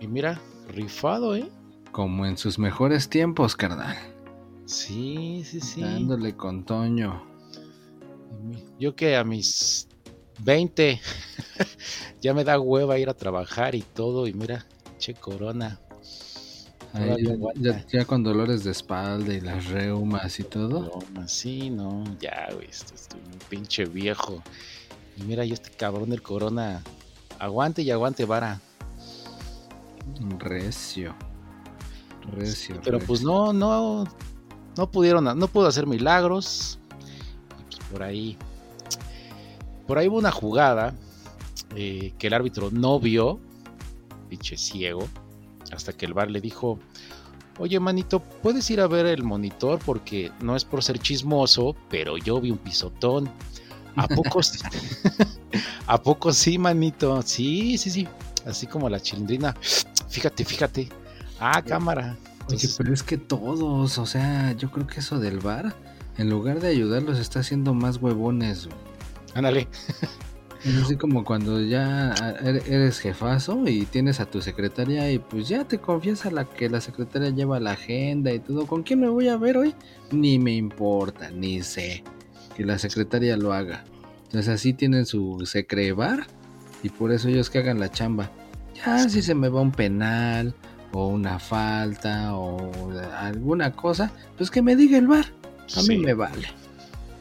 Y 0.00 0.08
mira, 0.08 0.40
rifado, 0.68 1.36
¿eh? 1.36 1.48
Como 1.92 2.26
en 2.26 2.36
sus 2.36 2.58
mejores 2.58 3.08
tiempos, 3.08 3.56
carnal. 3.56 3.96
Sí, 4.66 5.42
sí, 5.44 5.60
sí. 5.60 5.80
Dándole 5.80 6.36
con 6.36 6.64
Toño. 6.64 7.22
Yo 8.78 8.94
que 8.94 9.16
a 9.16 9.24
mis 9.24 9.88
20 10.40 11.00
ya 12.20 12.34
me 12.34 12.44
da 12.44 12.58
hueva 12.60 12.98
ir 12.98 13.08
a 13.08 13.14
trabajar 13.14 13.74
y 13.74 13.82
todo. 13.82 14.26
Y 14.26 14.32
mira, 14.34 14.64
che 14.98 15.14
corona. 15.14 15.80
Ya, 16.94 17.32
aguanta. 17.32 17.60
ya- 17.60 17.84
ya 17.86 18.04
con 18.06 18.22
dolores 18.22 18.64
de 18.64 18.70
espalda 18.70 19.32
y 19.34 19.40
las 19.40 19.66
reumas 19.66 20.40
y 20.40 20.44
todo. 20.44 20.98
Sí, 21.26 21.70
no, 21.70 22.02
ya, 22.20 22.48
güey. 22.54 22.68
Estoy, 22.70 22.94
estoy 22.96 23.20
un 23.20 23.38
pinche 23.48 23.84
viejo. 23.84 24.42
Y 25.16 25.22
mira, 25.22 25.44
y 25.44 25.52
este 25.52 25.70
cabrón 25.70 26.10
del 26.10 26.22
corona. 26.22 26.82
Aguante 27.38 27.82
y 27.82 27.90
aguante, 27.90 28.24
vara. 28.24 28.60
Recio. 30.38 31.14
Recio, 32.32 32.80
Pero 32.82 32.98
recio. 32.98 33.06
pues 33.06 33.22
no, 33.22 33.52
no, 33.52 34.04
no 34.76 34.90
pudieron, 34.90 35.24
no 35.24 35.48
pudo 35.48 35.66
hacer 35.66 35.86
milagros. 35.86 36.78
Y, 37.58 37.62
pues, 37.76 37.90
por 37.90 38.02
ahí, 38.02 38.36
por 39.88 39.98
ahí 39.98 40.06
hubo 40.06 40.18
una 40.18 40.30
jugada 40.30 40.94
eh, 41.74 42.12
que 42.18 42.26
el 42.26 42.34
árbitro 42.34 42.68
no 42.70 43.00
vio, 43.00 43.40
pinche 44.28 44.58
ciego, 44.58 45.08
hasta 45.72 45.94
que 45.94 46.04
el 46.04 46.12
bar 46.12 46.30
le 46.30 46.42
dijo, 46.42 46.78
oye 47.58 47.80
manito, 47.80 48.20
puedes 48.20 48.70
ir 48.70 48.82
a 48.82 48.86
ver 48.86 49.06
el 49.06 49.24
monitor 49.24 49.80
porque 49.84 50.30
no 50.40 50.56
es 50.56 50.66
por 50.66 50.84
ser 50.84 50.98
chismoso, 50.98 51.74
pero 51.88 52.18
yo 52.18 52.38
vi 52.38 52.50
un 52.50 52.58
pisotón. 52.58 53.30
¿A 53.96 54.06
poco 54.06 54.42
sí? 54.42 54.58
¿A 55.86 56.00
poco 56.00 56.34
sí, 56.34 56.58
manito? 56.58 57.22
Sí, 57.22 57.78
sí, 57.78 57.90
sí. 57.90 58.06
Así 58.44 58.66
como 58.66 58.90
la 58.90 59.00
chilindrina. 59.00 59.56
Fíjate, 60.08 60.44
fíjate. 60.44 60.90
Ah, 61.40 61.62
cámara. 61.62 62.16
Oye, 62.50 62.68
pero 62.76 62.92
es 62.92 63.02
que 63.02 63.16
todos, 63.16 63.96
o 63.96 64.06
sea, 64.06 64.52
yo 64.52 64.70
creo 64.70 64.86
que 64.86 65.00
eso 65.00 65.18
del 65.18 65.38
bar, 65.38 65.74
en 66.18 66.28
lugar 66.28 66.60
de 66.60 66.68
ayudarlos, 66.68 67.18
está 67.18 67.40
haciendo 67.40 67.72
más 67.72 67.96
huevones. 67.96 68.66
güey. 68.66 68.87
Ándale. 69.38 69.68
Es 70.64 70.74
así 70.82 70.96
como 70.96 71.24
cuando 71.24 71.60
ya 71.60 72.10
er- 72.42 72.62
eres 72.68 72.98
jefazo 72.98 73.62
y 73.66 73.84
tienes 73.86 74.18
a 74.18 74.26
tu 74.26 74.42
secretaria 74.42 75.10
y 75.12 75.20
pues 75.20 75.48
ya 75.48 75.64
te 75.64 75.78
confías 75.78 76.26
a 76.26 76.32
la 76.32 76.44
que 76.46 76.68
la 76.68 76.80
secretaria 76.80 77.30
lleva 77.30 77.60
la 77.60 77.72
agenda 77.72 78.32
y 78.32 78.40
todo. 78.40 78.66
¿Con 78.66 78.82
quién 78.82 79.00
me 79.00 79.08
voy 79.08 79.28
a 79.28 79.36
ver 79.36 79.56
hoy? 79.56 79.74
Ni 80.10 80.38
me 80.40 80.54
importa, 80.56 81.30
ni 81.30 81.62
sé 81.62 82.02
que 82.56 82.64
la 82.64 82.76
secretaria 82.78 83.36
lo 83.36 83.52
haga. 83.52 83.84
Entonces 84.24 84.48
así 84.52 84.72
tienen 84.74 85.06
su 85.06 85.46
secrebar 85.46 86.26
y 86.82 86.88
por 86.88 87.12
eso 87.12 87.28
ellos 87.28 87.50
que 87.50 87.58
hagan 87.58 87.78
la 87.78 87.90
chamba. 87.90 88.30
Ya 88.74 89.08
si 89.08 89.22
se 89.22 89.34
me 89.36 89.48
va 89.48 89.60
un 89.60 89.70
penal 89.72 90.54
o 90.92 91.06
una 91.06 91.38
falta 91.38 92.34
o 92.34 92.72
alguna 93.16 93.72
cosa, 93.72 94.10
pues 94.36 94.50
que 94.50 94.60
me 94.60 94.74
diga 94.74 94.98
el 94.98 95.06
bar. 95.06 95.26
A 95.76 95.80
Sí. 95.82 95.88
mí 95.90 95.98
me 95.98 96.14
vale. 96.14 96.48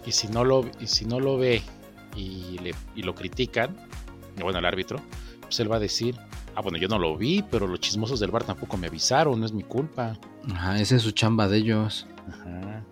Y 0.08 0.12
si 0.12 0.28
no 0.28 0.44
lo, 0.44 0.66
y 0.80 0.88
si 0.88 1.06
no 1.06 1.20
lo 1.20 1.38
ve 1.38 1.62
y, 2.18 2.58
le, 2.60 2.74
y 2.96 3.04
lo 3.04 3.16
critican, 3.16 3.76
bueno, 4.42 4.60
el 4.60 4.66
árbitro, 4.66 5.00
pues 5.42 5.60
él 5.60 5.72
va 5.72 5.78
a 5.78 5.80
decir, 5.80 6.16
ah, 6.56 6.62
bueno, 6.62 6.78
yo 6.78 6.88
no 6.88 7.00
lo 7.00 7.18
vi, 7.18 7.44
pero 7.44 7.68
los 7.68 7.80
chismosos 7.80 8.20
del 8.20 8.32
bar 8.32 8.44
tampoco 8.44 8.78
me 8.78 8.88
avisaron, 8.88 9.40
no 9.40 9.46
es 9.46 9.54
mi 9.54 9.64
culpa. 9.64 10.18
Ajá, 10.52 10.80
esa 10.80 10.96
es 10.96 11.04
su 11.04 11.12
chamba 11.12 11.48
de 11.48 11.58
ellos. 11.58 12.08
Ajá. 12.28 12.84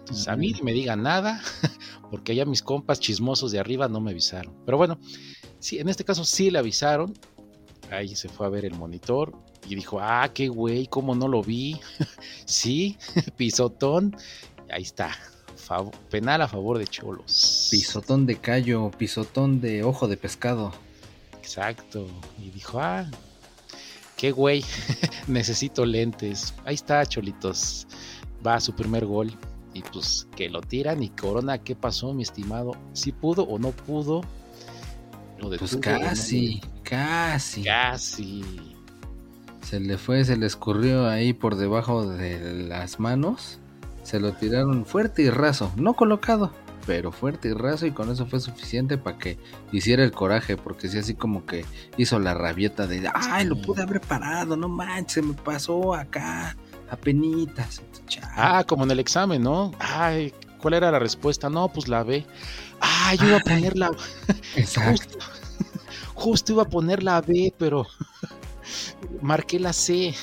Entonces, 0.00 0.28
a 0.28 0.36
mí 0.36 0.52
ni 0.52 0.62
me 0.62 0.72
digan 0.72 1.02
nada, 1.02 1.40
porque 2.10 2.32
allá 2.32 2.46
mis 2.46 2.62
compas 2.62 2.98
chismosos 2.98 3.52
de 3.52 3.58
arriba 3.58 3.88
no 3.88 4.00
me 4.00 4.10
avisaron. 4.10 4.54
Pero 4.64 4.78
bueno, 4.78 4.98
sí, 5.58 5.78
en 5.78 5.88
este 5.88 6.04
caso 6.04 6.24
sí 6.24 6.50
le 6.50 6.58
avisaron. 6.58 7.12
Ahí 7.90 8.14
se 8.16 8.28
fue 8.28 8.46
a 8.46 8.50
ver 8.50 8.64
el 8.64 8.74
monitor 8.74 9.34
y 9.66 9.74
dijo, 9.74 9.98
ah, 10.00 10.30
qué 10.32 10.48
güey, 10.48 10.86
¿cómo 10.86 11.14
no 11.14 11.28
lo 11.28 11.42
vi? 11.42 11.78
sí, 12.46 12.96
pisotón. 13.36 14.16
Ahí 14.70 14.82
está, 14.82 15.10
fav- 15.68 15.92
penal 16.10 16.42
a 16.42 16.48
favor 16.48 16.78
de 16.78 16.86
Cholos. 16.86 17.68
Pisotón 17.70 18.26
de 18.26 18.36
callo, 18.36 18.90
pisotón 18.96 19.60
de 19.60 19.82
ojo 19.84 20.08
de 20.08 20.16
pescado. 20.16 20.72
Exacto. 21.38 22.06
Y 22.38 22.50
dijo, 22.50 22.78
ah, 22.80 23.06
qué 24.16 24.30
güey, 24.32 24.64
necesito 25.28 25.84
lentes. 25.86 26.54
Ahí 26.64 26.74
está, 26.74 27.04
Cholitos. 27.06 27.86
Va 28.46 28.54
a 28.54 28.60
su 28.60 28.74
primer 28.74 29.04
gol. 29.06 29.32
Y 29.74 29.82
pues 29.82 30.26
que 30.36 30.48
lo 30.48 30.60
tiran. 30.60 31.02
Y 31.02 31.10
Corona, 31.10 31.58
¿qué 31.58 31.76
pasó, 31.76 32.12
mi 32.14 32.22
estimado? 32.22 32.72
¿Sí 32.94 33.12
pudo 33.12 33.44
o 33.44 33.58
no 33.58 33.70
pudo? 33.70 34.22
Lo 35.38 35.50
Pues 35.50 35.74
no? 35.74 35.80
casi, 35.80 36.60
casi. 36.82 37.62
Casi. 37.62 38.44
Se 39.62 39.78
le 39.78 39.98
fue, 39.98 40.24
se 40.24 40.36
le 40.36 40.46
escurrió 40.46 41.08
ahí 41.08 41.32
por 41.32 41.56
debajo 41.56 42.06
de 42.08 42.64
las 42.68 42.98
manos. 42.98 43.58
Se 44.08 44.18
lo 44.18 44.32
tiraron 44.32 44.86
fuerte 44.86 45.20
y 45.20 45.28
raso, 45.28 45.70
no 45.76 45.92
colocado, 45.92 46.50
pero 46.86 47.12
fuerte 47.12 47.48
y 47.48 47.52
raso 47.52 47.84
y 47.84 47.90
con 47.90 48.10
eso 48.10 48.24
fue 48.24 48.40
suficiente 48.40 48.96
para 48.96 49.18
que 49.18 49.38
hiciera 49.70 50.02
el 50.02 50.12
coraje, 50.12 50.56
porque 50.56 50.88
sí 50.88 50.96
así 50.96 51.12
como 51.12 51.44
que 51.44 51.66
hizo 51.98 52.18
la 52.18 52.32
rabieta 52.32 52.86
de, 52.86 53.06
ay, 53.12 53.44
lo 53.44 53.60
pude 53.60 53.82
haber 53.82 54.00
parado, 54.00 54.56
no 54.56 54.66
manches, 54.66 55.12
se 55.12 55.20
me 55.20 55.34
pasó 55.34 55.92
acá, 55.94 56.56
apenitas. 56.90 57.82
Ah, 58.34 58.64
como 58.66 58.84
en 58.84 58.92
el 58.92 58.98
examen, 58.98 59.42
¿no? 59.42 59.72
Ay, 59.78 60.32
¿cuál 60.58 60.72
era 60.72 60.90
la 60.90 60.98
respuesta? 60.98 61.50
No, 61.50 61.68
pues 61.68 61.86
la 61.86 62.02
B. 62.02 62.24
Ah, 62.80 63.14
yo 63.14 63.26
iba 63.26 63.36
a 63.36 63.40
poner 63.40 63.76
la 63.76 63.90
Exacto. 64.56 65.18
Justo, 65.18 65.18
justo 66.14 66.52
iba 66.54 66.62
a 66.62 66.68
poner 66.70 67.02
la 67.02 67.20
B, 67.20 67.52
pero 67.58 67.86
marqué 69.20 69.60
la 69.60 69.74
C. 69.74 70.14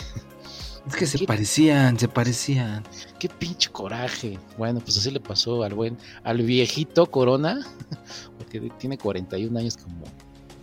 Es 0.88 0.96
que 0.96 1.06
se 1.06 1.20
¿Qué? 1.20 1.26
parecían, 1.28 2.00
se 2.00 2.08
parecían. 2.08 2.84
Qué 3.20 3.30
pinche 3.30 3.70
coraje. 3.72 4.38
Bueno, 4.57 4.80
pues 4.82 4.97
así 4.97 5.09
le 5.11 5.20
pasó 5.20 5.63
al 5.63 5.74
buen, 5.74 5.97
al 6.24 6.41
viejito 6.41 7.05
Corona, 7.05 7.66
porque 8.38 8.59
tiene 8.78 8.97
41 8.97 9.57
años 9.57 9.78
como 9.78 10.05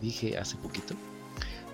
dije 0.00 0.36
hace 0.38 0.56
poquito. 0.56 0.94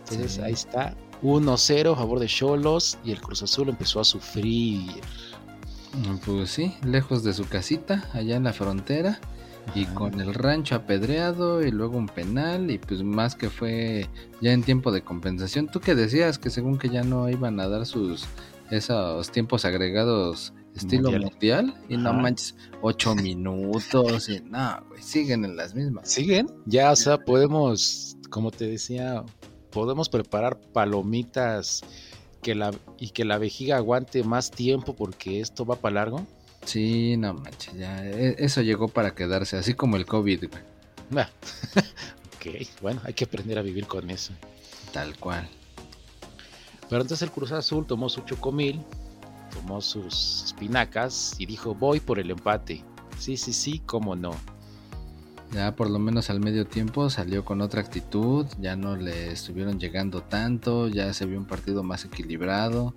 Entonces 0.01 0.33
Sí. 0.33 0.41
ahí 0.43 0.53
está, 0.53 0.95
1-0 1.22 1.93
a 1.93 1.97
favor 1.97 2.20
de 2.20 2.26
Cholos 2.26 2.97
y 3.05 3.11
el 3.12 3.20
Cruz 3.20 3.43
Azul 3.43 3.68
empezó 3.68 4.01
a 4.01 4.05
sufrir. 4.05 5.01
Pues 6.24 6.51
sí, 6.51 6.74
lejos 6.85 7.24
de 7.24 7.33
su 7.33 7.47
casita, 7.49 8.09
allá 8.12 8.37
en 8.37 8.45
la 8.45 8.53
frontera. 8.53 9.20
Y 9.74 9.85
con 9.85 10.18
el 10.18 10.33
rancho 10.33 10.76
apedreado 10.76 11.62
y 11.62 11.70
luego 11.70 11.99
un 11.99 12.07
penal 12.09 12.70
y 12.70 12.79
pues 12.79 13.03
más 13.03 13.35
que 13.35 13.51
fue 13.51 14.09
ya 14.41 14.53
en 14.53 14.62
tiempo 14.62 14.93
de 14.93 15.03
compensación. 15.03 15.68
Tú 15.68 15.81
que 15.81 15.95
decías 15.95 16.39
que 16.39 16.49
según 16.49 16.79
que 16.79 16.89
ya 16.89 17.03
no 17.03 17.29
iban 17.29 17.61
a 17.61 17.68
dar 17.68 17.85
sus 17.85 18.24
esos 18.70 19.31
tiempos 19.31 19.66
agregados 19.66 20.55
estilo 20.79 21.11
Mundial. 21.11 21.31
mundial, 21.33 21.74
y 21.89 21.97
no 21.97 22.12
manches, 22.14 22.55
ocho 22.81 23.14
minutos 23.14 24.29
y 24.29 24.41
no, 24.41 24.83
güey, 24.89 25.03
siguen 25.03 25.45
en 25.45 25.57
las 25.57 25.74
mismas. 25.74 26.11
¿Siguen? 26.11 26.49
Ya, 26.66 26.91
o 26.91 26.97
sea, 26.97 27.18
podemos, 27.18 28.16
como 28.31 28.51
te 28.51 28.66
decía, 28.66 29.24
podemos 29.70 30.09
preparar 30.09 30.59
palomitas 30.72 31.83
que 32.43 32.55
la, 32.55 32.70
y 32.99 33.11
que 33.11 33.24
la 33.24 33.39
vejiga 33.39 33.76
aguante 33.76 34.22
más 34.24 34.51
tiempo 34.51 34.95
porque 34.97 35.41
esto 35.41 35.64
va 35.66 35.76
para 35.76 35.95
largo. 35.97 36.26
Sí, 36.64 37.16
no 37.16 37.35
manches, 37.35 37.74
ya 37.74 38.05
e- 38.05 38.37
eso 38.39 38.62
llegó 38.62 38.89
para 38.89 39.14
quedarse, 39.14 39.57
así 39.57 39.74
como 39.74 39.97
el 39.97 40.07
COVID, 40.07 40.49
güey, 40.51 40.62
Ah, 41.16 41.29
ok, 42.37 42.66
bueno, 42.83 43.01
hay 43.05 43.14
que 43.14 43.24
aprender 43.24 43.59
a 43.59 43.62
vivir 43.62 43.87
con 43.87 44.11
eso. 44.11 44.33
tal 44.93 45.16
cual. 45.18 45.49
Pero 46.91 47.03
entonces 47.03 47.22
el 47.22 47.31
Cruz 47.33 47.53
Azul 47.53 47.87
tomó 47.87 48.09
su 48.09 48.22
chocomil, 48.22 48.81
tomó 49.51 49.81
sus 49.81 50.45
espinacas 50.45 51.35
y 51.39 51.47
dijo, 51.47 51.75
voy 51.75 52.01
por 52.01 52.19
el 52.19 52.31
empate. 52.31 52.85
Sí, 53.19 53.37
sí, 53.37 53.53
sí, 53.53 53.83
cómo 53.85 54.15
no. 54.17 54.33
Ya 55.53 55.75
por 55.75 55.89
lo 55.89 55.99
menos 55.99 56.29
al 56.31 56.41
medio 56.41 56.67
tiempo 56.67 57.09
salió 57.09 57.45
con 57.45 57.63
otra 57.63 57.81
actitud, 57.81 58.47
ya 58.61 58.77
no 58.77 58.97
le 58.97 59.33
estuvieron 59.33 59.81
llegando 59.81 60.21
tanto, 60.23 60.89
ya 60.89 61.13
se 61.15 61.25
vio 61.25 61.39
un 61.39 61.47
partido 61.47 61.83
más 61.83 62.05
equilibrado. 62.05 62.95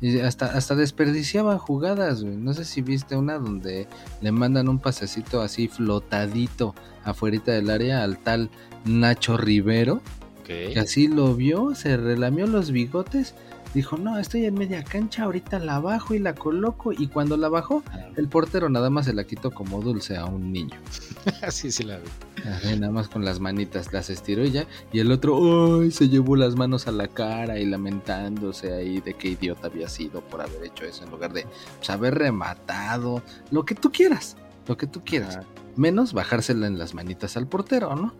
Y 0.00 0.18
hasta, 0.18 0.46
hasta 0.46 0.74
desperdiciaban 0.74 1.58
jugadas, 1.58 2.24
güey. 2.24 2.36
No 2.36 2.54
sé 2.54 2.64
si 2.64 2.82
viste 2.82 3.14
una 3.14 3.38
donde 3.38 3.86
le 4.20 4.32
mandan 4.32 4.68
un 4.68 4.80
pasecito 4.80 5.40
así 5.42 5.68
flotadito 5.68 6.74
afuera 7.04 7.38
del 7.46 7.70
área 7.70 8.02
al 8.02 8.18
tal 8.18 8.50
Nacho 8.84 9.36
Rivero. 9.36 10.00
Que 10.44 10.76
así 10.78 11.06
lo 11.06 11.36
vio, 11.36 11.76
se 11.76 11.96
relamió 11.96 12.48
los 12.48 12.72
bigotes, 12.72 13.36
dijo, 13.74 13.96
no, 13.96 14.18
estoy 14.18 14.44
en 14.46 14.54
media 14.54 14.82
cancha, 14.82 15.24
ahorita 15.24 15.58
la 15.58 15.80
bajo 15.80 16.14
y 16.14 16.18
la 16.18 16.34
coloco. 16.34 16.92
Y 16.92 17.08
cuando 17.08 17.36
la 17.36 17.48
bajó, 17.48 17.82
el 18.16 18.28
portero 18.28 18.68
nada 18.68 18.90
más 18.90 19.06
se 19.06 19.14
la 19.14 19.24
quitó 19.24 19.50
como 19.50 19.80
dulce 19.80 20.16
a 20.16 20.24
un 20.26 20.52
niño. 20.52 20.78
Así 21.42 21.70
sí 21.70 21.84
la. 21.84 21.98
Ajá, 22.44 22.76
nada 22.76 22.92
más 22.92 23.08
con 23.08 23.24
las 23.24 23.40
manitas 23.40 23.92
las 23.92 24.10
estiró 24.10 24.44
y 24.44 24.50
ya. 24.50 24.66
Y 24.92 25.00
el 25.00 25.12
otro, 25.12 25.80
¡ay! 25.80 25.90
Se 25.90 26.08
llevó 26.08 26.36
las 26.36 26.56
manos 26.56 26.86
a 26.86 26.92
la 26.92 27.08
cara 27.08 27.58
y 27.58 27.66
lamentándose 27.66 28.72
ahí 28.72 29.00
de 29.00 29.14
qué 29.14 29.28
idiota 29.28 29.68
había 29.68 29.88
sido 29.88 30.20
por 30.22 30.40
haber 30.40 30.64
hecho 30.64 30.84
eso 30.84 31.04
en 31.04 31.10
lugar 31.10 31.32
de 31.32 31.46
pues, 31.78 31.90
haber 31.90 32.16
rematado. 32.16 33.22
Lo 33.50 33.64
que 33.64 33.74
tú 33.74 33.92
quieras, 33.92 34.36
lo 34.66 34.76
que 34.76 34.86
tú 34.86 35.02
quieras. 35.04 35.36
Ajá. 35.36 35.46
Menos 35.76 36.12
bajársela 36.12 36.66
en 36.66 36.78
las 36.78 36.92
manitas 36.94 37.36
al 37.36 37.46
portero, 37.46 37.96
¿no? 37.96 38.12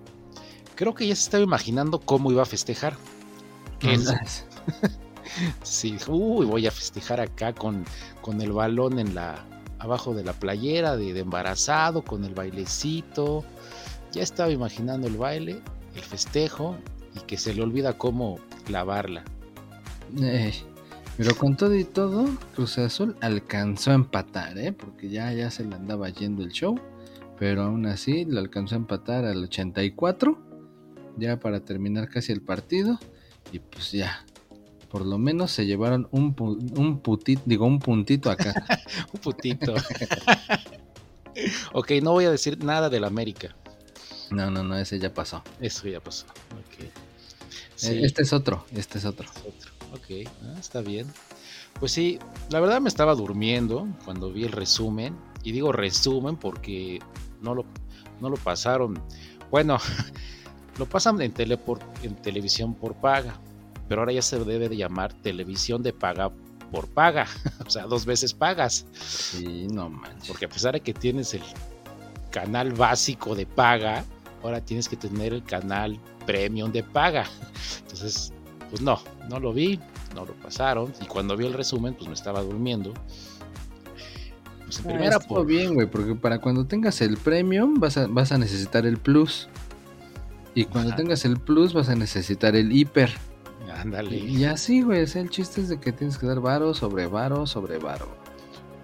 Creo 0.74 0.94
que 0.94 1.06
ya 1.06 1.14
se 1.14 1.24
estaba 1.24 1.42
imaginando 1.42 2.00
cómo 2.00 2.32
iba 2.32 2.42
a 2.42 2.46
festejar. 2.46 2.96
Él. 3.80 4.06
Sí, 5.62 5.96
uy, 6.08 6.46
voy 6.46 6.66
a 6.66 6.70
festejar 6.70 7.20
acá 7.20 7.52
con, 7.52 7.84
con 8.20 8.40
el 8.40 8.52
balón 8.52 8.98
en 8.98 9.14
la 9.14 9.44
abajo 9.78 10.14
de 10.14 10.22
la 10.22 10.32
playera 10.32 10.96
de, 10.96 11.12
de 11.12 11.20
embarazado, 11.20 12.02
con 12.02 12.24
el 12.24 12.34
bailecito. 12.34 13.44
Ya 14.12 14.22
estaba 14.22 14.50
imaginando 14.50 15.08
el 15.08 15.16
baile, 15.16 15.60
el 15.94 16.02
festejo 16.02 16.76
y 17.16 17.20
que 17.20 17.36
se 17.36 17.54
le 17.54 17.62
olvida 17.62 17.98
cómo 17.98 18.38
clavarla. 18.64 19.24
Eh, 20.20 20.52
pero 21.16 21.34
con 21.36 21.56
todo 21.56 21.74
y 21.74 21.84
todo, 21.84 22.26
Cruz 22.54 22.78
Azul 22.78 23.16
alcanzó 23.20 23.90
a 23.90 23.94
empatar, 23.94 24.56
¿eh? 24.58 24.72
Porque 24.72 25.08
ya, 25.08 25.32
ya 25.32 25.50
se 25.50 25.64
le 25.64 25.74
andaba 25.74 26.08
yendo 26.08 26.42
el 26.42 26.50
show. 26.50 26.78
Pero 27.38 27.64
aún 27.64 27.86
así, 27.86 28.24
le 28.24 28.38
alcanzó 28.38 28.76
a 28.76 28.78
empatar 28.78 29.24
al 29.24 29.44
84. 29.44 30.38
Ya 31.18 31.38
para 31.38 31.60
terminar 31.60 32.08
casi 32.08 32.32
el 32.32 32.40
partido. 32.40 32.98
Y 33.52 33.58
pues 33.58 33.92
ya. 33.92 34.24
Por 34.92 35.04
lo 35.06 35.16
menos 35.18 35.50
se 35.50 35.64
llevaron 35.66 36.06
un, 36.12 36.36
pu- 36.36 36.78
un 36.78 36.98
putito, 37.00 37.42
digo, 37.46 37.64
un 37.66 37.78
puntito 37.80 38.30
acá. 38.30 38.54
Un 39.14 39.20
putito. 39.20 39.74
ok, 41.72 41.90
no 42.02 42.12
voy 42.12 42.26
a 42.26 42.30
decir 42.30 42.62
nada 42.62 42.88
del 42.90 43.04
América. 43.04 43.54
No, 44.30 44.50
no, 44.50 44.62
no, 44.62 44.76
ese 44.76 44.98
ya 44.98 45.12
pasó. 45.12 45.42
Eso 45.60 45.88
ya 45.88 46.00
pasó. 46.00 46.26
Ok. 46.52 46.84
Eh, 46.84 46.90
Sí, 47.74 48.00
Este 48.04 48.22
es 48.22 48.32
otro, 48.32 48.64
este 48.76 48.98
es 48.98 49.04
otro. 49.04 49.28
otro. 49.40 49.72
Ok, 49.92 50.28
ah, 50.44 50.54
está 50.60 50.82
bien. 50.82 51.06
Pues 51.80 51.90
sí, 51.90 52.18
la 52.50 52.60
verdad 52.60 52.80
me 52.80 52.88
estaba 52.88 53.14
durmiendo 53.14 53.88
cuando 54.04 54.30
vi 54.32 54.44
el 54.44 54.52
resumen. 54.52 55.16
Y 55.42 55.50
digo 55.52 55.72
resumen 55.72 56.36
porque 56.36 57.00
no 57.40 57.54
lo, 57.54 57.64
no 58.20 58.30
lo 58.30 58.36
pasaron. 58.36 59.02
Bueno, 59.50 59.78
lo 60.78 60.86
pasan 60.86 61.20
en, 61.22 61.32
tele 61.32 61.56
por- 61.56 61.80
en 62.04 62.14
televisión 62.14 62.74
por 62.74 62.94
paga. 62.94 63.34
Pero 63.92 64.00
ahora 64.00 64.12
ya 64.14 64.22
se 64.22 64.38
debe 64.42 64.70
de 64.70 64.76
llamar 64.78 65.12
televisión 65.12 65.82
de 65.82 65.92
paga 65.92 66.30
por 66.70 66.88
paga. 66.88 67.26
o 67.66 67.68
sea, 67.68 67.82
dos 67.84 68.06
veces 68.06 68.32
pagas. 68.32 68.86
Sí, 68.94 69.66
no 69.70 69.90
manches. 69.90 70.28
Porque 70.28 70.46
a 70.46 70.48
pesar 70.48 70.72
de 70.72 70.80
que 70.80 70.94
tienes 70.94 71.34
el 71.34 71.42
canal 72.30 72.72
básico 72.72 73.34
de 73.34 73.44
paga, 73.44 74.02
ahora 74.42 74.62
tienes 74.62 74.88
que 74.88 74.96
tener 74.96 75.34
el 75.34 75.44
canal 75.44 75.98
premium 76.24 76.72
de 76.72 76.82
paga. 76.82 77.26
Entonces, 77.82 78.32
pues 78.70 78.80
no, 78.80 78.98
no 79.28 79.38
lo 79.38 79.52
vi, 79.52 79.78
no 80.14 80.24
lo 80.24 80.32
pasaron. 80.36 80.90
Y 81.02 81.04
cuando 81.04 81.36
vi 81.36 81.44
el 81.44 81.52
resumen, 81.52 81.92
pues 81.92 82.08
me 82.08 82.14
estaba 82.14 82.40
durmiendo. 82.40 82.94
Pues 84.64 84.78
en 84.78 84.86
Ah, 84.86 84.88
primera 84.88 85.18
por... 85.20 85.44
bien, 85.44 85.74
güey, 85.74 85.86
porque 85.86 86.14
para 86.14 86.38
cuando 86.38 86.64
tengas 86.64 87.02
el 87.02 87.18
premium 87.18 87.78
vas 87.78 87.98
a, 87.98 88.06
vas 88.06 88.32
a 88.32 88.38
necesitar 88.38 88.86
el 88.86 88.96
plus. 88.96 89.48
Y 90.54 90.64
cuando 90.64 90.92
Ajá. 90.92 90.96
tengas 90.96 91.26
el 91.26 91.38
plus 91.38 91.74
vas 91.74 91.90
a 91.90 91.94
necesitar 91.94 92.56
el 92.56 92.72
hiper. 92.72 93.10
Ándale. 93.76 94.16
Y 94.16 94.44
así, 94.44 94.82
güey, 94.82 95.00
el 95.14 95.30
chiste 95.30 95.60
es 95.60 95.68
de 95.68 95.80
que 95.80 95.92
tienes 95.92 96.18
que 96.18 96.26
dar 96.26 96.40
varo 96.40 96.74
sobre 96.74 97.06
varo 97.06 97.46
sobre 97.46 97.78
varo. 97.78 98.08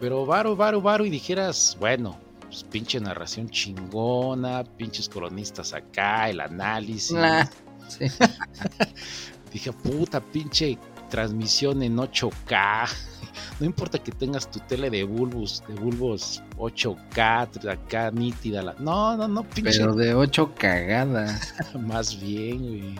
Pero 0.01 0.25
varo, 0.25 0.57
varo, 0.57 0.81
varo 0.81 1.05
y 1.05 1.11
dijeras, 1.11 1.77
bueno, 1.81 2.19
pues 2.43 2.65
pinche 2.65 3.01
narración 3.01 3.49
chingona, 3.51 4.65
pinches 4.65 5.09
colonistas 5.09 5.75
acá, 5.75 6.31
el 6.31 6.41
análisis. 6.41 7.17
Ah, 7.17 7.49
sí. 7.89 8.07
Dije, 9.53 9.73
puta, 9.73 10.21
pinche 10.21 10.79
transmisión 11.11 11.83
en 11.83 11.97
8K. 11.97 12.89
No 13.61 13.67
importa 13.67 13.99
que 13.99 14.13
tengas 14.13 14.51
tu 14.51 14.61
tele 14.61 14.89
de 14.89 15.05
bulbos, 15.05 15.65
de 15.67 15.75
bulbos 15.75 16.43
8K, 16.57 17.69
acá 17.71 18.11
nítida. 18.11 18.63
La... 18.63 18.75
No, 18.75 19.17
no, 19.17 19.27
no, 19.27 19.43
pinche. 19.43 19.79
Pero 19.79 19.95
de 19.95 20.15
ocho 20.15 20.55
cagadas. 20.55 21.55
Más 21.75 22.21
bien, 22.21 22.59
güey. 22.59 22.95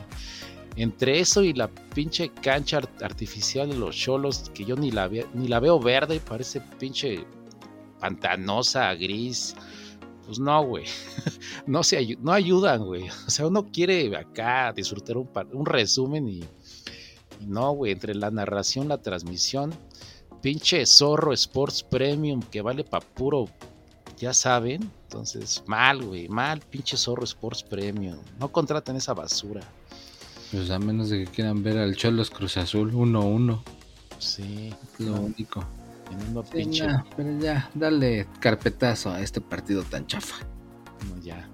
Entre 0.79 1.19
eso 1.19 1.43
y 1.43 1.53
la 1.55 1.69
pinche 1.69 2.29
cancha 2.31 2.79
art- 2.79 3.03
artificial 3.03 3.69
de 3.69 3.77
los 3.77 3.97
cholos, 3.97 4.49
que 4.55 4.65
yo 4.65 4.77
ni 4.77 4.93
la, 4.93 5.09
ni 5.35 5.49
la 5.49 5.59
veo 5.59 5.81
verde, 5.81 6.21
parece 6.21 6.61
pinche 6.79 7.25
pantanosa, 7.99 8.95
gris. 8.95 9.55
Pues 10.25 10.39
no, 10.39 10.63
güey. 10.65 10.85
No, 11.67 11.83
se 11.83 12.17
no 12.21 12.33
ayudan, 12.33 12.85
güey. 12.85 13.09
O 13.27 13.31
sea, 13.31 13.47
uno 13.49 13.67
quiere 13.73 14.17
acá 14.17 14.73
disfrutar 14.73 15.17
un, 15.17 15.67
resumen 15.67 16.29
y, 16.29 16.39
y 17.41 17.47
no, 17.47 17.73
güey. 17.73 17.93
Entre 17.93 18.15
la 18.15 18.31
narración, 18.31 18.87
la 18.89 18.99
transmisión, 18.99 19.75
pinche 20.41 20.87
Zorro 20.87 21.33
Sports 21.33 21.83
Premium 21.83 22.41
que 22.41 22.63
vale 22.63 22.85
pa' 22.85 23.01
puro, 23.01 23.49
ya 24.17 24.33
saben. 24.33 24.89
Entonces, 25.09 25.65
mal, 25.67 26.05
güey. 26.05 26.29
Mal, 26.29 26.61
pinche 26.61 26.97
Zorro 26.97 27.25
Sports 27.25 27.65
Premium. 27.65 28.19
No 28.39 28.53
contraten 28.53 28.95
esa 28.97 29.13
basura. 29.15 29.61
Pues 30.53 30.71
a 30.71 30.79
menos 30.79 31.11
de 31.11 31.25
que 31.25 31.31
quieran 31.31 31.63
ver 31.63 31.79
al 31.79 31.95
Cholos 31.97 32.31
Cruz 32.31 32.57
Azul 32.57 32.93
1-1. 32.93 33.61
Sí, 34.19 34.75
Lo 34.99 35.17
no, 35.17 35.21
único. 35.23 35.65
Sí, 36.53 36.65
nah, 36.81 37.03
pero 37.17 37.39
ya, 37.39 37.69
dale 37.75 38.27
carpetazo 38.41 39.11
a 39.11 39.21
este 39.21 39.43
partido 39.43 39.83
tan 39.83 40.07
chafa. 40.07 40.37
no, 41.07 41.21
ya, 41.23 41.47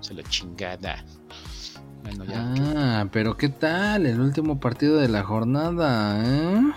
se 0.00 0.12
la 0.12 0.22
chingada. 0.24 1.02
Bueno, 2.02 2.24
ya. 2.24 2.54
Ah, 2.76 3.08
pero 3.10 3.36
¿qué 3.36 3.48
tal? 3.48 4.04
El 4.06 4.20
último 4.20 4.60
partido 4.60 4.96
de 4.98 5.08
la 5.08 5.22
jornada, 5.22 6.22
¿eh? 6.22 6.72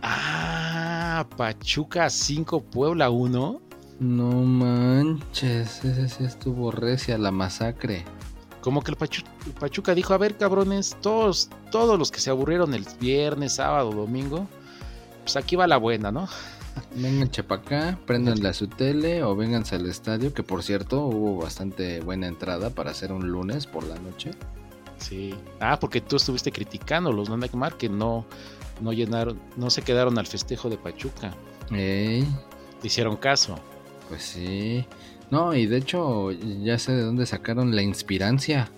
Ah, 0.00 1.26
Pachuca 1.36 2.08
5, 2.08 2.62
Puebla 2.62 3.10
1. 3.10 3.60
No 4.00 4.30
manches, 4.30 5.84
ese 5.84 6.08
sí 6.08 6.24
estuvo 6.24 6.70
recia 6.70 7.18
la 7.18 7.32
masacre. 7.32 8.04
Como 8.60 8.82
que 8.82 8.90
el, 8.90 8.98
Pachu- 8.98 9.24
el 9.46 9.52
Pachuca 9.52 9.94
dijo, 9.94 10.14
a 10.14 10.18
ver 10.18 10.36
cabrones, 10.36 10.96
todos, 11.00 11.48
todos 11.70 11.98
los 11.98 12.10
que 12.10 12.20
se 12.20 12.30
aburrieron 12.30 12.74
el 12.74 12.84
viernes, 13.00 13.54
sábado, 13.54 13.90
domingo, 13.92 14.46
pues 15.22 15.36
aquí 15.36 15.56
va 15.56 15.66
la 15.66 15.76
buena, 15.76 16.10
¿no? 16.10 16.28
Vengan 16.94 17.28
para 17.46 17.60
acá, 17.60 17.98
prendanle 18.06 18.48
a 18.48 18.52
su 18.52 18.66
tele 18.68 19.22
o 19.22 19.34
vénganse 19.36 19.76
al 19.76 19.86
estadio, 19.86 20.32
que 20.32 20.42
por 20.42 20.62
cierto 20.62 21.02
hubo 21.02 21.42
bastante 21.42 22.00
buena 22.00 22.26
entrada 22.28 22.70
para 22.70 22.90
hacer 22.92 23.12
un 23.12 23.28
lunes 23.28 23.66
por 23.66 23.84
la 23.84 23.96
noche. 23.96 24.30
Sí. 24.98 25.34
Ah, 25.60 25.78
porque 25.80 26.00
tú 26.00 26.16
estuviste 26.16 26.50
criticando 26.52 27.12
los 27.12 27.28
Neymar 27.30 27.76
que 27.76 27.88
no, 27.88 28.24
no 28.80 28.92
llenaron, 28.92 29.40
no 29.56 29.70
se 29.70 29.82
quedaron 29.82 30.18
al 30.18 30.26
festejo 30.26 30.68
de 30.68 30.76
Pachuca. 30.78 31.34
Ey, 31.70 32.26
Te 32.80 32.86
hicieron 32.88 33.16
caso. 33.16 33.56
pues 34.08 34.22
sí. 34.24 34.84
No, 35.30 35.54
y 35.54 35.66
de 35.66 35.76
hecho 35.76 36.30
ya 36.32 36.78
sé 36.78 36.92
de 36.92 37.02
dónde 37.02 37.26
sacaron 37.26 37.74
la 37.76 37.82
inspirancia. 37.82 38.68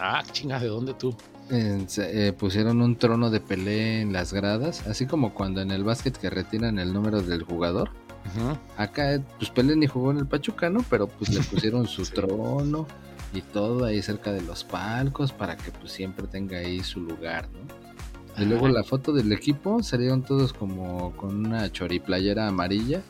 Ah, 0.00 0.22
chinga, 0.32 0.58
¿de 0.58 0.66
dónde 0.68 0.94
tú? 0.94 1.14
Eh, 1.50 1.86
eh, 1.98 2.32
pusieron 2.36 2.82
un 2.82 2.96
trono 2.96 3.30
de 3.30 3.38
Pelé 3.40 4.00
en 4.00 4.12
las 4.12 4.32
gradas, 4.32 4.86
así 4.88 5.06
como 5.06 5.32
cuando 5.32 5.60
en 5.60 5.70
el 5.70 5.84
básquet 5.84 6.16
que 6.16 6.28
retiran 6.28 6.78
el 6.80 6.92
número 6.92 7.22
del 7.22 7.44
jugador. 7.44 7.90
Ujú. 8.36 8.58
Acá, 8.76 9.14
eh, 9.14 9.20
pues 9.38 9.50
Pelé 9.50 9.76
ni 9.76 9.86
jugó 9.86 10.10
en 10.10 10.18
el 10.18 10.26
Pachuca, 10.26 10.68
¿no? 10.68 10.84
Pero 10.90 11.06
pues 11.06 11.32
le 11.32 11.40
pusieron 11.70 11.86
su 11.86 12.04
Sí. 12.04 12.14
trono 12.14 12.86
y 13.32 13.40
todo 13.42 13.84
ahí 13.84 14.02
cerca 14.02 14.32
de 14.32 14.42
los 14.42 14.64
palcos 14.64 15.32
para 15.32 15.56
que 15.56 15.70
pues 15.70 15.92
siempre 15.92 16.26
tenga 16.26 16.58
ahí 16.58 16.80
su 16.82 17.00
lugar, 17.00 17.48
¿no? 17.52 18.42
Y 18.42 18.44
luego 18.46 18.66
Ah. 18.66 18.70
la 18.70 18.82
foto 18.84 19.12
del 19.12 19.32
equipo 19.32 19.82
salieron 19.84 20.22
todos 20.22 20.52
como 20.52 21.12
con 21.16 21.46
una 21.46 21.70
choriplayera 21.70 22.48
amarilla, 22.48 23.02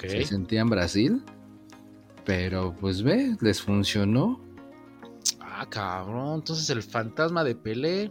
se 0.00 0.24
sentían 0.24 0.68
Brasil, 0.70 1.22
pero 2.24 2.74
pues 2.80 3.02
ve, 3.02 3.36
les 3.40 3.62
funcionó. 3.62 4.40
Ah, 5.40 5.66
cabrón. 5.68 6.36
Entonces 6.36 6.68
el 6.70 6.82
fantasma 6.82 7.44
de 7.44 7.54
Pelé, 7.54 8.10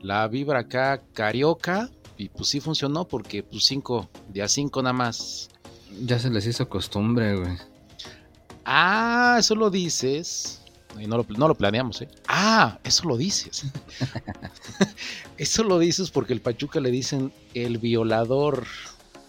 la 0.00 0.26
vibra 0.28 0.60
acá 0.60 1.02
carioca, 1.12 1.90
y 2.16 2.28
pues 2.28 2.48
sí 2.48 2.60
funcionó 2.60 3.06
porque 3.06 3.42
pues 3.42 3.64
cinco, 3.64 4.08
día 4.28 4.48
cinco 4.48 4.82
nada 4.82 4.92
más. 4.92 5.48
Ya 6.04 6.18
se 6.18 6.30
les 6.30 6.46
hizo 6.46 6.68
costumbre, 6.68 7.36
güey. 7.36 7.56
Ah, 8.64 9.36
eso 9.38 9.54
lo 9.54 9.70
dices. 9.70 10.60
Y 10.98 11.06
no 11.06 11.16
lo, 11.16 11.26
no 11.36 11.48
lo 11.48 11.54
planeamos, 11.54 12.02
¿eh? 12.02 12.08
Ah, 12.28 12.78
eso 12.84 13.08
lo 13.08 13.16
dices. 13.16 13.64
eso 15.38 15.64
lo 15.64 15.78
dices 15.78 16.10
porque 16.10 16.34
el 16.34 16.40
Pachuca 16.40 16.80
le 16.80 16.90
dicen 16.90 17.32
el 17.54 17.78
violador 17.78 18.66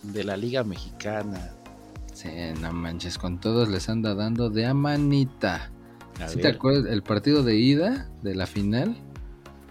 de 0.01 0.23
la 0.25 0.35
Liga 0.35 0.63
Mexicana. 0.63 1.53
Sí, 2.23 2.29
no 2.61 2.71
manches, 2.71 3.17
con 3.17 3.39
todos 3.39 3.67
les 3.67 3.89
anda 3.89 4.15
dando 4.15 4.49
de 4.49 4.65
a 4.65 4.73
manita. 4.73 5.69
A 6.21 6.29
¿Sí 6.29 6.39
te 6.39 6.47
acuerdas 6.47 6.85
el 6.91 7.03
partido 7.03 7.43
de 7.43 7.57
ida 7.57 8.09
de 8.21 8.33
la 8.33 8.47
final? 8.47 8.95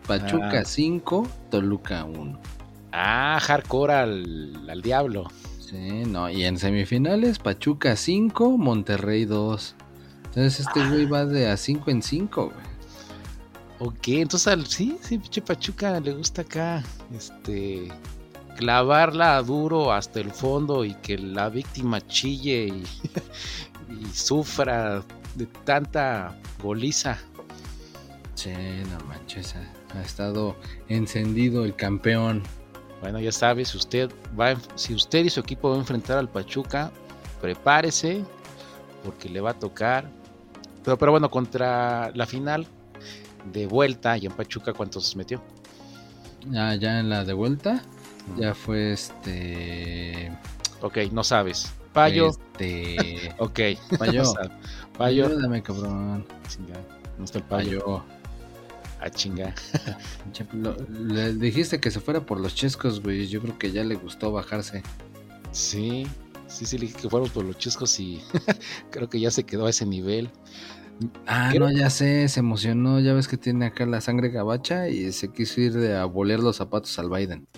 Pachuca 0.07 0.61
Ah. 0.61 0.64
5, 0.64 1.26
Toluca 1.50 2.05
1. 2.05 2.38
Ah, 2.92 3.38
hardcore 3.40 3.94
al, 3.94 4.68
al 4.68 4.82
diablo. 4.82 5.30
Sí, 5.59 6.03
no, 6.07 6.28
y 6.28 6.44
en 6.44 6.59
semifinales 6.59 7.38
Pachuca 7.38 7.96
5, 7.96 8.59
Monterrey 8.59 9.24
2. 9.24 9.74
Entonces 10.26 10.61
este 10.61 10.86
güey 10.86 11.07
va 11.07 11.24
de 11.24 11.48
a 11.48 11.57
5 11.57 11.90
en 11.90 12.03
5, 12.03 12.44
güey. 12.46 12.72
Ok, 13.78 14.09
entonces 14.09 14.48
al, 14.48 14.66
sí, 14.66 14.98
sí, 15.00 15.16
pinche 15.18 15.40
Pachuca 15.40 15.98
le 16.00 16.12
gusta 16.12 16.42
acá, 16.42 16.82
este, 17.16 17.88
clavarla 18.57 19.42
duro 19.42 19.92
hasta 19.92 20.20
el 20.20 20.30
fondo 20.30 20.84
y 20.84 20.94
que 20.94 21.18
la 21.18 21.48
víctima 21.48 22.00
chille 22.07 22.66
y, 22.66 22.84
y 23.92 24.07
sufra 24.12 25.03
de 25.34 25.46
tanta 25.64 26.38
goliza. 26.62 27.18
Sí, 28.34 28.53
no 28.90 29.05
manches, 29.07 29.55
ha, 29.57 29.98
ha 29.98 30.03
estado 30.03 30.57
encendido 30.88 31.64
el 31.64 31.74
campeón. 31.74 32.42
Bueno, 33.00 33.18
ya 33.20 33.32
sabe, 33.32 33.64
si 33.64 33.76
usted 33.76 34.11
va, 34.38 34.50
a 34.50 34.57
si 34.76 34.94
usted 34.94 35.24
y 35.24 35.30
su 35.30 35.40
equipo 35.40 35.70
va 35.70 35.76
a 35.76 35.78
enfrentar 35.78 36.18
al 36.18 36.28
Pachuca, 36.28 36.92
prepárese 37.40 38.24
porque 39.05 39.28
le 39.28 39.40
va 39.40 39.50
a 39.50 39.59
tocar. 39.59 40.09
Pero, 40.84 40.98
pero 40.98 41.12
bueno, 41.12 41.30
contra 41.30 42.11
la 42.14 42.26
final 42.26 42.66
de 43.53 43.66
vuelta 43.66 44.16
y 44.16 44.26
en 44.26 44.32
Pachuca, 44.32 44.72
¿cuántos 44.72 45.14
metió? 45.16 45.42
Ya, 46.48 46.74
ya 46.74 47.00
en 47.00 47.09
la 47.09 47.24
de 47.24 47.32
vuelta, 47.32 47.82
ya 48.39 48.55
fue 48.55 48.93
este. 48.93 50.33
Ok, 50.81 50.99
no 51.12 51.23
sabes. 51.25 51.73
Payo, 51.93 52.29
Este. 52.31 53.33
ok. 53.39 53.61
Payo. 53.99 54.23
No. 54.23 54.33
Payo. 54.97 55.27
Ayúdame, 55.27 55.62
cabrón. 55.62 56.25
Chinga, 56.49 56.75
¿dónde 57.16 57.25
está 57.25 57.39
el 57.39 57.45
payo? 57.45 57.81
Payo. 57.85 58.05
A. 59.01 59.11
Che, 60.33 60.47
lo- 60.53 60.77
le 60.91 61.35
dijiste 61.35 61.81
que 61.81 61.91
se 61.91 61.99
fuera 62.01 62.25
por 62.25 62.39
los 62.41 62.55
chescos, 62.55 63.03
güey. 63.03 63.27
Yo 63.27 63.41
creo 63.43 63.59
que 63.59 63.73
ya 63.73 63.83
le 63.85 63.97
gustó 63.97 64.31
bajarse. 64.33 64.83
Sí, 65.51 66.07
sí, 66.47 66.64
sí, 66.66 66.79
le 66.79 66.87
dije 66.87 66.99
que 67.03 67.11
fuéramos 67.11 67.31
por 67.33 67.45
los 67.45 67.59
chescos 67.59 67.99
y 67.99 68.23
creo 68.91 69.09
que 69.09 69.18
ya 69.20 69.31
se 69.31 69.45
quedó 69.45 69.66
a 69.66 69.70
ese 69.70 69.85
nivel. 69.87 70.31
Ah, 71.27 71.53
no, 71.59 71.70
ya 71.73 71.91
sé, 71.91 72.29
se 72.29 72.41
emocionó. 72.41 73.01
Ya 73.01 73.12
ves 73.12 73.27
que 73.27 73.37
tiene 73.37 73.66
acá 73.66 73.85
la 73.87 74.01
sangre 74.01 74.29
gabacha 74.31 74.89
y 74.89 75.11
se 75.12 75.33
quiso 75.33 75.61
ir 75.61 75.73
de 75.75 75.97
a 75.97 76.05
bolear 76.05 76.39
los 76.41 76.57
zapatos 76.57 76.97
al 77.01 77.11
Biden. 77.11 77.49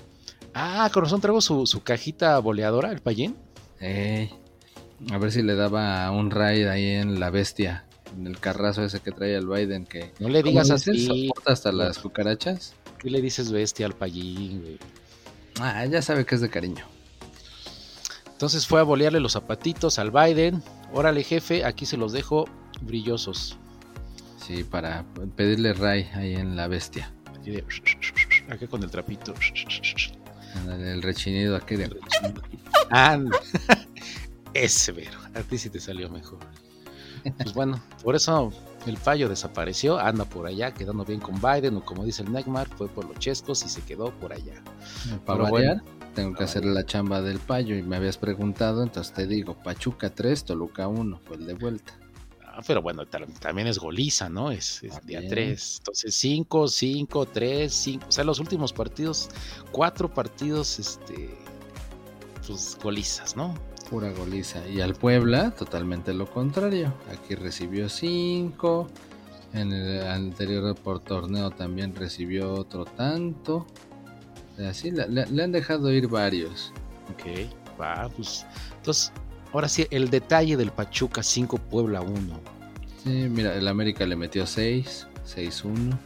Ah, 0.55 0.89
corazón, 0.93 1.21
traigo 1.21 1.41
su, 1.41 1.67
su 1.67 1.83
cajita 1.83 2.39
boleadora, 2.39 2.93
el 2.93 3.01
payín. 3.01 3.37
Ey, 3.81 4.31
a 5.11 5.19
ver 5.19 5.33
si 5.33 5.43
le 5.43 5.55
daba 5.57 6.11
un 6.13 6.31
raid 6.31 6.67
ahí 6.69 6.87
en 6.87 7.19
la 7.19 7.31
bestia. 7.31 7.85
En 8.17 8.27
el 8.29 8.39
carrazo 8.39 8.85
ese 8.85 9.01
que 9.01 9.11
trae 9.11 9.35
el 9.35 9.49
Biden 9.49 9.85
que... 9.85 10.13
No 10.21 10.29
le 10.29 10.43
¿Cómo 10.43 10.53
digas 10.53 10.71
así. 10.71 11.07
¿Soporta 11.07 11.53
hasta 11.53 11.73
las 11.73 11.99
cucarachas? 11.99 12.75
¿Qué 12.99 13.11
le 13.11 13.21
dices 13.21 13.51
bestia 13.51 13.87
al 13.87 13.95
payín, 13.95 14.63
güey? 14.63 14.79
Ah, 15.61 15.85
ya 15.87 16.01
sabe 16.01 16.25
que 16.25 16.37
es 16.37 16.41
de 16.41 16.49
cariño. 16.49 16.85
Entonces 18.31 18.67
fue 18.67 18.81
a 18.81 18.85
bolearle 18.85 19.21
los 19.21 19.33
zapatitos 19.33 19.99
al 19.99 20.11
Biden. 20.11 20.63
Órale, 20.93 21.25
jefe, 21.25 21.65
aquí 21.65 21.87
se 21.87 21.97
los 21.97 22.13
dejo 22.13 22.47
brillosos. 22.83 23.59
Sí, 24.37 24.65
para 24.65 25.05
pedirle 25.37 25.73
ray 25.73 26.09
ahí 26.15 26.35
en 26.35 26.55
la 26.55 26.69
bestia. 26.69 27.13
Aquí 28.49 28.67
con 28.71 28.83
el 28.83 28.91
trapito. 28.91 29.35
Ándale, 30.55 30.93
El 30.93 31.03
rechinido 31.03 31.57
aquí 31.57 31.77
de... 31.77 31.91
Anda. 32.91 33.39
Ese 34.55 34.93
vero. 34.93 35.19
A 35.35 35.41
ti 35.41 35.59
sí 35.59 35.71
te 35.71 35.81
salió 35.81 36.09
mejor. 36.09 36.39
Pues 37.39 37.55
bueno, 37.55 37.83
por 38.03 38.15
eso 38.15 38.53
el 38.87 38.97
fallo 38.97 39.29
desapareció. 39.29 39.99
Anda 39.99 40.25
por 40.25 40.47
allá, 40.47 40.73
quedando 40.73 41.05
bien 41.05 41.21
con 41.21 41.41
Biden. 41.41 41.77
O 41.77 41.85
como 41.85 42.05
dice 42.05 42.23
el 42.23 42.33
Neymar, 42.33 42.69
fue 42.69 42.89
por 42.89 43.07
los 43.07 43.19
chescos 43.19 43.65
y 43.65 43.69
se 43.69 43.83
quedó 43.83 44.13
por 44.19 44.33
allá. 44.33 44.63
Para 45.25 45.51
variar, 45.51 45.83
tengo 46.15 46.35
que 46.35 46.45
hacer 46.45 46.65
la 46.65 46.85
chamba 46.85 47.21
del 47.21 47.41
payo 47.41 47.75
y 47.75 47.83
me 47.83 47.97
habías 47.97 48.19
preguntado, 48.19 48.83
entonces 48.83 49.13
te 49.13 49.27
digo, 49.27 49.55
Pachuca 49.55 50.11
3, 50.11 50.45
Toluca 50.45 50.87
1, 50.87 51.21
fue 51.25 51.37
el 51.37 51.47
de 51.47 51.55
vuelta. 51.55 51.99
Ah, 52.57 52.61
pero 52.65 52.81
bueno, 52.83 53.05
ta- 53.07 53.27
también 53.41 53.67
es 53.67 53.79
goliza, 53.81 54.29
¿no? 54.29 54.53
Es, 54.53 54.77
es 54.85 55.05
día 55.05 55.19
También. 55.19 55.29
3. 55.29 55.77
Entonces 55.79 56.15
5, 56.15 56.69
5, 56.69 57.27
3, 57.27 57.73
5. 57.75 58.07
O 58.09 58.13
sea, 58.13 58.23
los 58.23 58.39
últimos 58.39 58.73
partidos, 58.73 59.29
cuatro 59.73 60.13
partidos, 60.13 60.79
este, 60.79 61.37
pues 62.47 62.79
golizas, 62.83 63.35
¿no? 63.37 63.55
Pura 63.91 64.13
goliza. 64.13 64.67
Y 64.69 64.81
al 64.81 64.95
Puebla, 64.95 65.51
totalmente 65.51 66.15
lo 66.15 66.31
contrario. 66.31 66.95
Aquí 67.13 67.35
recibió 67.35 67.89
5. 67.89 68.89
En 69.53 69.73
el 69.73 70.03
anterior 70.07 70.75
por 70.77 71.01
torneo 71.01 71.51
también 71.51 71.95
recibió 71.95 72.53
otro 72.55 72.85
tanto. 72.85 73.67
Así 74.59 74.91
le, 74.93 75.09
le- 75.09 75.27
le 75.27 75.43
han 75.43 75.53
dejado 75.53 75.93
ir 75.93 76.07
varios. 76.09 76.73
Ok, 77.13 77.49
va, 77.81 78.09
pues. 78.17 78.47
Entonces, 78.77 79.13
ahora 79.55 79.69
sí, 79.69 79.87
el 79.91 80.11
detalle 80.11 80.57
del 80.57 80.71
Pachuca 80.71 81.23
5, 81.23 81.57
Puebla 81.59 82.01
1. 82.03 82.41
Sí, 83.03 83.11
mira, 83.31 83.55
el 83.55 83.67
América 83.69 84.07
le 84.07 84.17
metió 84.17 84.47
6, 84.47 85.07
6-1. 85.27 85.99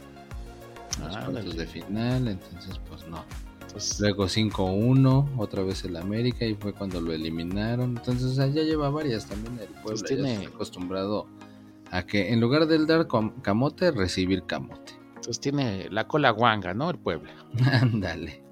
Los 1.01 1.15
Ah, 1.15 1.25
cuartos 1.25 1.55
de 1.55 1.65
final, 1.67 2.27
entonces 2.27 2.79
pues 2.89 3.07
no. 3.07 3.23
Entonces, 3.61 3.99
Luego 3.99 4.27
5-1, 4.27 5.29
otra 5.37 5.63
vez 5.63 5.83
el 5.85 5.95
América 5.95 6.43
y 6.45 6.55
fue 6.55 6.73
cuando 6.73 6.99
lo 6.99 7.13
eliminaron. 7.13 7.91
Entonces 7.97 8.35
ya 8.35 8.63
lleva 8.63 8.89
varias 8.89 9.27
también 9.27 9.59
el 9.59 9.67
Puebla. 9.67 9.83
Pues 9.83 10.01
ya 10.01 10.07
tiene- 10.07 10.33
está 10.35 10.49
acostumbrado 10.49 11.27
a 11.91 12.03
que 12.05 12.33
en 12.33 12.39
lugar 12.41 12.65
del 12.67 12.87
dar 12.87 13.07
camote, 13.41 13.91
recibir 13.91 14.43
camote. 14.45 14.93
entonces 15.15 15.39
tiene 15.39 15.87
la 15.91 16.07
cola 16.07 16.31
guanga, 16.31 16.73
¿no? 16.73 16.89
El 16.89 16.97
Puebla. 16.97 17.31
Ándale. 17.81 18.43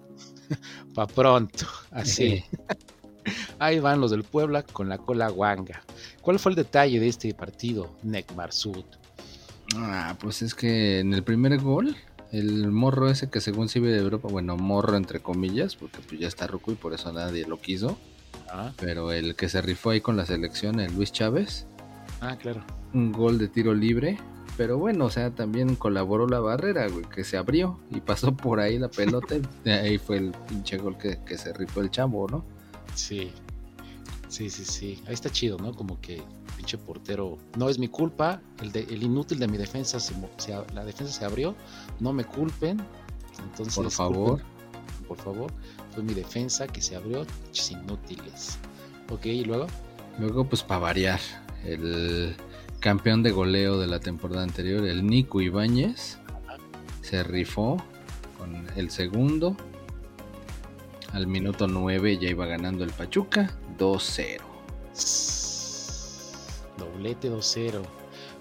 Pa' 0.93 1.07
pronto, 1.07 1.65
así. 1.91 2.43
Ahí 3.59 3.79
van 3.79 3.99
los 3.99 4.11
del 4.11 4.23
Puebla 4.23 4.63
con 4.63 4.87
la 4.87 4.97
cola 4.97 5.29
guanga. 5.29 5.81
¿Cuál 6.21 6.39
fue 6.39 6.51
el 6.51 6.55
detalle 6.55 6.99
de 6.99 7.07
este 7.07 7.33
partido, 7.33 7.95
Nekmar 8.03 8.53
Sud? 8.53 8.85
Ah, 9.75 10.15
pues 10.19 10.41
es 10.41 10.53
que 10.53 10.99
en 10.99 11.13
el 11.13 11.23
primer 11.23 11.59
gol, 11.59 11.95
el 12.31 12.71
morro 12.71 13.09
ese 13.09 13.29
que 13.29 13.41
según 13.41 13.67
se 13.67 13.79
iba 13.79 13.87
de 13.87 13.97
Europa, 13.97 14.27
bueno, 14.29 14.57
morro 14.57 14.95
entre 14.95 15.19
comillas, 15.19 15.75
porque 15.75 15.99
pues 16.07 16.19
ya 16.19 16.27
está 16.27 16.47
ruco 16.47 16.71
y 16.71 16.75
por 16.75 16.93
eso 16.93 17.11
nadie 17.11 17.47
lo 17.47 17.59
quiso. 17.59 17.97
Ah, 18.49 18.71
Pero 18.79 19.11
el 19.11 19.35
que 19.35 19.49
se 19.49 19.61
rifó 19.61 19.89
ahí 19.89 20.01
con 20.01 20.15
la 20.15 20.25
selección, 20.25 20.79
el 20.79 20.93
Luis 20.93 21.11
Chávez, 21.11 21.65
ah, 22.21 22.37
claro. 22.37 22.63
un 22.93 23.11
gol 23.11 23.37
de 23.37 23.47
tiro 23.47 23.73
libre. 23.73 24.17
Pero 24.55 24.79
bueno, 24.79 25.05
o 25.05 25.09
sea, 25.11 25.29
también 25.35 25.75
colaboró 25.75 26.27
la 26.27 26.39
barrera, 26.39 26.87
güey, 26.87 27.05
que 27.05 27.23
se 27.23 27.37
abrió 27.37 27.79
y 27.91 27.99
pasó 27.99 28.35
por 28.35 28.59
ahí 28.59 28.79
la 28.79 28.89
pelota. 28.89 29.35
y 29.65 29.69
ahí 29.69 29.97
fue 29.97 30.17
el 30.17 30.31
pinche 30.47 30.77
gol 30.77 30.97
que, 30.97 31.19
que 31.25 31.37
se 31.37 31.53
rifó 31.53 31.81
el 31.81 31.91
chavo, 31.91 32.27
¿no? 32.27 32.43
Sí. 32.95 33.31
Sí, 34.29 34.49
sí, 34.49 34.65
sí. 34.65 35.01
Ahí 35.07 35.13
está 35.13 35.29
chido, 35.29 35.57
¿no? 35.57 35.73
Como 35.73 35.99
que 36.01 36.21
pinche 36.57 36.77
portero. 36.77 37.37
No 37.57 37.69
es 37.69 37.79
mi 37.79 37.87
culpa. 37.87 38.41
El, 38.61 38.71
de- 38.71 38.83
el 38.89 39.03
inútil 39.03 39.39
de 39.39 39.47
mi 39.47 39.57
defensa, 39.57 39.99
se, 39.99 40.13
la 40.73 40.83
defensa 40.83 41.13
se 41.13 41.25
abrió. 41.25 41.55
No 41.99 42.11
me 42.13 42.25
culpen. 42.25 42.81
Entonces, 43.43 43.75
Por 43.75 43.91
favor. 43.91 44.39
culpen- 44.41 45.07
por 45.07 45.17
favor. 45.17 45.51
Fue 45.93 46.03
mi 46.03 46.13
defensa 46.13 46.67
que 46.67 46.81
se 46.81 46.95
abrió. 46.97 47.25
pinches 47.43 47.71
inútiles. 47.71 48.57
Ok, 49.09 49.25
y 49.27 49.45
luego. 49.45 49.67
Luego, 50.19 50.43
pues 50.49 50.61
para 50.63 50.79
variar, 50.81 51.19
el 51.63 52.35
campeón 52.79 53.23
de 53.23 53.31
goleo 53.31 53.79
de 53.79 53.87
la 53.87 53.99
temporada 53.99 54.43
anterior, 54.43 54.85
el 54.85 55.05
Nico 55.05 55.41
Ibáñez, 55.41 56.17
se 57.01 57.23
rifó 57.23 57.77
con 58.37 58.67
el 58.75 58.89
segundo. 58.89 59.55
Al 61.13 61.27
minuto 61.27 61.67
9 61.67 62.17
ya 62.17 62.29
iba 62.29 62.45
ganando 62.45 62.83
el 62.83 62.91
Pachuca 62.91 63.55
2-0. 63.77 64.41
Doblete 66.77 67.31
2-0. 67.31 67.81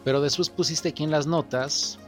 Pero 0.05 0.21
después 0.21 0.51
pusiste 0.51 0.91
aquí 0.91 1.05
en 1.05 1.11
las 1.11 1.27
notas 1.27 1.99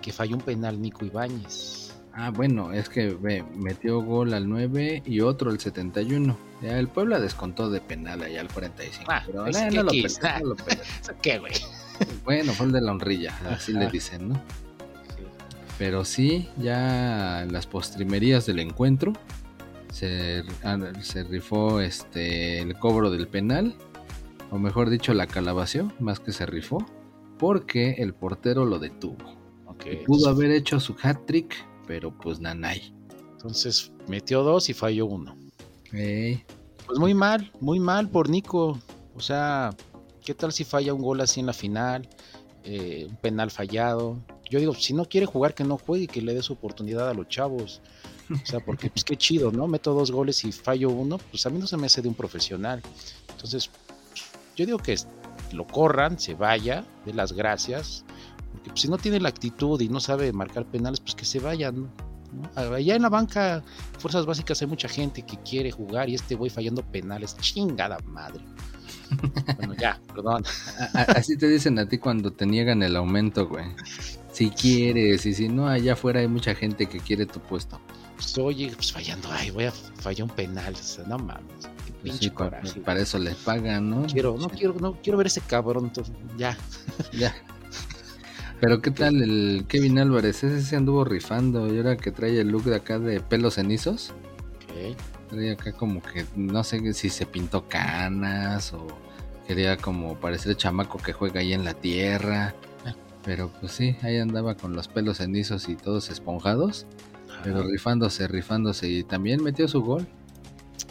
que 0.00 0.12
falló 0.12 0.36
un 0.36 0.42
penal 0.42 0.80
Nico 0.80 1.04
Ibáñez. 1.04 1.92
Ah, 2.14 2.30
bueno, 2.30 2.72
es 2.72 2.88
que 2.88 3.10
ve, 3.10 3.44
metió 3.54 4.00
gol 4.02 4.34
al 4.34 4.48
9 4.48 5.04
y 5.06 5.20
otro 5.20 5.50
al 5.50 5.60
71. 5.60 6.36
Ya 6.62 6.78
el 6.78 6.88
Puebla 6.88 7.20
descontó 7.20 7.70
de 7.70 7.80
penal 7.80 8.22
allá 8.22 8.40
al 8.40 8.48
45. 8.48 9.04
Ah, 9.08 9.22
pero 9.24 9.44
que 9.44 9.70
no, 9.70 9.82
lo 9.84 9.90
quis, 9.90 10.18
peló, 10.18 10.28
ah. 10.28 10.40
no 10.40 10.46
lo 10.48 10.56
peló. 10.56 10.80
¿Qué, 11.22 11.38
güey? 11.38 11.52
Bueno, 12.24 12.52
fue 12.54 12.66
el 12.66 12.72
de 12.72 12.80
la 12.80 12.92
honrilla, 12.92 13.38
así 13.50 13.72
le 13.72 13.88
dicen, 13.88 14.30
¿no? 14.30 14.42
Pero 15.78 16.04
sí, 16.04 16.48
ya 16.56 17.42
en 17.44 17.52
las 17.52 17.68
postrimerías 17.68 18.46
del 18.46 18.58
encuentro 18.58 19.12
se, 19.98 20.44
ah, 20.62 20.78
se 21.02 21.24
rifó 21.24 21.80
este 21.80 22.60
el 22.60 22.78
cobro 22.78 23.10
del 23.10 23.26
penal, 23.26 23.74
o 24.50 24.58
mejor 24.58 24.90
dicho, 24.90 25.12
la 25.12 25.26
calabació, 25.26 25.92
más 25.98 26.20
que 26.20 26.30
se 26.32 26.46
rifó, 26.46 26.84
porque 27.38 27.96
el 27.98 28.14
portero 28.14 28.64
lo 28.64 28.78
detuvo. 28.78 29.36
Pudo 30.06 30.28
haber 30.28 30.50
hecho 30.50 30.80
su 30.80 30.96
hat 31.02 31.18
trick, 31.26 31.54
pero 31.86 32.10
pues 32.10 32.40
nanay. 32.40 32.92
Entonces 33.32 33.92
metió 34.08 34.42
dos 34.42 34.68
y 34.68 34.74
falló 34.74 35.06
uno. 35.06 35.36
Pues 36.86 36.98
muy 36.98 37.14
mal, 37.14 37.50
muy 37.60 37.78
mal 37.78 38.08
por 38.08 38.28
Nico. 38.28 38.78
O 39.14 39.20
sea, 39.20 39.70
¿qué 40.24 40.34
tal 40.34 40.52
si 40.52 40.64
falla 40.64 40.94
un 40.94 41.02
gol 41.02 41.20
así 41.20 41.40
en 41.40 41.46
la 41.46 41.52
final? 41.52 42.08
Eh, 42.64 43.06
un 43.08 43.16
penal 43.16 43.50
fallado. 43.50 44.18
Yo 44.50 44.58
digo, 44.58 44.74
si 44.74 44.94
no 44.94 45.04
quiere 45.04 45.26
jugar, 45.26 45.54
que 45.54 45.64
no 45.64 45.78
juegue 45.78 46.04
y 46.04 46.06
que 46.06 46.22
le 46.22 46.34
dé 46.34 46.42
su 46.42 46.54
oportunidad 46.54 47.08
a 47.08 47.14
los 47.14 47.28
chavos. 47.28 47.80
O 48.30 48.46
sea, 48.46 48.60
porque 48.60 48.90
pues 48.90 49.04
qué 49.04 49.16
chido, 49.16 49.50
¿no? 49.50 49.66
Meto 49.66 49.94
dos 49.94 50.10
goles 50.10 50.44
y 50.44 50.52
fallo 50.52 50.90
uno, 50.90 51.18
pues 51.18 51.46
a 51.46 51.50
mí 51.50 51.58
no 51.58 51.66
se 51.66 51.76
me 51.76 51.86
hace 51.86 52.02
de 52.02 52.08
un 52.08 52.14
profesional. 52.14 52.82
Entonces, 53.30 53.70
yo 54.56 54.66
digo 54.66 54.78
que 54.78 54.96
lo 55.52 55.66
corran, 55.66 56.18
se 56.18 56.34
vaya, 56.34 56.84
de 57.04 57.14
las 57.14 57.32
gracias. 57.32 58.04
Porque 58.52 58.70
pues, 58.70 58.80
si 58.82 58.88
no 58.88 58.98
tiene 58.98 59.20
la 59.20 59.28
actitud 59.28 59.80
y 59.80 59.88
no 59.88 60.00
sabe 60.00 60.32
marcar 60.32 60.66
penales, 60.66 61.00
pues 61.00 61.14
que 61.14 61.24
se 61.24 61.40
vayan. 61.40 61.90
Allá 62.54 62.94
en 62.94 63.02
la 63.02 63.08
banca, 63.08 63.62
fuerzas 63.98 64.26
básicas, 64.26 64.60
hay 64.60 64.68
mucha 64.68 64.88
gente 64.88 65.22
que 65.22 65.38
quiere 65.38 65.70
jugar 65.70 66.10
y 66.10 66.14
este 66.14 66.34
güey 66.34 66.50
fallando 66.50 66.82
penales. 66.82 67.36
Chingada 67.38 67.98
madre. 68.04 68.44
Bueno, 69.56 69.74
ya, 69.74 69.98
perdón. 70.14 70.44
así 71.08 71.36
te 71.38 71.48
dicen 71.48 71.78
a 71.78 71.88
ti 71.88 71.98
cuando 71.98 72.32
te 72.32 72.44
niegan 72.46 72.82
el 72.82 72.96
aumento, 72.96 73.48
güey. 73.48 73.64
Si 74.38 74.50
quieres, 74.50 75.26
y 75.26 75.34
si 75.34 75.48
no, 75.48 75.66
allá 75.66 75.94
afuera 75.94 76.20
hay 76.20 76.28
mucha 76.28 76.54
gente 76.54 76.86
que 76.86 77.00
quiere 77.00 77.26
tu 77.26 77.40
puesto. 77.40 77.80
Pues, 78.14 78.38
oye, 78.38 78.70
pues 78.72 78.92
fallando, 78.92 79.28
ay, 79.32 79.50
voy 79.50 79.64
a 79.64 79.72
fallar 79.72 80.28
un 80.28 80.34
penal. 80.36 80.74
o 80.74 80.76
sea, 80.76 81.04
no 81.08 81.18
mames. 81.18 81.42
Qué 81.84 81.92
Pues 81.92 82.02
pinche 82.02 82.18
sí, 82.24 82.30
pa- 82.30 82.36
coraje. 82.44 82.80
para 82.82 83.00
eso 83.00 83.18
les 83.18 83.34
pagan, 83.34 83.90
¿no? 83.90 84.06
Quiero, 84.06 84.36
no 84.38 84.48
quiero, 84.48 84.74
no 84.80 84.92
quiero 85.02 85.18
ver 85.18 85.26
ese 85.26 85.40
cabrón. 85.40 85.86
Entonces, 85.86 86.14
ya. 86.36 86.56
Ya. 87.12 87.34
Pero 88.60 88.80
qué 88.80 88.90
tal 88.92 89.22
el 89.22 89.64
Kevin 89.68 89.98
Álvarez, 89.98 90.42
ese 90.44 90.62
se 90.62 90.76
anduvo 90.76 91.04
rifando 91.04 91.72
y 91.72 91.76
ahora 91.78 91.96
que 91.96 92.10
trae 92.12 92.40
el 92.40 92.48
look 92.48 92.64
de 92.64 92.76
acá 92.76 92.98
de 93.00 93.20
pelos 93.20 93.54
cenizos, 93.54 94.10
Ok. 94.56 94.96
trae 95.30 95.52
acá 95.52 95.72
como 95.72 96.00
que 96.02 96.24
no 96.36 96.62
sé 96.64 96.92
si 96.92 97.08
se 97.08 97.26
pintó 97.26 97.68
canas 97.68 98.72
o 98.72 98.86
quería 99.46 99.76
como 99.76 100.16
parecer 100.16 100.56
chamaco 100.56 100.98
que 100.98 101.12
juega 101.12 101.40
ahí 101.40 101.52
en 101.52 101.64
la 101.64 101.74
tierra. 101.74 102.54
Pero 103.28 103.52
pues 103.60 103.72
sí, 103.72 103.94
ahí 104.00 104.16
andaba 104.16 104.54
con 104.54 104.72
los 104.74 104.88
pelos 104.88 105.18
cenizos 105.18 105.68
y 105.68 105.76
todos 105.76 106.08
esponjados. 106.08 106.86
Pero 107.44 107.62
rifándose, 107.62 108.26
rifándose. 108.26 108.88
Y 108.88 109.04
también 109.04 109.42
metió 109.42 109.68
su 109.68 109.82
gol. 109.82 110.08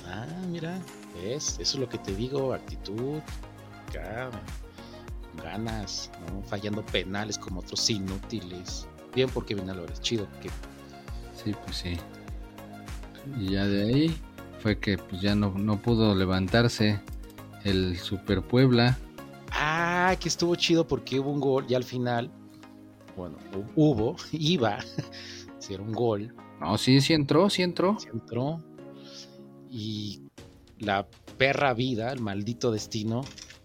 Ah, 0.05 0.27
mira, 0.47 0.77
¿ves? 1.15 1.57
Eso 1.59 1.61
es 1.61 1.75
lo 1.79 1.89
que 1.89 1.97
te 1.97 2.13
digo, 2.13 2.53
actitud, 2.53 3.21
acá, 3.88 4.29
ganas, 5.43 6.11
¿no? 6.29 6.43
Fallando 6.43 6.85
penales 6.85 7.39
como 7.39 7.61
otros 7.61 7.89
inútiles. 7.89 8.88
Bien 9.15 9.27
por 9.31 9.43
Kevin 9.47 9.71
Álvarez, 9.71 9.99
chido. 10.01 10.27
Que... 10.39 10.49
Sí, 11.43 11.55
pues 11.65 11.75
sí. 11.75 11.97
Y 13.39 13.53
ya 13.53 13.65
de 13.65 13.81
ahí 13.81 14.21
fue 14.59 14.77
que 14.77 14.99
pues 14.99 15.23
ya 15.23 15.33
no, 15.33 15.55
no 15.57 15.81
pudo 15.81 16.13
levantarse 16.13 16.99
el 17.63 17.97
Super 17.97 18.43
Puebla. 18.43 18.95
Ah, 19.52 20.16
que 20.20 20.28
estuvo 20.30 20.56
chido 20.56 20.88
porque 20.88 21.20
hubo 21.20 21.32
un 21.32 21.39
gol 21.39 21.66
ya 21.68 21.78
al 21.78 21.84
final. 21.84 22.30
Bueno, 23.16 23.38
hu- 23.54 23.72
hubo, 23.76 24.16
iba, 24.32 24.80
si 25.60 25.74
era 25.74 25.84
un 25.84 25.93
gol, 25.93 26.34
No, 26.60 26.78
sí, 26.78 27.02
sí 27.02 27.14
entró, 27.14 27.50
sí 27.50 27.62
entró. 27.64 28.00
se 28.00 28.10
entró. 28.10 28.62
Y 29.70 30.22
la 30.80 31.08
perra 31.38 31.74
vida, 31.74 32.12
el 32.12 32.20
maldito 32.22 32.72
destino, 32.72 33.24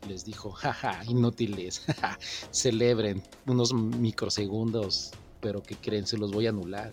les 0.08 0.24
dijo, 0.24 0.50
jaja, 0.52 1.00
inútiles, 1.06 1.80
jaja, 1.86 2.18
celebren 2.50 3.22
unos 3.46 3.72
microsegundos, 3.72 5.12
pero 5.40 5.62
que 5.62 5.76
creen, 5.76 6.06
se 6.06 6.16
los 6.18 6.32
voy 6.32 6.46
a 6.46 6.50
anular. 6.50 6.90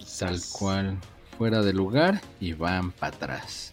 Y 0.00 0.04
Tal 0.18 0.40
cual. 0.52 0.98
Fuera 1.38 1.62
de 1.62 1.72
lugar 1.72 2.20
y 2.40 2.52
van 2.52 2.92
para 2.92 3.16
atrás. 3.16 3.72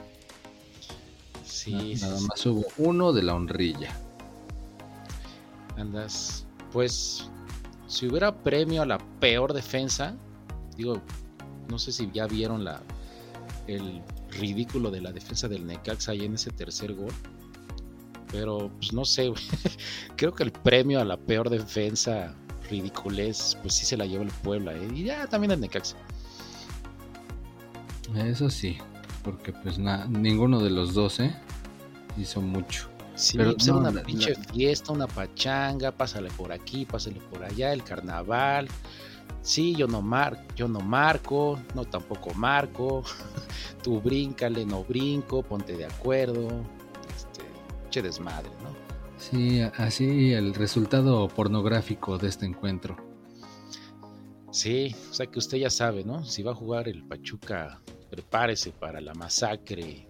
Sí, 1.50 1.72
Na- 1.74 1.80
sí, 1.82 1.96
Nada 2.02 2.18
sí. 2.20 2.28
más 2.28 2.46
hubo 2.46 2.66
uno 2.78 3.12
de 3.14 3.24
la 3.24 3.36
honrilla. 3.36 3.96
andas. 5.78 6.46
Pues, 6.72 7.30
si 7.88 8.08
hubiera 8.08 8.36
premio 8.36 8.82
a 8.82 8.86
la 8.86 8.98
peor 9.20 9.54
defensa, 9.54 10.16
digo, 10.76 11.02
no 11.70 11.80
sé 11.80 11.92
si 11.92 12.10
ya 12.14 12.28
vieron 12.28 12.64
la 12.64 12.82
el 13.68 14.02
ridículo 14.32 14.90
de 14.92 15.00
la 15.02 15.12
defensa 15.12 15.48
del 15.48 15.66
Necaxa 15.66 16.12
ahí 16.12 16.26
en 16.26 16.34
ese 16.36 16.52
tercer 16.52 16.94
gol. 16.96 17.12
Pero, 18.32 18.70
pues 18.78 18.94
no 18.94 19.06
sé, 19.06 19.32
creo 20.18 20.34
que 20.34 20.44
el 20.44 20.52
premio 20.52 21.00
a 21.00 21.06
la 21.06 21.18
peor 21.18 21.50
defensa 21.50 22.36
ridiculez, 22.70 23.58
pues 23.62 23.74
sí 23.76 23.86
se 23.86 23.98
la 23.98 24.06
lleva 24.06 24.24
el 24.24 24.32
Puebla, 24.32 24.74
¿eh? 24.76 24.88
Y 24.94 25.04
ya 25.06 25.26
también 25.28 25.52
el 25.52 25.60
Necaxa. 25.62 25.96
Eso 28.16 28.50
sí. 28.50 28.78
Porque 29.32 29.54
pues 29.54 29.78
na- 29.78 30.06
ninguno 30.08 30.60
de 30.60 30.70
los 30.70 30.94
dos, 30.94 31.20
¿eh? 31.20 31.36
Hizo 32.18 32.42
mucho. 32.42 32.90
Sí, 33.16 33.38
Pero 33.38 33.54
pues 33.54 33.68
era 33.68 33.74
no, 33.76 33.80
una 33.82 33.92
la- 33.92 34.04
pinche 34.04 34.34
fiesta, 34.54 34.94
una 34.94 35.08
pachanga, 35.08 35.92
pásale 35.92 36.30
por 36.32 36.52
aquí, 36.52 36.86
pásale 36.86 37.20
por 37.20 37.44
allá, 37.44 37.74
el 37.74 37.84
carnaval. 37.84 38.68
Sí, 39.42 39.76
yo 39.76 39.88
no 39.88 40.02
mar, 40.02 40.46
yo 40.56 40.68
no 40.68 40.80
marco, 40.80 41.60
no 41.76 41.86
tampoco 41.86 42.34
marco. 42.34 43.04
Tú 43.84 44.02
bríncale, 44.02 44.66
no 44.66 44.84
brinco, 44.84 45.44
ponte 45.44 45.76
de 45.78 45.86
acuerdo. 45.86 46.48
Este, 47.16 47.44
che 47.90 48.02
desmadre, 48.02 48.50
¿no? 48.64 48.70
Sí, 49.18 49.62
así 49.62 50.32
el 50.34 50.54
resultado 50.54 51.28
pornográfico 51.28 52.18
de 52.18 52.30
este 52.30 52.46
encuentro. 52.46 52.96
Sí, 54.52 54.96
o 55.12 55.14
sea 55.14 55.28
que 55.28 55.40
usted 55.40 55.58
ya 55.60 55.70
sabe, 55.70 56.04
¿no? 56.04 56.24
Si 56.26 56.42
va 56.42 56.52
a 56.52 56.56
jugar 56.56 56.88
el 56.88 57.04
Pachuca, 57.06 57.82
prepárese 58.10 58.72
para 58.72 59.00
la 59.02 59.14
masacre. 59.14 60.06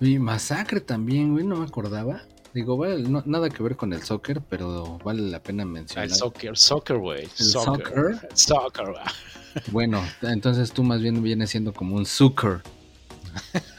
Y 0.00 0.18
masacre 0.18 0.80
también, 0.80 1.32
güey, 1.32 1.44
no 1.44 1.56
me 1.56 1.64
acordaba. 1.66 2.22
Digo, 2.54 2.76
vale, 2.76 3.02
no- 3.08 3.22
nada 3.24 3.48
que 3.48 3.62
ver 3.62 3.76
con 3.76 3.92
el 3.92 4.02
soccer, 4.02 4.42
pero 4.42 4.98
vale 5.04 5.22
la 5.22 5.42
pena 5.42 5.64
mencionar. 5.64 6.04
el 6.04 6.14
soccer, 6.14 6.56
soccer, 6.56 6.98
güey. 6.98 7.22
El 7.22 7.30
Soccer. 7.30 7.86
soccer. 7.86 8.28
Soccer. 8.34 8.94
Bueno, 9.70 10.02
entonces 10.22 10.72
tú 10.72 10.82
más 10.82 11.02
bien 11.02 11.22
vienes 11.22 11.50
siendo 11.50 11.74
como 11.74 11.96
un 11.96 12.06
sucker. 12.06 12.62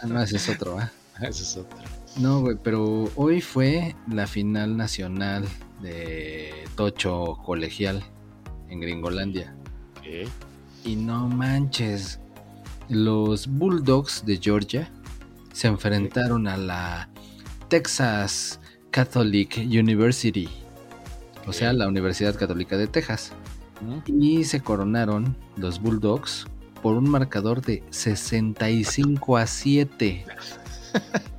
Ah, 0.02 0.06
no, 0.06 0.22
ese 0.22 0.36
es 0.38 0.48
otro, 0.48 0.78
¿ah? 0.78 0.92
Ese 1.22 1.42
es 1.44 1.58
otro. 1.58 1.80
No, 2.18 2.42
güey, 2.42 2.58
pero 2.64 3.10
hoy 3.16 3.42
fue 3.42 3.96
la 4.08 4.28
final 4.28 4.78
nacional 4.78 5.46
de 5.82 6.54
Tocho 6.76 7.40
Colegial 7.44 8.04
en 8.70 8.82
Gringolandia. 8.82 9.56
Ok. 9.98 10.30
Y 10.86 10.96
no 10.96 11.28
manches, 11.28 12.20
los 12.90 13.48
Bulldogs 13.48 14.26
de 14.26 14.38
Georgia 14.38 14.92
se 15.54 15.68
enfrentaron 15.68 16.48
a 16.48 16.58
la 16.58 17.10
Texas 17.68 18.60
Catholic 18.92 19.58
University, 19.58 20.50
o 21.48 21.54
sea, 21.54 21.74
la 21.74 21.88
Universidad 21.88 22.36
Católica 22.36 22.78
de 22.78 22.88
Texas. 22.88 23.32
Y 24.08 24.46
se 24.46 24.62
coronaron 24.62 25.36
los 25.58 25.82
Bulldogs 25.82 26.46
por 26.82 26.96
un 26.96 27.10
marcador 27.10 27.62
de 27.62 27.84
65 27.90 29.38
a 29.38 29.48
7. 29.48 30.26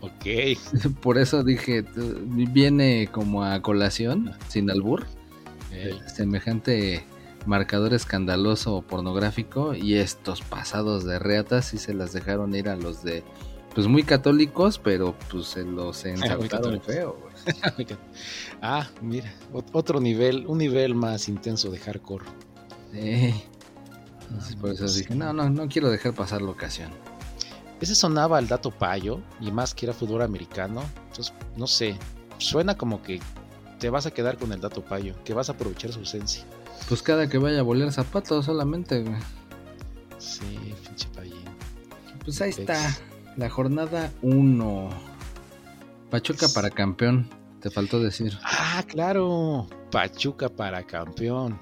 Ok. 0.00 0.26
Por 1.00 1.18
eso 1.18 1.42
dije, 1.42 1.84
viene 2.26 3.08
como 3.10 3.44
a 3.44 3.60
colación, 3.62 4.32
sin 4.48 4.70
albur, 4.70 5.06
semejante 6.14 7.04
marcador 7.46 7.94
escandaloso 7.94 8.82
pornográfico 8.82 9.74
y 9.74 9.94
estos 9.96 10.42
pasados 10.42 11.04
de 11.04 11.18
reatas 11.18 11.66
sí 11.66 11.78
se 11.78 11.94
las 11.94 12.12
dejaron 12.12 12.54
ir 12.54 12.68
a 12.68 12.76
los 12.76 13.02
de 13.02 13.24
pues 13.74 13.86
muy 13.86 14.02
católicos, 14.02 14.78
pero 14.82 15.14
pues 15.30 15.46
se 15.48 15.62
los 15.62 16.04
ensartaron 16.04 16.48
católicos. 16.48 16.86
feo. 16.86 17.16
ah, 18.62 18.88
mira, 19.00 19.32
ot- 19.52 19.68
otro 19.72 20.00
nivel, 20.00 20.46
un 20.46 20.58
nivel 20.58 20.94
más 20.94 21.28
intenso 21.28 21.70
de 21.70 21.78
hardcore. 21.78 22.24
Sí. 22.92 23.34
Entonces, 24.28 24.56
por 24.56 24.70
eso 24.70 24.86
dije, 24.88 25.14
no, 25.14 25.32
no, 25.32 25.48
no 25.48 25.68
quiero 25.68 25.90
dejar 25.90 26.12
pasar 26.14 26.42
la 26.42 26.50
ocasión. 26.50 26.90
Ese 27.80 27.94
sonaba 27.94 28.38
al 28.38 28.48
dato 28.48 28.70
payo 28.72 29.20
y 29.40 29.52
más 29.52 29.74
que 29.74 29.86
era 29.86 29.92
fútbol 29.94 30.22
americano. 30.22 30.82
Entonces, 31.10 31.32
no 31.56 31.66
sé, 31.66 31.96
suena 32.38 32.76
como 32.76 33.00
que 33.02 33.20
te 33.78 33.90
vas 33.90 34.06
a 34.06 34.10
quedar 34.10 34.36
con 34.38 34.52
el 34.52 34.60
dato 34.60 34.82
payo, 34.84 35.14
que 35.24 35.34
vas 35.34 35.48
a 35.48 35.52
aprovechar 35.52 35.92
su 35.92 36.00
ausencia. 36.00 36.44
Pues 36.88 37.02
cada 37.02 37.28
que 37.28 37.38
vaya 37.38 37.60
a 37.60 37.62
volar 37.62 37.92
zapatos 37.92 38.46
solamente, 38.46 39.02
güey. 39.02 39.20
Sí, 40.18 40.74
pinche 40.86 41.08
payín. 41.14 41.34
Pues 42.24 42.40
ahí 42.40 42.50
Pex. 42.52 42.60
está, 42.60 42.98
la 43.36 43.48
jornada 43.50 44.12
1. 44.22 44.90
Pachuca 46.10 46.48
para 46.54 46.70
campeón, 46.70 47.28
te 47.60 47.70
faltó 47.70 48.00
decir. 48.00 48.36
Ah, 48.42 48.82
claro, 48.88 49.66
Pachuca 49.90 50.48
para 50.48 50.82
campeón. 50.84 51.58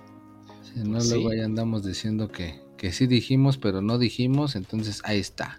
Si 0.62 0.80
no, 0.88 1.00
Sí. 1.00 1.10
luego 1.14 1.30
ahí 1.30 1.40
andamos 1.40 1.84
diciendo 1.84 2.28
que, 2.28 2.60
que 2.76 2.92
sí 2.92 3.06
dijimos, 3.06 3.58
pero 3.58 3.82
no 3.82 3.98
dijimos, 3.98 4.54
entonces 4.56 5.00
ahí 5.04 5.18
está. 5.18 5.58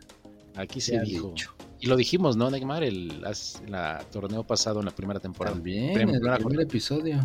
Aquí 0.55 0.79
se 0.81 0.99
dijo. 1.01 1.27
dicho. 1.29 1.53
Y 1.79 1.85
lo 1.87 1.95
dijimos, 1.95 2.35
¿no, 2.37 2.49
Neymar? 2.49 2.83
El 2.83 3.23
as- 3.25 3.61
la 3.67 4.03
torneo 4.11 4.43
pasado 4.43 4.79
en 4.79 4.85
la 4.85 4.91
primera 4.91 5.19
temporada. 5.19 5.55
También, 5.55 5.99
en 5.99 6.09
el 6.09 6.21
primer 6.21 6.61
episodio. 6.61 7.19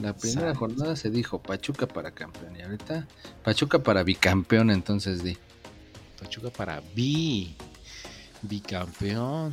La 0.00 0.14
primera 0.14 0.48
Exacto. 0.50 0.58
jornada 0.58 0.96
se 0.96 1.10
dijo 1.10 1.40
Pachuca 1.42 1.86
para 1.86 2.10
campeón. 2.12 2.56
Y 2.56 2.62
ahorita 2.62 3.06
Pachuca 3.44 3.78
para 3.78 4.02
bicampeón, 4.02 4.70
entonces 4.70 5.22
di. 5.22 5.36
Pachuca 6.20 6.50
para 6.50 6.80
bi. 6.94 7.54
Bicampeón. 8.42 9.52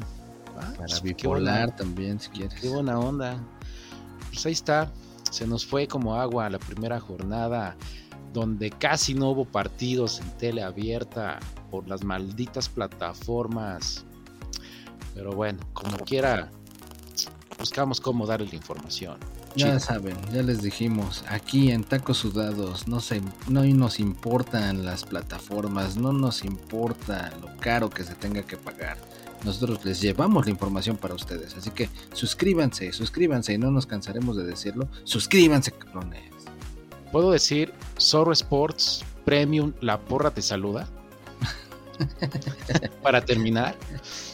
Ah, 0.56 0.74
Para 0.76 0.76
pues, 0.78 1.02
bipolar 1.02 1.68
buena- 1.68 1.76
también, 1.76 2.20
si 2.20 2.30
quieres. 2.30 2.60
Qué 2.60 2.70
buena 2.70 3.00
onda. 3.00 3.42
Pues 4.32 4.46
ahí 4.46 4.54
está. 4.54 4.92
Se 5.32 5.46
nos 5.46 5.66
fue 5.66 5.88
como 5.88 6.16
agua 6.16 6.50
la 6.50 6.60
primera 6.60 7.00
jornada, 7.00 7.76
donde 8.34 8.70
casi 8.72 9.14
no 9.14 9.30
hubo 9.30 9.46
partidos 9.46 10.20
en 10.22 10.30
tele 10.38 10.64
abierta 10.64 11.40
por 11.70 11.88
las 11.88 12.04
malditas 12.04 12.68
plataformas. 12.70 14.06
Pero 15.14 15.32
bueno, 15.34 15.60
como 15.74 15.98
quiera, 16.00 16.50
buscamos 17.58 18.02
cómo 18.02 18.26
darle 18.26 18.48
la 18.48 18.56
información. 18.56 19.18
Ya 19.56 19.80
saben, 19.80 20.16
ya 20.34 20.44
les 20.44 20.62
dijimos, 20.62 21.24
aquí 21.28 21.72
en 21.72 21.84
Tacos 21.84 22.18
Sudados 22.18 22.88
no, 22.88 23.00
se, 23.00 23.22
no 23.48 23.64
nos 23.66 24.00
importan 24.00 24.86
las 24.86 25.04
plataformas, 25.06 25.98
no 25.98 26.14
nos 26.14 26.44
importa 26.46 27.32
lo 27.42 27.56
caro 27.60 27.90
que 27.90 28.04
se 28.04 28.16
tenga 28.16 28.44
que 28.44 28.58
pagar. 28.58 28.98
Nosotros 29.44 29.84
les 29.86 30.02
llevamos 30.02 30.46
la 30.46 30.52
información 30.52 30.98
para 30.98 31.14
ustedes, 31.16 31.56
así 31.58 31.72
que 31.72 31.90
suscríbanse, 32.14 32.92
suscríbanse 32.92 33.54
y 33.54 33.58
no 33.58 33.72
nos 33.72 33.86
cansaremos 33.86 34.38
de 34.38 34.44
decirlo. 34.44 34.88
Suscríbanse, 35.04 35.72
cabrones. 35.72 36.22
¿Puedo 37.12 37.32
decir 37.32 37.74
Zorro 38.00 38.34
Sports 38.34 39.04
Premium 39.26 39.74
La 39.82 40.00
Porra 40.00 40.32
te 40.32 40.42
saluda? 40.42 40.88
Para 43.04 43.26
terminar, 43.26 43.76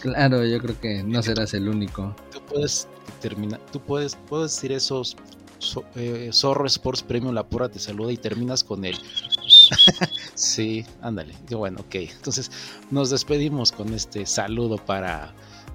Claro, 0.02 0.46
yo 0.46 0.60
creo 0.60 0.80
que 0.80 1.04
no 1.04 1.24
serás 1.24 1.54
el 1.54 1.68
único. 1.68 2.16
tú 2.32 2.40
puedes 2.48 2.88
terminar, 3.14 3.60
tú 3.72 3.80
puedes, 3.80 4.16
puedes 4.30 4.56
decir 4.56 4.72
esos 4.72 5.16
so- 5.60 5.86
eh, 5.96 6.30
Zorro 6.34 6.66
Sports 6.68 7.04
Premium 7.04 7.34
La 7.34 7.44
Porra 7.48 7.70
te 7.70 7.80
saluda 7.80 8.12
y 8.12 8.18
terminas 8.18 8.64
con 8.64 8.86
el 8.86 8.96
sí, 10.36 10.86
ándale, 11.02 11.36
bueno, 11.52 11.80
ok, 11.82 11.96
entonces 11.96 12.52
nos 12.92 13.10
despedimos 13.10 13.72
con 13.72 13.94
este 13.94 14.26
saludo 14.26 14.78
para 14.78 15.34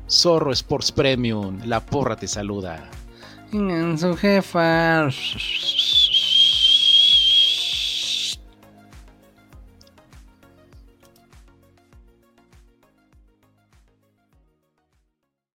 Zorro 0.09 0.53
Sports 0.53 0.93
Premium 0.93 1.61
La 1.65 1.81
Porra 1.85 2.17
te 2.17 2.27
saluda. 2.29 2.89
En 3.53 3.99
su 3.99 4.17
jefa. 4.17 5.09